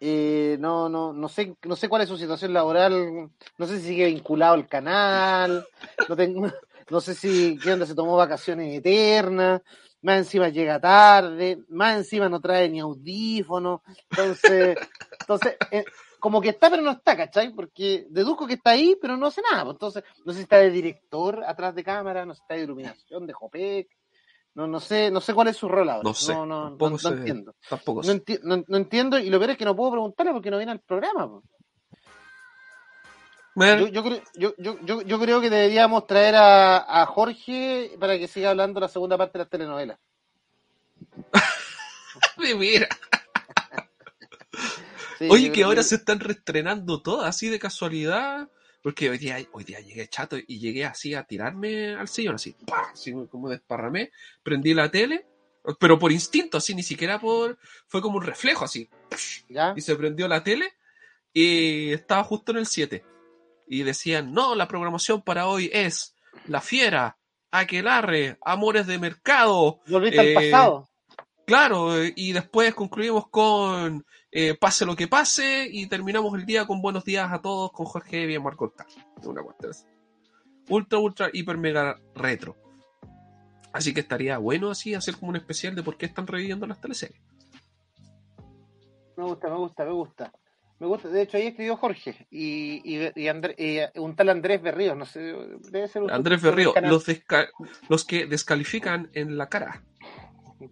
[0.00, 3.88] eh, no, no, no sé, no sé cuál es su situación laboral, no sé si
[3.88, 5.66] sigue vinculado al canal,
[6.08, 6.46] no tengo,
[6.90, 9.62] no sé si qué onda se tomó vacaciones eternas,
[10.02, 14.76] más encima llega tarde, más encima no trae ni audífono, entonces,
[15.20, 15.84] entonces, eh,
[16.20, 17.52] como que está pero no está, ¿cachai?
[17.54, 20.58] Porque deduzco que está ahí, pero no hace nada, pues, entonces, no sé si está
[20.58, 23.88] de director atrás de cámara, no sé si está de iluminación, de Jopec,
[24.54, 26.02] no, no sé, no sé cuál es su rol ahora.
[26.08, 27.08] No sé, no, no, tampoco no- no sé.
[27.08, 27.54] entiendo.
[27.68, 28.12] Tampoco No, sé.
[28.24, 30.72] enti- no- no entiendo, y lo peor es que no puedo preguntarle porque no viene
[30.72, 31.28] al programa.
[31.28, 31.42] po.
[33.58, 34.22] Bueno, Yo, yo, creo-
[34.56, 39.18] yo, yo, creo que deberíamos traer a, a Jorge para que siga hablando la segunda
[39.18, 39.98] parte de las telenovelas.
[42.56, 42.86] mira.
[45.18, 48.48] Sí, Oye, que ahora se están reestrenando todas así de casualidad.
[48.80, 52.54] Porque hoy día, hoy día llegué chato y llegué así a tirarme al sillón, así,
[52.64, 52.90] ¡pah!
[52.92, 54.12] así como desparramé,
[54.44, 55.26] prendí la tele,
[55.80, 57.58] pero por instinto, así, ni siquiera por.
[57.88, 58.88] Fue como un reflejo, así,
[59.48, 59.74] ¿Ya?
[59.76, 60.74] y se prendió la tele
[61.32, 63.04] y estaba justo en el 7.
[63.68, 66.16] Y decían, no, la programación para hoy es
[66.46, 67.18] La Fiera,
[67.50, 70.88] Aquelarre, Amores de Mercado, Volviste Eh, al pasado.
[71.46, 76.66] Claro, eh, y después concluimos con eh, Pase lo que pase y terminamos el día
[76.66, 78.74] con buenos días a todos con Jorge Bien Marco.
[79.22, 79.42] Una.
[80.68, 82.54] Ultra, ultra, hiper, mega retro.
[83.72, 86.80] Así que estaría bueno así hacer como un especial de por qué están reviviendo las
[86.80, 87.20] teleseries.
[89.16, 90.32] Me gusta, me gusta, me gusta.
[90.80, 91.08] Me gusta.
[91.08, 95.04] De hecho, ahí escribió Jorge y, y, y André- y un tal Andrés Berríos, no
[95.06, 95.20] sé,
[95.70, 97.48] debe ser un Andrés Berrío, los, desca-
[97.88, 99.82] los que descalifican en la cara.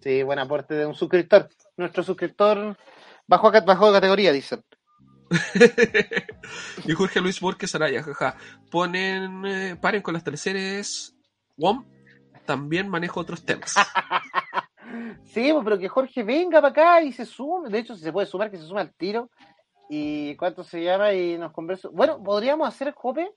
[0.02, 1.48] Sí, buen aporte de un suscriptor.
[1.76, 2.76] Nuestro suscriptor
[3.26, 4.62] bajó, bajó de categoría, dicen.
[6.84, 8.36] y Jorge Luis Borges Araya, jaja.
[8.70, 11.14] Ponen, eh, paren con las teleseries.
[11.56, 11.84] WOM
[12.44, 13.74] también manejo otros temas.
[15.24, 17.68] Sí, pues, pero que Jorge venga para acá y se sume.
[17.68, 19.30] De hecho, si se puede sumar, que se sume al tiro.
[19.88, 21.12] ¿Y cuánto se llama?
[21.12, 21.88] Y nos conversa.
[21.92, 23.30] Bueno, podríamos hacer, Jope,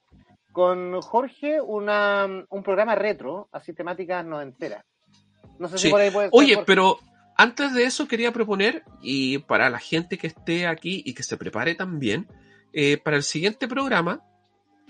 [0.52, 4.84] con Jorge una, un programa retro, así temáticas noventeras.
[5.60, 6.98] No sé si por ahí puede Oye, pero
[7.38, 11.38] antes de eso quería proponer, y para la gente que esté aquí y que se
[11.38, 12.28] prepare también,
[12.74, 14.22] eh, para el siguiente programa,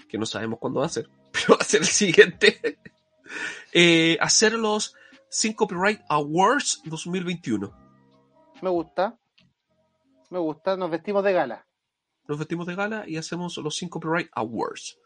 [0.08, 2.80] que no sabemos cuándo va a ser, pero va a ser el siguiente,
[3.74, 4.96] eh, hacer los
[5.30, 7.72] 5 Copyright Awards 2021.
[8.62, 9.19] Me gusta.
[10.30, 10.78] Me gusta.
[10.78, 11.66] Nos vestimos de gala.
[12.28, 15.00] Nos vestimos de gala y hacemos los 5 Copyright Awards.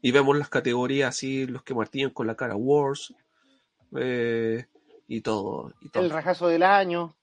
[0.00, 3.14] Y vemos las categorías así, los que martillan con la cara Awards,
[3.96, 4.66] eh,
[5.08, 5.72] y todo.
[5.80, 6.02] Y todo.
[6.04, 7.14] El rajazo del año.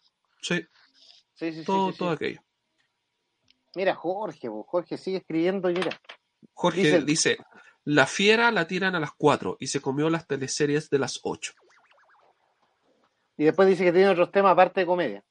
[0.41, 0.65] Sí,
[1.35, 1.65] Sí, sí, sí.
[1.65, 2.41] todo, sí, todo aquello.
[3.75, 5.99] Mira, Jorge, Jorge sigue escribiendo y mira.
[6.53, 7.37] Jorge Dice- dice,
[7.85, 11.53] la fiera la tiran a las 4 y se comió las teleseries de las 8.
[13.37, 15.23] Y después dice que tiene otros temas aparte de comedia.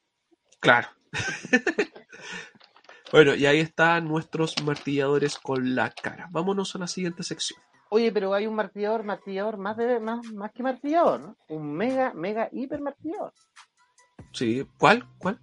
[0.60, 0.88] Claro.
[3.12, 6.28] bueno, y ahí están nuestros martilladores con la cara.
[6.30, 7.60] Vámonos a la siguiente sección.
[7.90, 11.36] Oye, pero hay un martillador, martillador más de más, más que martillador, ¿no?
[11.48, 13.32] Un mega, mega, hiper martillador.
[14.32, 15.08] Sí, ¿cuál?
[15.16, 15.40] ¿Cuál?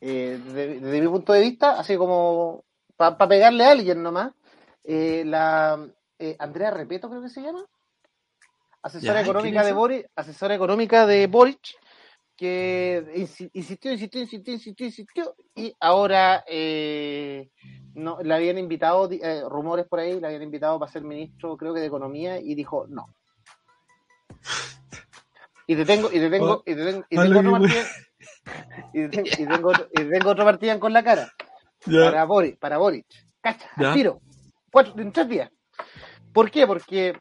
[0.00, 2.64] Eh, desde, desde mi punto de vista, así como
[2.96, 4.32] para pegarle a alguien nomás,
[4.84, 5.88] eh, la
[6.18, 7.64] eh, Andrea Repeto creo que se llama,
[8.82, 9.72] asesora Ya, ¿y económica de?
[9.72, 11.60] Boric, asesora económica de Boric,
[12.36, 17.48] que insi- insistió, insistió, insistió, insistió, insistió, y ahora eh,
[17.94, 21.72] no, le habían invitado, eh, rumores por ahí, le habían invitado para ser ministro, creo
[21.74, 23.06] que de Economía, y dijo no.
[25.66, 27.86] Y te tengo, y te tengo, y te tengo, y tengo otro martillo-
[28.92, 31.32] y te- y tengo y tengo otro martillan con la cara.
[32.04, 33.06] Para Boric, para Boric.
[33.40, 33.88] Cacha, Ya.
[33.88, 34.20] al tiro.
[34.70, 35.50] Cuatro, en tres días.
[36.32, 36.66] ¿Por qué?
[36.66, 37.18] Porque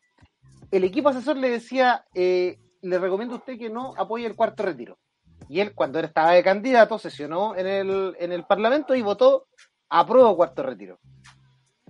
[0.71, 4.63] el equipo asesor le decía, eh, le recomiendo a usted que no apoye el cuarto
[4.63, 4.97] retiro.
[5.47, 9.47] Y él, cuando él estaba de candidato, sesionó en el, en el Parlamento y votó
[9.89, 10.99] apruebo cuarto retiro.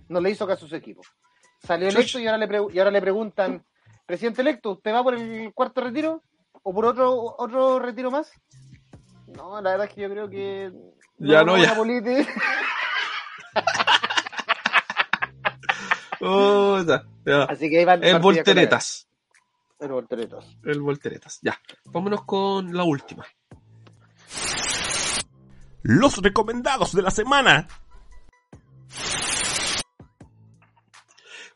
[0.08, 1.02] No le hizo caso a su equipo.
[1.62, 3.66] Salió electo y ahora le, y ahora le preguntan,
[4.06, 6.22] presidente electo, ¿usted va por el cuarto retiro?
[6.64, 8.32] ¿O por otro, otro retiro más?
[9.28, 10.72] No, la verdad es que yo creo que...
[11.18, 11.76] Ya no, ya.
[11.76, 12.32] política.
[16.22, 17.44] Oh, ya, ya.
[17.44, 19.08] Así que ahí van con volteretas.
[19.80, 20.58] El volteretas.
[20.64, 21.40] El volteretas.
[21.42, 21.60] Ya.
[21.86, 23.26] Vámonos con la última.
[25.84, 27.68] Los recomendados de la semana.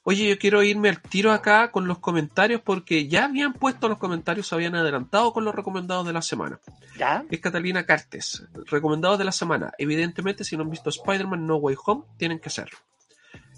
[0.04, 4.00] Oye, yo quiero irme al tiro acá con los comentarios porque ya habían puesto los
[4.00, 6.60] comentarios, se habían adelantado con los recomendados de la semana.
[6.98, 7.26] ¿Ya?
[7.30, 8.44] Es Catalina Cartes.
[8.66, 9.72] Recomendados de la semana.
[9.78, 12.78] Evidentemente, si no han visto Spider-Man No Way Home, tienen que hacerlo.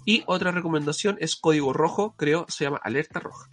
[0.04, 3.48] Y otra recomendación es Código Rojo, creo, se llama Alerta Roja.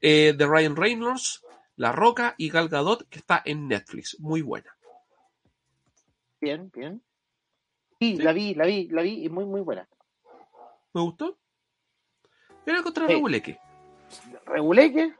[0.00, 1.44] Eh, de Ryan Reynolds,
[1.76, 4.16] La Roca y Gal Gadot, que está en Netflix.
[4.20, 4.74] Muy buena.
[6.40, 7.02] Bien, bien.
[8.00, 8.22] Sí, Sí.
[8.22, 9.86] la vi, la vi, la vi y muy, muy buena.
[10.94, 11.38] ¿Me gustó?
[12.66, 13.12] Yo la encontré Sí.
[13.12, 13.58] reguleque.
[14.46, 15.14] Reguleque.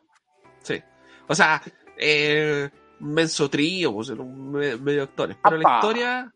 [0.63, 0.83] Sí.
[1.29, 1.63] O sea,
[1.99, 2.71] eh,
[3.01, 5.37] menso trío, pues, medio actores.
[5.43, 6.35] Pero la historia.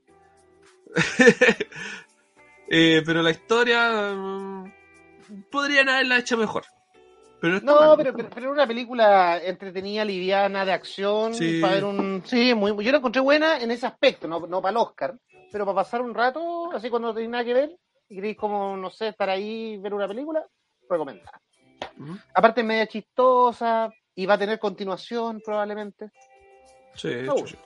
[2.66, 4.14] Eh, pero la historia.
[4.14, 4.72] mm,
[5.50, 6.64] podrían haberla hecho mejor.
[7.44, 11.60] Pero No, pero, pero, una película entretenida, liviana, de acción, Sí.
[11.60, 12.22] para ver un...
[12.24, 15.14] Sí, muy, yo la encontré buena en ese aspecto, no, no para el Oscar,
[15.52, 17.76] pero para pasar un rato, así cuando no tenía nada que ver,
[18.08, 20.42] y queréis como, no sé, estar ahí, ver una película,
[20.88, 21.38] recomendada.
[21.98, 22.16] Ujú.
[22.32, 26.12] Aparte es media chistosa y va a tener continuación probablemente.
[26.94, 27.10] Sí,
[27.44, 27.56] sí.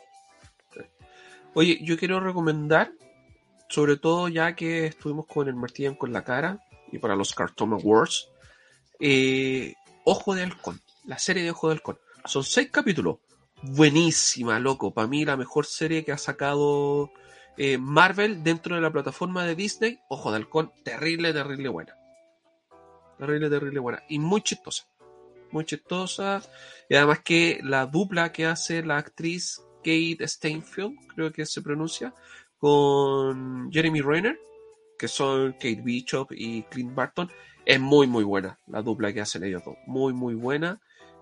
[1.54, 2.90] Oye, yo quiero recomendar,
[3.68, 6.58] sobre todo ya que estuvimos con el martillo con la cara
[6.90, 8.28] y para los Cartoon Awards,
[8.98, 11.98] eh, Ojo de Halcón, la serie de Ojo de Halcón.
[12.24, 13.18] Son seis capítulos.
[13.62, 14.92] Buenísima, loco.
[14.94, 17.10] Para mí la mejor serie que ha sacado
[17.56, 19.98] eh, Marvel dentro de la plataforma de Disney.
[20.08, 21.94] Ojo de Halcón, terrible, terrible buena.
[23.18, 24.02] Terrible, terrible buena.
[24.08, 24.86] Y muy chistosa.
[25.50, 26.42] Muy chistosa.
[26.88, 32.14] Y además que la dupla que hace la actriz Kate Steinfeld, creo que se pronuncia,
[32.58, 34.38] con Jeremy Renner,
[34.98, 37.30] que son Kate Bishop y Clint Barton,
[37.68, 39.76] es muy muy buena la dupla que hacen ellos dos.
[39.86, 40.80] Muy muy buena.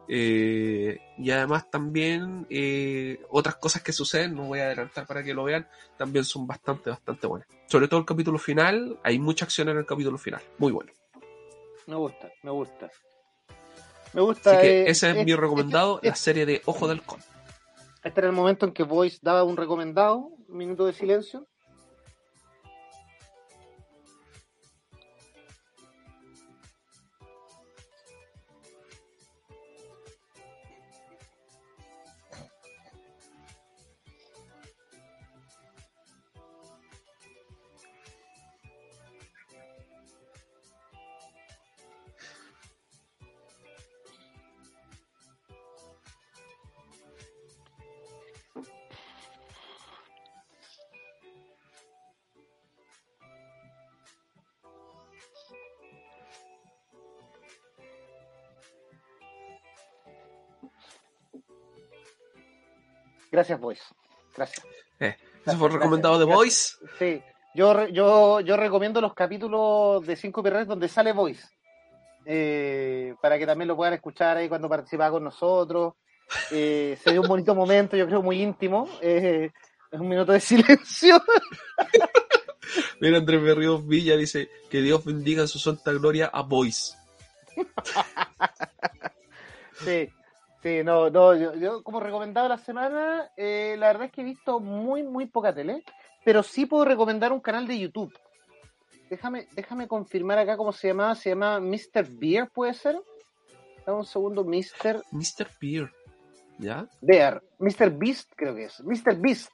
[0.08, 5.34] Eh, y además también eh, otras cosas que suceden, no voy a adelantar para que
[5.34, 5.66] lo vean,
[5.98, 7.48] también son bastante, bastante buenas.
[7.66, 10.40] Sobre todo el capítulo final, hay mucha acción en el capítulo final.
[10.58, 10.92] Muy bueno.
[11.88, 12.90] Me gusta, me gusta.
[14.12, 14.52] Me gusta.
[14.52, 17.18] Así que eh, ese es mi recomendado, la serie de Ojo del Con.
[18.04, 20.18] Este era el momento en que Voice daba un recomendado,
[20.48, 21.48] un minuto de silencio.
[63.46, 63.82] Gracias, Voice.
[64.36, 64.66] Gracias.
[64.98, 66.24] Eh, ese fue recomendado de.
[66.24, 66.74] Voice.
[66.98, 67.22] Sí,
[67.54, 71.46] yo, yo, yo recomiendo los capítulos de Cinco Pirres donde sale Voice.
[72.24, 75.94] Eh, para que también lo puedan escuchar ahí cuando participaba con nosotros.
[76.50, 78.88] Eh, se dio un bonito momento, yo creo muy íntimo.
[79.00, 79.52] Eh,
[79.92, 81.22] es un minuto de silencio.
[83.00, 86.96] Mira, Andrés Berríos Villa dice que Dios bendiga en su santa gloria a Voice.
[89.84, 90.08] Sí,
[90.66, 94.24] sí, no, no, yo, yo como recomendado la semana, eh, la verdad es que he
[94.24, 95.84] visto muy, muy poca tele,
[96.24, 98.12] pero sí puedo recomendar un canal de YouTube.
[99.08, 102.08] Déjame, déjame confirmar acá cómo se llamaba, se llama Mr.
[102.10, 103.00] Beer, ¿puede ser?
[103.86, 105.04] Dame un segundo, Mr.
[105.12, 105.48] Mr.
[105.60, 105.92] Beer.
[106.58, 106.88] ¿Ya?
[107.00, 107.90] Bear, Mr.
[107.90, 109.14] Beast creo que es, Mr.
[109.16, 109.52] Beast,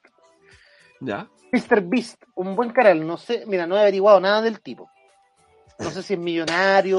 [1.01, 1.29] ¿Ya?
[1.53, 1.83] Mr.
[1.83, 4.89] Beast, un buen canal, no sé, mira, no he averiguado nada del tipo.
[5.79, 6.97] No sé si es millonario,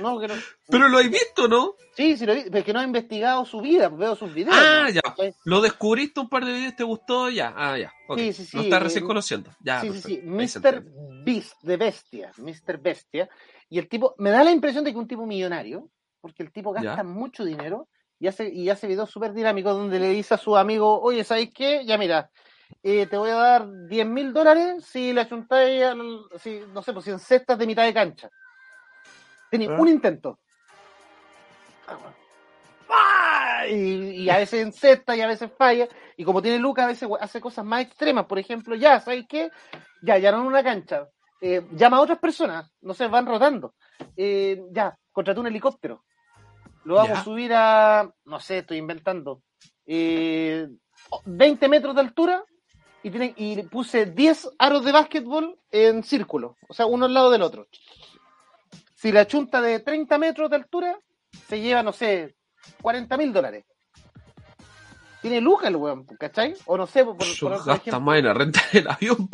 [0.00, 0.34] no, que no,
[0.68, 1.74] Pero lo has visto, ¿no?
[1.96, 4.56] sí, sí lo vi, pero es que no he investigado su vida, veo sus videos.
[4.58, 4.90] Ah, ¿no?
[4.90, 5.32] ya.
[5.44, 7.54] Lo descubriste un par de videos, te gustó, ya.
[7.56, 7.92] Ah, ya.
[8.08, 8.18] ok.
[8.18, 9.50] Sí, sí, sí, Lo estás recién eh, conociendo.
[9.60, 10.84] Ya, sí, sí, sí, Mr.
[11.24, 12.78] Beast, de bestia, Mr.
[12.78, 13.28] Bestia.
[13.68, 15.88] Y el tipo, me da la impresión de que un tipo millonario,
[16.20, 17.02] porque el tipo gasta Ya.
[17.04, 17.88] mucho dinero
[18.18, 21.50] y hace, y hace videos súper dinámicos donde le dice a su amigo, oye, ¿sabes
[21.54, 21.84] qué?
[21.84, 22.30] Ya mira,
[22.82, 25.82] eh, te voy a dar 10 mil dólares si la chuntáis,
[26.40, 28.30] si, no sé, pues si en cestas de mitad de cancha.
[29.50, 29.76] Tenéis Ah.
[29.80, 30.38] un intento.
[32.88, 33.66] ¡Ah!
[33.68, 35.88] Y, y a veces encesta y a veces falla.
[36.16, 38.26] Y como tiene Lucas, a veces hace cosas más extremas.
[38.26, 39.50] Por ejemplo, ya, ¿sabes qué?
[40.02, 41.08] Ya, ya no en una cancha.
[41.40, 42.70] Eh, llama a otras personas.
[42.80, 43.74] No sé, van rotando.
[44.16, 46.04] Eh, ya, contrató un helicóptero.
[46.84, 49.42] Lo vamos a subir a, no sé, estoy inventando,
[49.86, 50.68] eh,
[51.24, 52.44] 20 metros de altura
[53.02, 57.32] y, tiene, y puse 10 aros de básquetbol en círculo, o sea, uno al lado
[57.32, 57.66] del otro.
[58.96, 60.98] Si la chunta de 30 metros de altura,
[61.48, 62.34] se lleva, no sé,
[62.82, 63.64] 40 mil dólares.
[65.20, 66.54] Tiene lucas el weón, ¿cachai?
[66.66, 69.28] O no sé, por, por- por ejemplo, más en la renta del avión.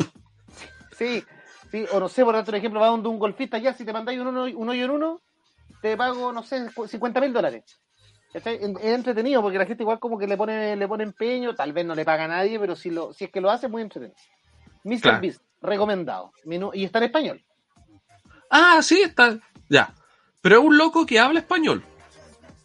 [0.97, 1.23] Sí,
[1.71, 4.19] sí, o no sé, por otro ejemplo, va donde un golfista ya, si te mandáis
[4.19, 5.21] un uno, un hoyo en uno,
[5.81, 7.63] te pago, no sé, 50 mil dólares.
[8.33, 11.85] Es entretenido porque la gente igual como que le pone, le pone empeño, tal vez
[11.85, 13.83] no le paga a nadie, pero si lo, si es que lo hace, es muy
[13.83, 14.17] entretenido.
[14.83, 15.01] Mr.
[15.01, 15.21] Claro.
[15.21, 16.31] Beast, recomendado.
[16.73, 17.45] Y está en español.
[18.49, 19.37] Ah, sí, está.
[19.73, 19.93] Ya.
[20.41, 21.83] Pero es un loco que habla español.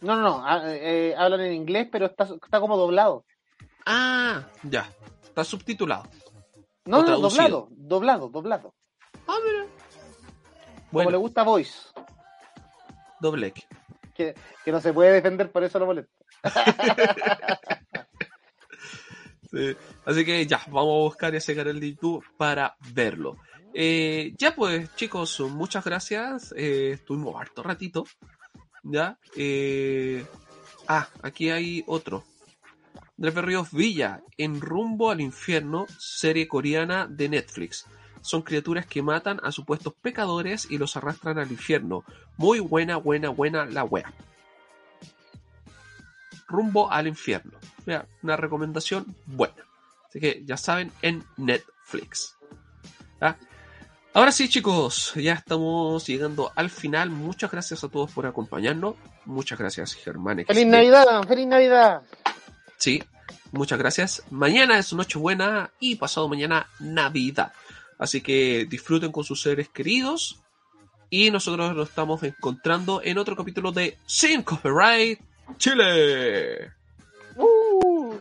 [0.01, 3.25] No, no, no, ha- eh, hablan en inglés, pero está, está como doblado.
[3.85, 4.87] Ah, ya.
[5.23, 6.03] Está subtitulado.
[6.85, 8.73] No, no, doblado, doblado, doblado.
[9.27, 9.65] Ah, mira.
[10.91, 11.73] Como le gusta Voice,
[13.19, 13.53] doble
[14.15, 14.33] que,
[14.65, 16.13] que no se puede defender, por eso lo molesta.
[19.51, 19.75] Sí.
[20.05, 23.35] Así que ya, vamos a buscar ese canal de YouTube para verlo.
[23.73, 26.53] Eh, ya pues, chicos, muchas gracias.
[26.57, 28.05] Eh, estuvimos harto ratito.
[28.83, 29.17] Ya.
[29.35, 30.25] Eh,
[30.87, 32.23] ah, aquí hay otro.
[33.17, 37.85] Andrés Berríos Villa, En Rumbo al Infierno, serie coreana de Netflix.
[38.21, 42.03] son criaturas que matan a supuestos pecadores y los arrastran al infierno.
[42.37, 44.13] Muy buena, buena, buena la wea.
[46.47, 47.57] Rumbo al infierno.
[47.85, 49.65] Mira, una recomendación buena.
[50.07, 52.37] Así que ya saben, en Netflix.
[53.21, 53.37] ¿Ya?
[54.13, 57.11] Ahora sí, chicos, ya estamos llegando al final.
[57.11, 58.95] Muchas gracias a todos por acompañarnos.
[59.25, 60.43] Muchas gracias, Germán.
[60.47, 61.05] ¡Feliz Navidad!
[61.27, 62.01] ¡Feliz Navidad!
[62.77, 63.03] Sí,
[63.51, 64.23] muchas gracias.
[64.31, 67.53] Mañana es Nochebuena y pasado mañana Navidad.
[67.99, 70.39] Así que disfruten con sus seres queridos.
[71.11, 75.19] Y nosotros nos estamos encontrando en otro capítulo de Sin Copyright
[75.57, 76.71] Chile.
[77.35, 78.15] ¡Uh!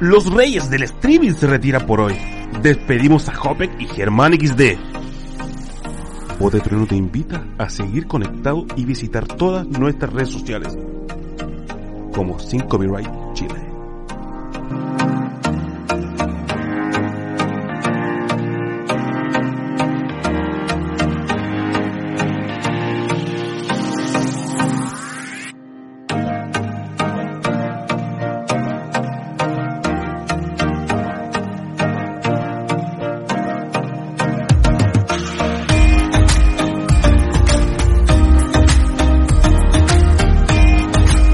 [0.00, 2.16] Los reyes del streaming se retiran por hoy.
[2.62, 4.78] Despedimos a Hopek y Germán XD.
[6.38, 10.74] Podetreno te invita a seguir conectado y visitar todas nuestras redes sociales
[12.14, 13.19] como Sin Copyright